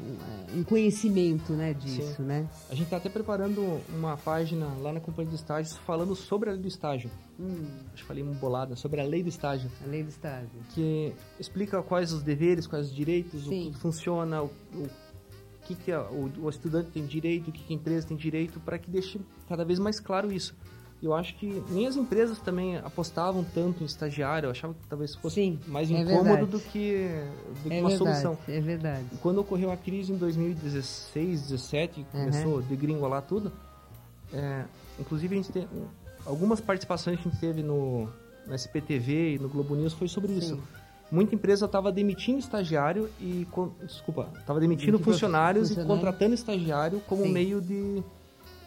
um 0.54 0.64
conhecimento 0.64 1.52
né, 1.52 1.74
disso, 1.74 2.16
Sim. 2.16 2.22
né? 2.22 2.48
A 2.68 2.74
gente 2.74 2.84
está 2.84 2.96
até 2.96 3.08
preparando 3.08 3.80
uma 3.88 4.16
página 4.16 4.66
lá 4.80 4.92
na 4.92 5.00
companhia 5.00 5.30
de 5.30 5.36
estágios 5.36 5.76
falando 5.78 6.14
sobre 6.16 6.48
a 6.48 6.52
lei 6.52 6.62
do 6.62 6.68
estágio. 6.68 7.10
Hum. 7.38 7.66
Acho 7.92 8.02
que 8.02 8.08
falei 8.08 8.22
uma 8.22 8.34
bolada, 8.34 8.76
sobre 8.76 9.00
a 9.00 9.04
lei 9.04 9.22
do 9.22 9.28
estágio. 9.28 9.70
A 9.84 9.86
lei 9.86 10.02
do 10.02 10.08
estágio. 10.08 10.48
Que 10.70 11.12
explica 11.38 11.82
quais 11.82 12.12
os 12.12 12.22
deveres, 12.22 12.66
quais 12.66 12.86
os 12.86 12.94
direitos, 12.94 13.44
Sim. 13.44 13.68
o 13.68 13.72
que 13.72 13.78
funciona, 13.78 14.42
o, 14.42 14.46
o 14.46 14.88
que, 15.62 15.74
que 15.74 15.92
a, 15.92 16.02
o, 16.02 16.30
o, 16.42 16.48
estudante 16.48 16.90
tem 16.90 17.04
direito, 17.04 17.48
o 17.48 17.52
que, 17.52 17.62
que 17.62 17.72
a 17.72 17.76
empresa 17.76 18.08
tem 18.08 18.16
direito, 18.16 18.58
para 18.60 18.78
que 18.78 18.90
deixe 18.90 19.20
cada 19.48 19.64
vez 19.64 19.78
mais 19.78 20.00
claro 20.00 20.32
isso 20.32 20.54
eu 21.02 21.14
acho 21.14 21.34
que 21.36 21.62
nem 21.70 21.86
as 21.86 21.96
empresas 21.96 22.38
também 22.40 22.76
apostavam 22.76 23.42
tanto 23.42 23.82
em 23.82 23.86
estagiário, 23.86 24.46
eu 24.46 24.50
achava 24.50 24.74
que 24.74 24.86
talvez 24.86 25.14
fosse 25.14 25.36
Sim, 25.36 25.58
mais 25.66 25.90
é 25.90 25.94
incômodo 25.94 26.46
do 26.46 26.60
que, 26.60 27.08
do 27.62 27.68
que 27.68 27.74
é 27.74 27.80
uma 27.80 27.88
verdade, 27.88 27.96
solução. 27.96 28.38
É 28.46 28.60
verdade. 28.60 29.04
quando 29.22 29.38
ocorreu 29.38 29.70
a 29.70 29.76
crise 29.76 30.12
em 30.12 30.16
2016, 30.16 31.48
2017, 31.48 32.00
uhum. 32.00 32.06
começou 32.12 32.58
a 32.58 32.62
degringolar 32.62 33.22
tudo, 33.22 33.50
é, 34.32 34.64
inclusive 34.98 35.34
a 35.34 35.36
gente 35.38 35.52
tem 35.52 35.66
algumas 36.26 36.60
participações 36.60 37.18
que 37.18 37.28
a 37.28 37.30
gente 37.30 37.40
teve 37.40 37.62
no, 37.62 38.08
no 38.46 38.54
SPTV 38.54 39.36
e 39.36 39.38
no 39.38 39.48
Globo 39.48 39.74
News 39.74 39.94
foi 39.94 40.06
sobre 40.06 40.32
Sim. 40.32 40.38
isso. 40.38 40.62
Muita 41.10 41.34
empresa 41.34 41.66
estava 41.66 41.90
demitindo 41.90 42.38
estagiário 42.38 43.10
e 43.18 43.46
desculpa, 43.82 44.28
estava 44.38 44.60
demitindo 44.60 44.98
funcionários 44.98 45.68
funcionário. 45.68 45.92
e 45.92 45.96
contratando 45.96 46.34
estagiário 46.34 47.00
como 47.08 47.24
Sim. 47.24 47.32
meio 47.32 47.60
de 47.60 48.02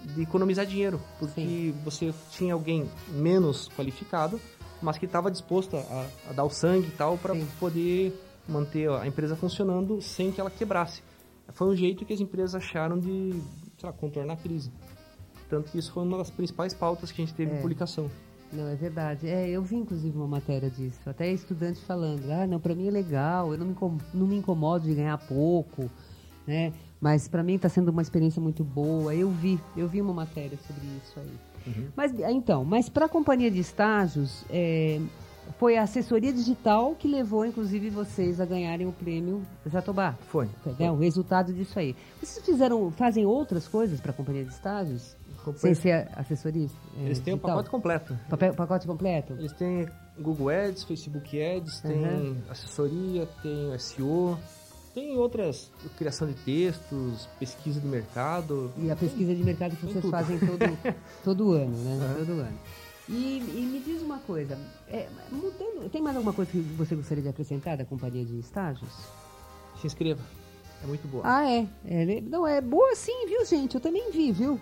de 0.04 0.22
economizar 0.22 0.66
dinheiro, 0.66 1.00
porque 1.20 1.42
Sim. 1.42 1.76
você 1.84 2.14
tinha 2.32 2.54
alguém 2.54 2.90
menos 3.10 3.70
qualificado, 3.70 4.40
mas 4.82 4.98
que 4.98 5.06
estava 5.06 5.32
disposto 5.32 5.78
a, 5.78 6.08
a, 6.30 6.34
dar 6.34 6.44
o 6.44 6.50
sangue 6.50 6.88
e 6.88 6.92
tal 6.92 7.18
para 7.18 7.34
poder 7.60 8.14
manter 8.48 8.90
a 8.90 9.08
empresa 9.08 9.36
funcionando 9.36 10.02
sem 10.02 10.32
que 10.32 10.42
ela 10.42 10.52
quebrasse. 10.52 11.02
Foi 11.54 11.68
um 11.68 11.76
jeito 11.76 12.06
que 12.06 12.14
as 12.14 12.20
empresas 12.20 12.56
acharam 12.56 13.00
de 13.00 13.42
lá, 13.82 13.94
contornar 13.94 14.34
a 14.34 14.38
crise. 14.38 14.72
Tanto 15.50 15.72
que 15.72 15.78
isso 15.78 15.92
foi 15.92 16.04
uma 16.04 16.18
das 16.18 16.32
principais 16.32 16.74
pautas 16.74 17.12
que 17.12 17.22
a 17.22 17.26
gente 17.26 17.36
teve 17.36 17.52
é. 17.52 17.58
em 17.58 17.62
publicação. 17.62 18.10
Não, 18.52 18.68
é 18.68 18.76
verdade. 18.76 19.28
É, 19.28 19.50
eu 19.50 19.64
vi 19.64 19.76
inclusive 19.76 20.16
uma 20.16 20.28
matéria 20.28 20.70
disso. 20.70 21.00
Até 21.06 21.32
estudante 21.32 21.80
falando, 21.82 22.30
ah, 22.32 22.46
não, 22.46 22.60
para 22.60 22.76
mim 22.76 22.88
é 22.88 22.92
legal, 22.92 23.52
eu 23.52 23.58
não 23.58 23.66
me, 23.66 23.76
não 24.14 24.28
me 24.28 24.36
incomodo 24.38 24.86
de 24.86 24.94
ganhar 24.94 25.18
pouco, 25.18 25.90
né? 26.46 26.72
Mas 27.04 27.28
para 27.28 27.44
mim 27.44 27.56
está 27.56 27.68
sendo 27.68 27.90
uma 27.90 28.02
experiência 28.02 28.42
muito 28.42 28.64
boa. 28.64 29.14
Eu 29.14 29.30
vi, 29.30 29.60
eu 29.76 29.90
vi 29.90 30.00
uma 30.00 30.14
matéria 30.14 30.58
sobre 30.66 30.88
isso 31.04 31.20
aí. 31.20 31.34
Uhum. 31.68 31.88
Mas 31.98 32.14
então, 32.30 32.64
mas 32.64 32.88
para 32.88 33.08
a 33.08 33.10
companhia 33.10 33.52
de 33.52 33.60
estágios, 33.60 34.46
é, 34.50 35.02
foi 35.60 35.76
a 35.76 35.84
assessoria 35.84 36.32
digital 36.32 36.96
que 36.96 37.06
levou, 37.06 37.46
inclusive, 37.46 37.90
vocês 37.90 38.40
a 38.40 38.46
ganharem 38.46 38.88
o 38.88 38.94
prêmio 38.94 39.42
Jatobá. 39.66 40.16
Foi. 40.30 40.48
foi. 40.64 40.90
O 40.90 40.96
resultado 40.96 41.52
disso 41.52 41.78
aí. 41.78 41.94
Vocês 42.22 42.46
fizeram, 42.46 42.90
fazem 42.92 43.26
outras 43.26 43.68
coisas 43.68 44.00
para 44.00 44.12
a 44.12 44.14
companhia 44.14 44.46
de 44.46 44.52
estágios? 44.52 45.18
Sem 45.58 45.74
ser 45.74 46.08
assessoria? 46.16 46.70
É, 47.02 47.04
Eles 47.04 47.20
têm 47.20 47.34
o 47.34 47.38
pacote 47.38 47.70
completo. 47.70 48.18
Papel, 48.30 48.54
pacote 48.54 48.88
completo? 48.88 49.34
Eles 49.34 49.52
têm 49.52 49.90
Google 50.18 50.48
Ads, 50.48 50.86
Facebook 50.86 51.42
Ads, 51.42 51.84
uhum. 51.84 51.90
tem 51.90 52.44
assessoria, 52.50 53.28
tem 53.42 53.78
SEO, 53.78 54.40
tem 54.94 55.18
outras, 55.18 55.72
criação 55.98 56.28
de 56.28 56.36
textos, 56.36 57.28
pesquisa 57.40 57.80
de 57.80 57.88
mercado. 57.88 58.72
E 58.78 58.92
a 58.92 58.96
pesquisa 58.96 59.34
de 59.34 59.44
mercado 59.44 59.76
que 59.76 59.86
vocês 59.86 60.06
fazem 60.06 60.38
todo, 60.38 60.60
todo 61.24 61.52
ano, 61.54 61.76
né? 61.78 62.16
Todo 62.20 62.32
ano. 62.34 62.60
E, 63.10 63.40
e, 63.40 63.70
me 63.70 63.80
diz 63.80 64.02
uma 64.02 64.20
coisa, 64.20 64.58
é, 64.88 65.10
mudando, 65.30 65.90
tem 65.92 66.02
mais 66.02 66.16
alguma 66.16 66.32
coisa 66.32 66.50
que 66.50 66.60
você 66.60 66.96
gostaria 66.96 67.24
de 67.24 67.30
acrescentar 67.30 67.76
da 67.76 67.84
companhia 67.84 68.24
de 68.24 68.40
estágios? 68.40 68.90
Se 69.82 69.88
inscreva, 69.88 70.22
é 70.82 70.88
muito 70.88 71.06
boa. 71.08 71.24
Ah, 71.26 71.50
é? 71.50 71.68
é 71.86 72.22
não, 72.22 72.48
é 72.48 72.62
boa 72.62 72.96
sim, 72.96 73.26
viu, 73.28 73.44
gente? 73.46 73.76
Eu 73.76 73.82
também 73.82 74.12
vi, 74.12 74.32
viu? 74.32 74.60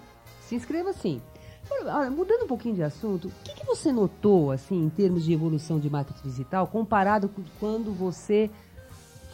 Se 0.48 0.56
inscreva 0.56 0.92
sim. 0.94 1.22
Olha, 1.70 2.10
mudando 2.10 2.44
um 2.44 2.48
pouquinho 2.48 2.76
de 2.76 2.84
assunto, 2.84 3.28
o 3.28 3.32
que, 3.44 3.54
que 3.54 3.66
você 3.66 3.92
notou, 3.92 4.52
assim, 4.52 4.82
em 4.82 4.90
termos 4.90 5.24
de 5.24 5.34
evolução 5.34 5.80
de 5.80 5.90
marketing 5.90 6.28
digital, 6.28 6.66
comparado 6.68 7.30
com 7.30 7.44
quando 7.60 7.94
você 7.94 8.50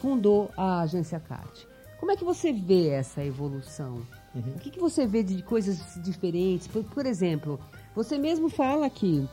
fundou 0.00 0.50
a 0.56 0.80
agência 0.80 1.20
CAT. 1.20 1.66
Como 1.98 2.12
é 2.12 2.16
que 2.16 2.24
você 2.24 2.52
vê 2.52 2.88
essa 2.88 3.24
evolução? 3.24 4.02
Uhum. 4.34 4.54
O 4.56 4.58
que, 4.58 4.70
que 4.70 4.78
você 4.78 5.06
vê 5.06 5.22
de 5.22 5.42
coisas 5.42 5.78
diferentes? 6.02 6.66
Por, 6.66 6.84
por 6.84 7.06
exemplo, 7.06 7.58
você 7.94 8.16
mesmo 8.16 8.48
fala 8.48 8.88
que 8.88 9.28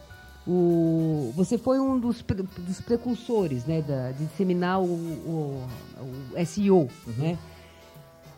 o, 0.48 1.32
você 1.36 1.58
foi 1.58 1.80
um 1.80 2.00
dos, 2.00 2.22
pre, 2.22 2.42
dos 2.42 2.82
precursores 2.82 3.66
né, 3.66 3.82
da, 3.82 4.12
de 4.12 4.26
disseminar 4.26 4.82
o, 4.82 4.86
o, 4.86 5.68
o 6.34 6.46
SEO, 6.46 6.90
uhum. 7.08 7.14
né? 7.18 7.38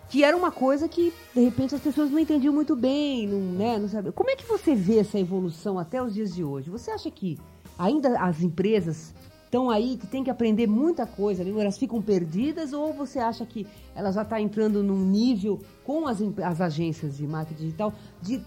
que 0.09 0.23
era 0.23 0.35
uma 0.35 0.51
coisa 0.51 0.87
que 0.87 1.13
de 1.35 1.41
repente 1.41 1.75
as 1.75 1.81
pessoas 1.81 2.09
não 2.09 2.19
entendiam 2.19 2.53
muito 2.53 2.75
bem, 2.75 3.27
não, 3.27 3.39
né, 3.39 3.77
não 3.77 3.89
sabe. 3.89 4.11
Como 4.11 4.29
é 4.29 4.35
que 4.35 4.45
você 4.45 4.73
vê 4.73 4.99
essa 4.99 5.19
evolução 5.19 5.77
até 5.77 6.01
os 6.01 6.13
dias 6.13 6.33
de 6.33 6.43
hoje? 6.43 6.69
Você 6.69 6.91
acha 6.91 7.11
que 7.11 7.37
ainda 7.77 8.19
as 8.19 8.41
empresas 8.41 9.13
estão 9.47 9.69
aí, 9.69 9.97
que 9.97 10.05
tem 10.05 10.23
que 10.23 10.29
aprender 10.29 10.67
muita 10.67 11.07
coisa, 11.07 11.43
né? 11.43 11.49
elas 11.59 11.77
ficam 11.77 12.01
perdidas 12.01 12.73
ou 12.73 12.93
você 12.93 13.17
acha 13.17 13.45
que 13.45 13.65
ela 13.95 14.11
já 14.11 14.21
está 14.21 14.39
entrando 14.39 14.83
num 14.83 15.03
nível 15.05 15.59
com 15.85 16.05
as, 16.05 16.19
as 16.43 16.61
agências 16.61 17.17
de 17.17 17.25
marketing 17.25 17.61
digital 17.61 17.93
de 18.21 18.41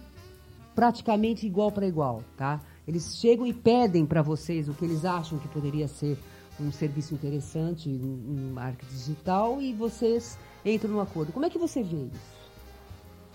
praticamente 0.75 1.47
igual 1.47 1.73
para 1.73 1.87
igual, 1.87 2.23
tá? 2.37 2.61
Eles 2.87 3.17
chegam 3.17 3.47
e 3.47 3.53
pedem 3.53 4.07
para 4.07 4.23
vocês 4.23 4.69
o 4.69 4.75
que 4.75 4.85
eles 4.85 5.05
acham 5.05 5.39
que 5.39 5.49
poderia 5.49 5.89
ser 5.89 6.19
um 6.61 6.71
serviço 6.71 7.15
interessante 7.15 7.89
em 7.89 8.53
marketing 8.53 8.93
digital 8.93 9.61
e 9.61 9.73
vocês 9.73 10.39
entram 10.65 10.91
no 10.91 11.01
acordo. 11.01 11.33
Como 11.33 11.47
é 11.47 11.51
que 11.51 11.59
você 11.59 11.83
vê 11.83 11.97
isso? 11.97 12.41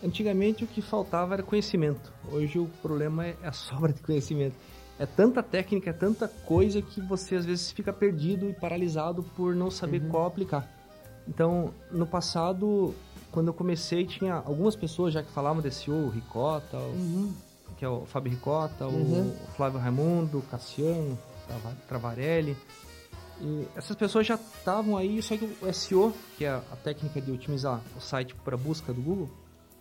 Antigamente 0.03 0.63
o 0.63 0.67
que 0.67 0.81
faltava 0.81 1.33
era 1.33 1.43
conhecimento. 1.43 2.13
Hoje 2.31 2.59
o 2.59 2.67
problema 2.81 3.25
é 3.25 3.35
a 3.43 3.51
sobra 3.51 3.91
de 3.91 4.01
conhecimento 4.01 4.55
é 4.97 5.05
tanta 5.05 5.43
técnica, 5.43 5.89
é 5.89 5.93
tanta 5.93 6.27
coisa 6.27 6.81
que 6.81 7.01
você 7.01 7.35
às 7.35 7.45
vezes 7.45 7.71
fica 7.71 7.91
perdido 7.91 8.49
e 8.49 8.53
paralisado 8.53 9.23
por 9.35 9.53
não 9.55 9.69
saber 9.69 10.01
uhum. 10.01 10.09
qual 10.09 10.25
aplicar. 10.25 10.69
Então, 11.27 11.73
no 11.91 12.05
passado, 12.05 12.93
quando 13.31 13.47
eu 13.47 13.53
comecei, 13.53 14.05
tinha 14.05 14.35
algumas 14.35 14.75
pessoas 14.75 15.13
já 15.13 15.23
que 15.23 15.31
falavam 15.31 15.61
desse 15.61 15.91
o 15.91 16.09
Ricota, 16.09 16.77
uhum. 16.77 17.33
que 17.77 17.83
é 17.83 17.89
o 17.89 18.05
Fábio 18.05 18.31
Ricota, 18.31 18.87
uhum. 18.87 19.31
o 19.31 19.51
Flávio 19.55 19.79
Raimundo, 19.79 20.39
o 20.39 20.41
Cassiano, 20.43 21.17
Travarelli. 21.87 22.55
E 23.41 23.67
essas 23.75 23.97
pessoas 23.97 24.25
já 24.25 24.35
estavam 24.35 24.95
aí, 24.95 25.21
só 25.21 25.35
que 25.35 25.45
o 25.45 25.73
SEO, 25.73 26.13
que 26.37 26.45
é 26.45 26.49
a 26.49 26.75
técnica 26.83 27.19
de 27.19 27.31
otimizar 27.31 27.81
o 27.97 27.99
site 27.99 28.33
para 28.35 28.55
busca 28.55 28.93
do 28.93 29.01
Google, 29.01 29.29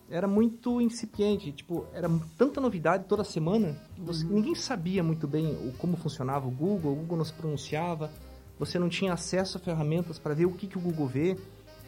era 0.09 0.27
muito 0.27 0.79
incipiente, 0.79 1.51
tipo, 1.51 1.85
era 1.93 2.09
tanta 2.37 2.61
novidade 2.61 3.05
toda 3.07 3.23
semana, 3.23 3.75
você, 3.97 4.23
uhum. 4.23 4.33
ninguém 4.33 4.55
sabia 4.55 5.03
muito 5.03 5.27
bem 5.27 5.53
o, 5.53 5.73
como 5.77 5.97
funcionava 5.97 6.47
o 6.47 6.51
Google, 6.51 6.91
o 6.91 6.95
Google 6.95 7.17
não 7.17 7.25
se 7.25 7.33
pronunciava, 7.33 8.11
você 8.57 8.77
não 8.77 8.87
tinha 8.87 9.13
acesso 9.13 9.57
a 9.57 9.59
ferramentas 9.59 10.19
para 10.19 10.33
ver 10.33 10.45
o 10.45 10.51
que, 10.51 10.67
que 10.67 10.77
o 10.77 10.81
Google 10.81 11.07
vê, 11.07 11.37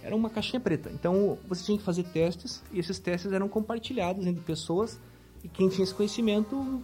era 0.01 0.15
uma 0.15 0.29
caixinha 0.29 0.59
preta. 0.59 0.89
Então 0.93 1.37
você 1.47 1.63
tinha 1.63 1.77
que 1.77 1.83
fazer 1.83 2.03
testes 2.03 2.63
e 2.71 2.79
esses 2.79 2.99
testes 2.99 3.31
eram 3.31 3.47
compartilhados 3.47 4.25
entre 4.25 4.41
pessoas 4.41 4.99
e 5.43 5.47
quem 5.47 5.69
tinha 5.69 5.83
esse 5.83 5.93
conhecimento 5.93 6.81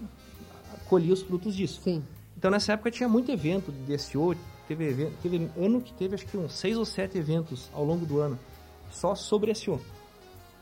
colhia 0.87 1.13
os 1.13 1.21
frutos 1.21 1.55
disso. 1.55 1.81
Sim. 1.83 2.03
Então 2.37 2.51
nessa 2.51 2.73
época 2.73 2.91
tinha 2.91 3.09
muito 3.09 3.31
evento 3.31 3.71
de 3.71 3.97
SEO, 3.97 4.35
teve, 4.67 4.87
evento, 4.87 5.13
teve 5.21 5.49
ano 5.57 5.81
que 5.81 5.93
teve 5.93 6.15
acho 6.15 6.25
que 6.25 6.37
uns 6.37 6.53
seis 6.53 6.77
ou 6.77 6.85
sete 6.85 7.17
eventos 7.17 7.69
ao 7.73 7.83
longo 7.83 8.05
do 8.05 8.19
ano 8.19 8.37
só 8.91 9.15
sobre 9.15 9.53
SEO. 9.55 9.81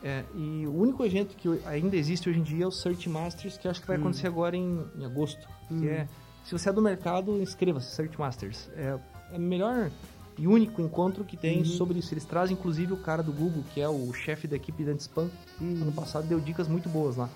É, 0.04 0.24
e 0.34 0.66
o 0.66 0.74
único 0.74 1.04
evento 1.04 1.36
que 1.36 1.48
ainda 1.64 1.96
existe 1.96 2.28
hoje 2.28 2.40
em 2.40 2.42
dia 2.42 2.64
é 2.64 2.66
o 2.66 2.72
Search 2.72 3.08
Masters, 3.08 3.56
que 3.56 3.68
acho 3.68 3.80
que 3.80 3.86
vai 3.86 3.96
hum. 3.96 4.00
acontecer 4.00 4.26
agora 4.26 4.56
em, 4.56 4.84
em 4.96 5.04
agosto. 5.04 5.48
Hum. 5.70 5.80
Que 5.80 5.88
é, 5.88 6.08
se 6.44 6.52
você 6.52 6.68
é 6.68 6.72
do 6.72 6.82
mercado, 6.82 7.40
inscreva-se, 7.40 7.94
Search 7.94 8.18
Masters. 8.18 8.68
É, 8.74 8.98
é 9.32 9.36
o 9.36 9.40
melhor 9.40 9.90
e 10.38 10.46
único 10.46 10.80
encontro 10.80 11.24
que 11.24 11.36
tem 11.36 11.58
uhum. 11.58 11.64
sobre 11.64 11.98
isso. 11.98 12.12
Eles 12.12 12.24
trazem, 12.24 12.56
inclusive, 12.56 12.92
o 12.92 12.96
cara 12.96 13.22
do 13.22 13.32
Google, 13.32 13.62
que 13.72 13.80
é 13.80 13.88
o 13.88 14.12
chefe 14.12 14.48
da 14.48 14.56
equipe 14.56 14.84
da 14.84 14.92
Antispam. 14.92 15.30
Uhum. 15.60 15.82
Ano 15.82 15.92
passado 15.92 16.26
deu 16.26 16.40
dicas 16.40 16.68
muito 16.68 16.88
boas 16.88 17.16
lá. 17.16 17.28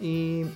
E 0.00 0.46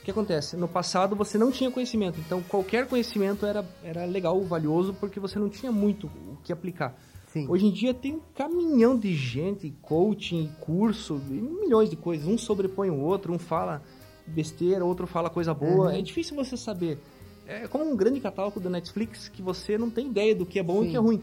o 0.00 0.04
que 0.04 0.10
acontece? 0.10 0.56
No 0.56 0.66
passado 0.66 1.14
você 1.14 1.38
não 1.38 1.52
tinha 1.52 1.70
conhecimento, 1.70 2.18
então 2.18 2.42
qualquer 2.42 2.86
conhecimento 2.86 3.46
era, 3.46 3.64
era 3.84 4.04
legal, 4.04 4.40
valioso, 4.42 4.94
porque 4.94 5.20
você 5.20 5.38
não 5.38 5.48
tinha 5.48 5.70
muito 5.70 6.06
o 6.06 6.38
que 6.42 6.52
aplicar. 6.52 6.96
Sim. 7.32 7.46
Hoje 7.48 7.64
em 7.64 7.70
dia 7.70 7.94
tem 7.94 8.16
um 8.16 8.20
caminhão 8.34 8.98
de 8.98 9.14
gente, 9.14 9.74
coaching, 9.80 10.52
curso, 10.60 11.14
milhões 11.14 11.88
de 11.88 11.96
coisas. 11.96 12.26
Um 12.28 12.36
sobrepõe 12.36 12.90
o 12.90 13.00
outro, 13.00 13.32
um 13.32 13.38
fala 13.38 13.82
besteira, 14.26 14.84
outro 14.84 15.06
fala 15.06 15.30
coisa 15.30 15.54
boa. 15.54 15.88
Uhum. 15.88 15.96
É 15.96 16.02
difícil 16.02 16.36
você 16.36 16.58
saber. 16.58 16.98
É 17.46 17.66
como 17.66 17.90
um 17.90 17.96
grande 17.96 18.20
catálogo 18.20 18.60
da 18.60 18.68
Netflix 18.68 19.28
que 19.28 19.40
você 19.40 19.78
não 19.78 19.88
tem 19.88 20.08
ideia 20.08 20.34
do 20.34 20.44
que 20.44 20.58
é 20.58 20.62
bom 20.62 20.80
Sim. 20.80 20.84
e 20.84 20.88
o 20.88 20.90
que 20.90 20.96
é 20.96 21.00
ruim. 21.00 21.22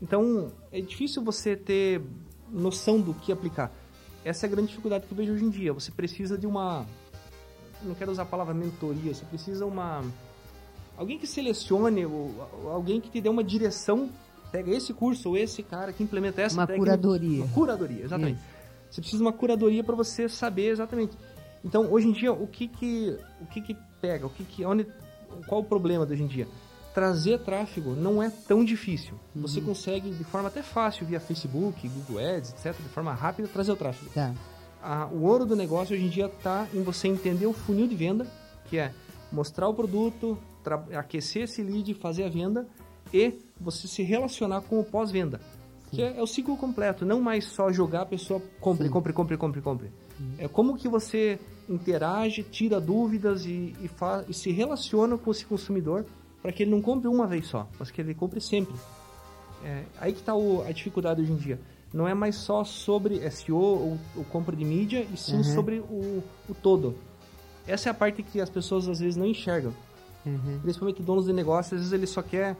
Então 0.00 0.52
é 0.70 0.80
difícil 0.80 1.24
você 1.24 1.56
ter 1.56 2.02
noção 2.48 3.00
do 3.00 3.12
que 3.12 3.32
aplicar. 3.32 3.72
Essa 4.24 4.46
é 4.46 4.48
a 4.48 4.50
grande 4.50 4.68
dificuldade 4.68 5.06
que 5.08 5.12
eu 5.12 5.16
vejo 5.16 5.32
hoje 5.32 5.44
em 5.44 5.50
dia. 5.50 5.72
Você 5.72 5.90
precisa 5.90 6.38
de 6.38 6.46
uma. 6.46 6.86
Não 7.82 7.96
quero 7.96 8.12
usar 8.12 8.22
a 8.22 8.26
palavra 8.26 8.54
mentoria, 8.54 9.12
você 9.12 9.24
precisa 9.24 9.66
uma. 9.66 10.04
Alguém 10.96 11.18
que 11.18 11.26
selecione, 11.26 12.04
alguém 12.64 13.00
que 13.00 13.10
te 13.10 13.20
dê 13.20 13.28
uma 13.28 13.42
direção 13.42 14.08
pega 14.50 14.70
esse 14.70 14.92
curso 14.92 15.30
ou 15.30 15.36
esse 15.36 15.62
cara 15.62 15.92
que 15.92 16.02
implementa 16.02 16.42
essa 16.42 16.56
uma 16.56 16.66
curadoria. 16.66 17.44
Uma 17.44 17.54
curadoria, 17.54 18.04
exatamente. 18.04 18.38
Isso. 18.38 18.58
Você 18.90 19.00
precisa 19.00 19.22
de 19.22 19.26
uma 19.26 19.32
curadoria 19.32 19.84
para 19.84 19.94
você 19.94 20.28
saber 20.28 20.70
exatamente. 20.70 21.16
Então, 21.64 21.92
hoje 21.92 22.08
em 22.08 22.12
dia, 22.12 22.32
o 22.32 22.46
que 22.46 22.68
que 22.68 23.18
o 23.40 23.46
que 23.46 23.60
que 23.60 23.76
pega, 24.00 24.26
o 24.26 24.30
que 24.30 24.44
que 24.44 24.64
onde 24.64 24.86
qual 25.46 25.60
o 25.60 25.64
problema 25.64 26.06
de 26.06 26.12
hoje 26.12 26.22
em 26.22 26.26
dia? 26.26 26.48
Trazer 26.94 27.38
tráfego 27.40 27.94
não 27.94 28.22
é 28.22 28.30
tão 28.30 28.64
difícil. 28.64 29.14
Uhum. 29.34 29.42
Você 29.42 29.60
consegue 29.60 30.10
de 30.10 30.24
forma 30.24 30.48
até 30.48 30.62
fácil 30.62 31.06
via 31.06 31.20
Facebook, 31.20 31.86
Google 31.88 32.18
Ads, 32.18 32.52
etc, 32.52 32.74
de 32.80 32.88
forma 32.88 33.12
rápida 33.12 33.48
trazer 33.48 33.72
o 33.72 33.76
tráfego. 33.76 34.10
Tá. 34.12 34.34
O 35.12 35.22
ouro 35.24 35.44
do 35.44 35.54
negócio 35.54 35.94
hoje 35.94 36.04
em 36.04 36.08
dia 36.08 36.26
está 36.26 36.66
em 36.72 36.82
você 36.82 37.08
entender 37.08 37.46
o 37.46 37.52
funil 37.52 37.86
de 37.86 37.94
venda, 37.94 38.26
que 38.66 38.78
é 38.78 38.92
mostrar 39.30 39.68
o 39.68 39.74
produto, 39.74 40.38
aquecer 40.96 41.42
esse 41.42 41.62
lead, 41.62 41.92
fazer 41.94 42.24
a 42.24 42.28
venda 42.28 42.66
e 43.12 43.38
você 43.60 43.88
se 43.88 44.02
relacionar 44.02 44.62
com 44.62 44.80
o 44.80 44.84
pós-venda. 44.84 45.40
Que 45.90 46.02
é, 46.02 46.18
é, 46.18 46.22
o 46.22 46.26
ciclo 46.26 46.56
completo, 46.56 47.06
não 47.06 47.20
mais 47.20 47.46
só 47.46 47.72
jogar 47.72 48.02
a 48.02 48.06
pessoa 48.06 48.42
compre, 48.60 48.86
Sim. 48.86 48.92
compre, 48.92 49.12
compre, 49.12 49.36
compre, 49.36 49.60
compre. 49.60 49.92
Uhum. 50.20 50.34
É 50.38 50.48
como 50.48 50.76
que 50.76 50.88
você 50.88 51.38
interage, 51.68 52.42
tira 52.42 52.80
dúvidas 52.80 53.46
e, 53.46 53.74
e, 53.80 53.88
faz, 53.88 54.28
e 54.28 54.34
se 54.34 54.50
relaciona 54.50 55.16
com 55.16 55.30
esse 55.30 55.46
consumidor 55.46 56.04
para 56.42 56.52
que 56.52 56.62
ele 56.62 56.70
não 56.70 56.82
compre 56.82 57.08
uma 57.08 57.26
vez 57.26 57.46
só, 57.46 57.66
mas 57.78 57.90
que 57.90 58.00
ele 58.00 58.14
compre 58.14 58.40
sempre. 58.40 58.74
É, 59.64 59.84
aí 59.98 60.12
que 60.12 60.20
está 60.20 60.32
a 60.32 60.72
dificuldade 60.72 61.22
hoje 61.22 61.32
em 61.32 61.36
dia. 61.36 61.60
Não 61.92 62.06
é 62.06 62.12
mais 62.12 62.36
só 62.36 62.64
sobre 62.64 63.28
SEO 63.30 63.56
ou, 63.56 63.98
ou 64.14 64.24
compra 64.24 64.54
de 64.54 64.64
mídia, 64.64 65.06
e 65.12 65.16
sim 65.16 65.36
uhum. 65.36 65.44
sobre 65.44 65.80
o, 65.80 66.22
o 66.48 66.54
todo. 66.54 66.94
Essa 67.66 67.88
é 67.88 67.90
a 67.90 67.94
parte 67.94 68.22
que 68.22 68.40
as 68.40 68.50
pessoas 68.50 68.88
às 68.88 69.00
vezes 69.00 69.16
não 69.16 69.26
enxergam. 69.26 69.72
Uhum. 70.24 70.58
Principalmente 70.60 71.02
donos 71.02 71.26
de 71.26 71.32
negócio, 71.32 71.74
às 71.74 71.80
vezes 71.80 71.92
ele 71.92 72.06
só 72.06 72.22
quer 72.22 72.56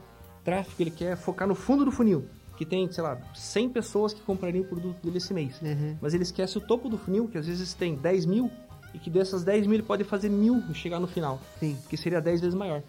tráfego, 0.49 0.82
ele 0.82 0.90
quer 0.90 1.16
focar 1.16 1.46
no 1.46 1.55
fundo 1.55 1.84
do 1.84 1.90
funil, 1.90 2.24
que 2.57 2.64
tem, 2.64 2.90
sei 2.90 3.03
lá, 3.03 3.18
100 3.34 3.70
pessoas 3.70 4.14
que 4.14 4.20
comprariam 4.22 4.64
o 4.64 4.68
produto 4.68 4.96
dele 5.03 5.18
esse 5.18 5.32
mês. 5.34 5.61
Uhum. 5.61 5.96
Mas 6.01 6.14
ele 6.14 6.22
esquece 6.22 6.57
o 6.59 6.61
topo 6.61 6.88
do 6.88 6.99
funil, 6.99 7.28
que 7.28 7.38
às 7.38 7.46
vezes 7.46 7.74
tem 7.74 7.94
10 7.94 8.26
mil, 8.26 8.51
e 8.94 8.99
que 8.99 9.11
dessas 9.11 9.44
10 9.44 9.66
mil 9.66 9.74
ele 9.74 9.82
pode 9.82 10.05
fazer 10.05 10.28
mil 10.28 10.62
e 10.70 10.74
chegar 10.74 10.99
no 10.99 11.07
final, 11.07 11.40
Sim. 11.61 11.76
que 11.88 11.96
seria 11.96 12.20
10 12.20 12.40
vezes 12.40 12.55
maior. 12.55 12.82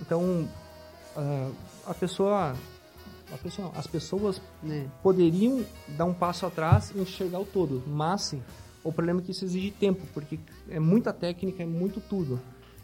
Então, 0.00 0.48
uh, 1.16 1.54
a 1.86 1.94
pessoa 1.94 2.56
as 3.76 3.86
pessoas 3.86 4.42
é. 4.68 4.86
poderiam 5.04 5.64
dar 5.96 6.04
um 6.04 6.12
passo 6.12 6.46
atrás 6.46 6.92
e 6.94 6.98
enxergar 6.98 7.38
o 7.38 7.44
todo, 7.44 7.80
mas 7.86 8.22
Sim. 8.22 8.42
o 8.82 8.92
problema 8.92 9.20
é 9.20 9.22
que 9.22 9.30
isso 9.30 9.44
exige 9.44 9.70
tempo, 9.70 10.04
porque 10.12 10.38
é 10.68 10.80
muita 10.80 11.12
técnica, 11.12 11.62
é 11.62 11.66
muito 11.66 12.00
tudo. 12.00 12.40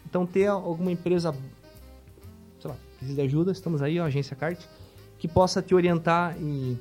Então 0.09 0.25
ter 0.25 0.47
alguma 0.47 0.93
empresa 0.93 1.35
precisa 2.97 3.15
de 3.15 3.21
ajuda, 3.23 3.53
estamos 3.53 3.83
aí, 3.83 4.01
ó, 4.01 4.05
agência 4.05 4.37
CART, 4.37 4.61
que 5.19 5.29
possa 5.29 5.63
te 5.63 5.75
orientar 5.75 6.37
e 6.41 6.79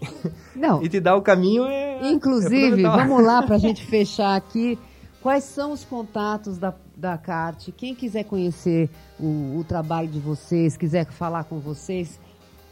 Não. 0.54 0.82
e 0.84 0.88
te 0.88 1.00
dar 1.00 1.16
o 1.16 1.22
caminho 1.22 1.64
é. 1.66 1.98
é 1.98 2.10
Inclusive, 2.10 2.82
é 2.82 2.88
vamos 2.88 3.24
lá 3.24 3.42
para 3.42 3.56
a 3.56 3.58
gente 3.60 3.84
fechar 3.84 4.36
aqui. 4.36 4.78
Quais 5.20 5.44
são 5.44 5.72
os 5.72 5.84
contatos 5.84 6.58
da, 6.58 6.74
da 6.96 7.18
CART? 7.18 7.68
Quem 7.76 7.94
quiser 7.94 8.24
conhecer 8.24 8.88
o, 9.18 9.58
o, 9.58 9.64
trabalho 9.66 10.08
de 10.08 10.20
vocês, 10.20 10.76
quiser 10.76 11.04
falar 11.06 11.44
com 11.44 11.58
vocês, 11.58 12.20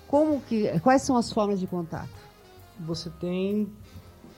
como 0.06 0.40
que, 0.40 0.78
quais 0.80 1.02
são 1.02 1.16
as 1.16 1.32
formas 1.32 1.58
de 1.58 1.66
contato? 1.66 2.08
Você 2.78 3.10
tem 3.10 3.68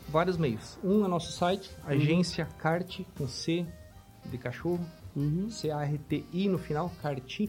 vários 0.09 0.39
meios. 0.39 0.79
Um 0.83 1.05
é 1.05 1.09
nosso 1.09 1.33
site, 1.33 1.71
uhum. 1.85 1.93
agência 1.93 2.49
CART, 2.59 3.01
com 3.17 3.29
C 3.29 3.67
de 4.25 4.39
cachorro, 4.39 4.81
uhum. 5.15 5.51
C-A-R-T-I 5.51 6.49
no 6.49 6.59
final, 6.59 6.91
CART 7.03 7.41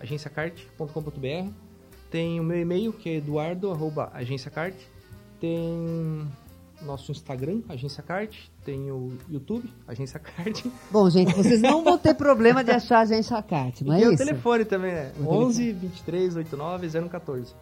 agenciacart.com.br. 0.00 1.52
Tem 2.10 2.40
o 2.40 2.42
meu 2.42 2.58
e-mail, 2.58 2.92
que 2.92 3.08
é 3.08 3.14
eduardo.agenciacart. 3.16 4.74
Tem 5.38 6.26
nosso 6.82 7.12
Instagram, 7.12 7.60
Agência 7.68 8.02
Cart, 8.02 8.34
tem 8.64 8.90
o 8.90 9.12
YouTube, 9.28 9.70
Agência 9.86 10.18
Cart. 10.18 10.64
Bom, 10.90 11.08
gente, 11.10 11.34
vocês 11.34 11.60
não 11.60 11.84
vão 11.84 11.98
ter 11.98 12.14
problema 12.14 12.64
de 12.64 12.70
achar 12.70 12.98
a 12.98 13.00
Agência 13.00 13.40
Cart, 13.42 13.82
não 13.82 13.94
é 13.94 14.00
isso? 14.00 14.10
E 14.10 14.14
o 14.14 14.16
telefone 14.16 14.64
também, 14.64 14.92
né? 14.92 15.12
11 15.20 15.72
23 15.72 16.36
89 16.36 17.08
014 17.08 17.54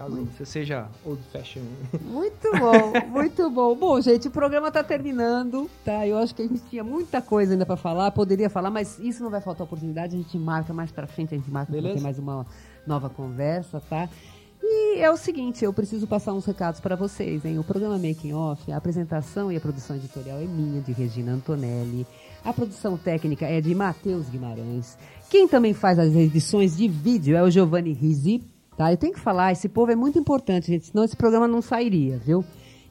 caso 0.00 0.24
você 0.24 0.46
seja 0.46 0.88
old 1.04 1.22
fashion. 1.30 1.60
Muito 2.00 2.50
bom, 2.58 3.08
muito 3.10 3.50
bom. 3.50 3.74
Bom, 3.74 4.00
gente, 4.00 4.28
o 4.28 4.30
programa 4.30 4.68
está 4.68 4.82
terminando, 4.82 5.68
tá? 5.84 6.06
Eu 6.06 6.16
acho 6.16 6.34
que 6.34 6.40
a 6.40 6.48
gente 6.48 6.62
tinha 6.70 6.82
muita 6.82 7.20
coisa 7.20 7.52
ainda 7.52 7.66
para 7.66 7.76
falar, 7.76 8.10
poderia 8.10 8.48
falar, 8.48 8.70
mas 8.70 8.98
isso 8.98 9.22
não 9.22 9.30
vai 9.30 9.42
faltar 9.42 9.66
oportunidade, 9.66 10.16
a 10.16 10.18
gente 10.18 10.38
marca 10.38 10.72
mais 10.72 10.90
para 10.90 11.06
frente, 11.06 11.34
a 11.34 11.36
gente 11.36 11.50
marca 11.50 11.70
para 11.70 11.92
ter 11.92 12.00
mais 12.00 12.18
uma 12.18 12.46
nova 12.86 13.10
conversa, 13.10 13.82
tá? 13.90 14.08
E 14.62 15.00
é 15.00 15.10
o 15.10 15.16
seguinte, 15.16 15.64
eu 15.64 15.72
preciso 15.72 16.06
passar 16.06 16.32
uns 16.32 16.46
recados 16.46 16.80
para 16.80 16.96
vocês, 16.96 17.44
hein? 17.44 17.58
O 17.58 17.64
programa 17.64 17.98
Making 17.98 18.32
Off, 18.32 18.72
a 18.72 18.76
apresentação 18.76 19.52
e 19.52 19.56
a 19.56 19.60
produção 19.60 19.96
editorial 19.96 20.38
é 20.38 20.44
minha, 20.44 20.80
de 20.80 20.92
Regina 20.92 21.32
Antonelli. 21.32 22.06
A 22.42 22.52
produção 22.54 22.96
técnica 22.96 23.46
é 23.46 23.60
de 23.60 23.74
Matheus 23.74 24.30
Guimarães. 24.30 24.96
Quem 25.28 25.46
também 25.46 25.74
faz 25.74 25.98
as 25.98 26.14
edições 26.14 26.76
de 26.76 26.88
vídeo 26.88 27.36
é 27.36 27.42
o 27.42 27.50
Giovanni 27.50 27.92
Rizzi, 27.92 28.42
Tá? 28.80 28.90
Eu 28.90 28.96
tenho 28.96 29.12
que 29.12 29.20
falar, 29.20 29.52
esse 29.52 29.68
povo 29.68 29.92
é 29.92 29.94
muito 29.94 30.18
importante, 30.18 30.68
gente, 30.68 30.86
senão 30.86 31.04
esse 31.04 31.14
programa 31.14 31.46
não 31.46 31.60
sairia, 31.60 32.16
viu? 32.16 32.42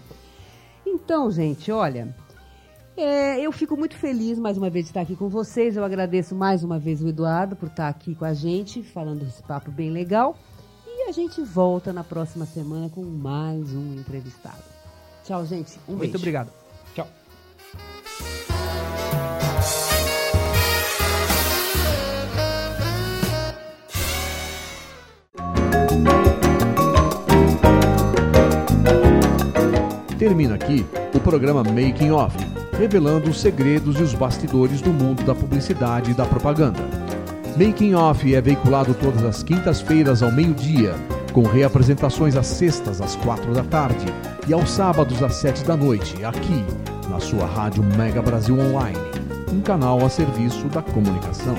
Então, 0.87 1.31
gente, 1.31 1.73
olha, 1.73 2.15
é, 2.97 3.41
eu 3.41 3.51
fico 3.53 3.77
muito 3.77 3.97
feliz 3.97 4.39
mais 4.39 4.57
uma 4.57 4.71
vez 4.71 4.85
de 4.85 4.91
estar 4.91 5.01
aqui 5.01 5.17
com 5.17 5.29
vocês. 5.29 5.77
Eu 5.77 5.85
agradeço 5.85 6.35
mais 6.35 6.63
uma 6.63 6.79
vez 6.79 7.03
o 7.03 7.09
Eduardo 7.09 7.57
por 7.57 7.69
estar 7.69 7.89
aqui 7.89 8.15
com 8.15 8.25
a 8.25 8.35
gente, 8.35 8.83
falando 8.83 9.23
esse 9.23 9.43
papo 9.43 9.71
bem 9.71 9.91
legal. 9.91 10.37
E 10.87 11.09
a 11.09 11.13
gente 11.13 11.43
volta 11.43 11.93
na 11.93 12.05
próxima 12.05 12.47
semana 12.47 12.89
com 12.89 13.03
mais 13.05 13.73
um 13.75 13.95
entrevistado. 13.95 14.63
Tchau, 15.25 15.45
gente. 15.45 15.79
Um 15.89 15.97
muito 15.97 16.13
beijo. 16.13 16.19
obrigado. 16.19 16.53
Tchau. 16.95 17.09
Termina 30.19 30.55
aqui 30.55 30.87
o 31.13 31.21
programa 31.21 31.63
Making 31.63 32.13
Off, 32.13 32.35
revelando 32.79 33.31
os 33.31 33.41
segredos 33.41 33.99
e 33.99 34.03
os 34.03 34.15
bastidores 34.15 34.81
do 34.81 34.93
mundo 34.93 35.25
da 35.25 35.35
publicidade 35.35 36.11
e 36.11 36.15
da 36.15 36.25
propaganda. 36.25 36.81
Making 37.57 37.95
Off 37.95 38.35
é 38.35 38.41
veiculado 38.41 38.95
todas 38.95 39.25
as 39.25 39.43
quintas-feiras 39.43 40.23
ao 40.23 40.33
meio-dia, 40.33 40.95
com 41.33 41.43
reapresentações 41.43 42.37
às 42.37 42.47
sextas 42.47 43.01
às 43.01 43.15
quatro 43.17 43.53
da 43.53 43.63
tarde 43.63 44.07
e 44.49 44.53
aos 44.53 44.71
sábados 44.71 45.23
às 45.23 45.37
sete 45.37 45.65
da 45.65 45.77
noite, 45.77 46.25
aqui 46.25 46.65
na 47.09 47.21
sua 47.21 47.47
rádio 47.47 47.83
Mega 47.97 48.21
Brasil 48.21 48.59
Online. 48.59 48.99
um 49.53 49.61
canal 49.61 50.05
a 50.05 50.09
serviço 50.09 50.67
da 50.67 50.83
comunicação. 50.83 51.55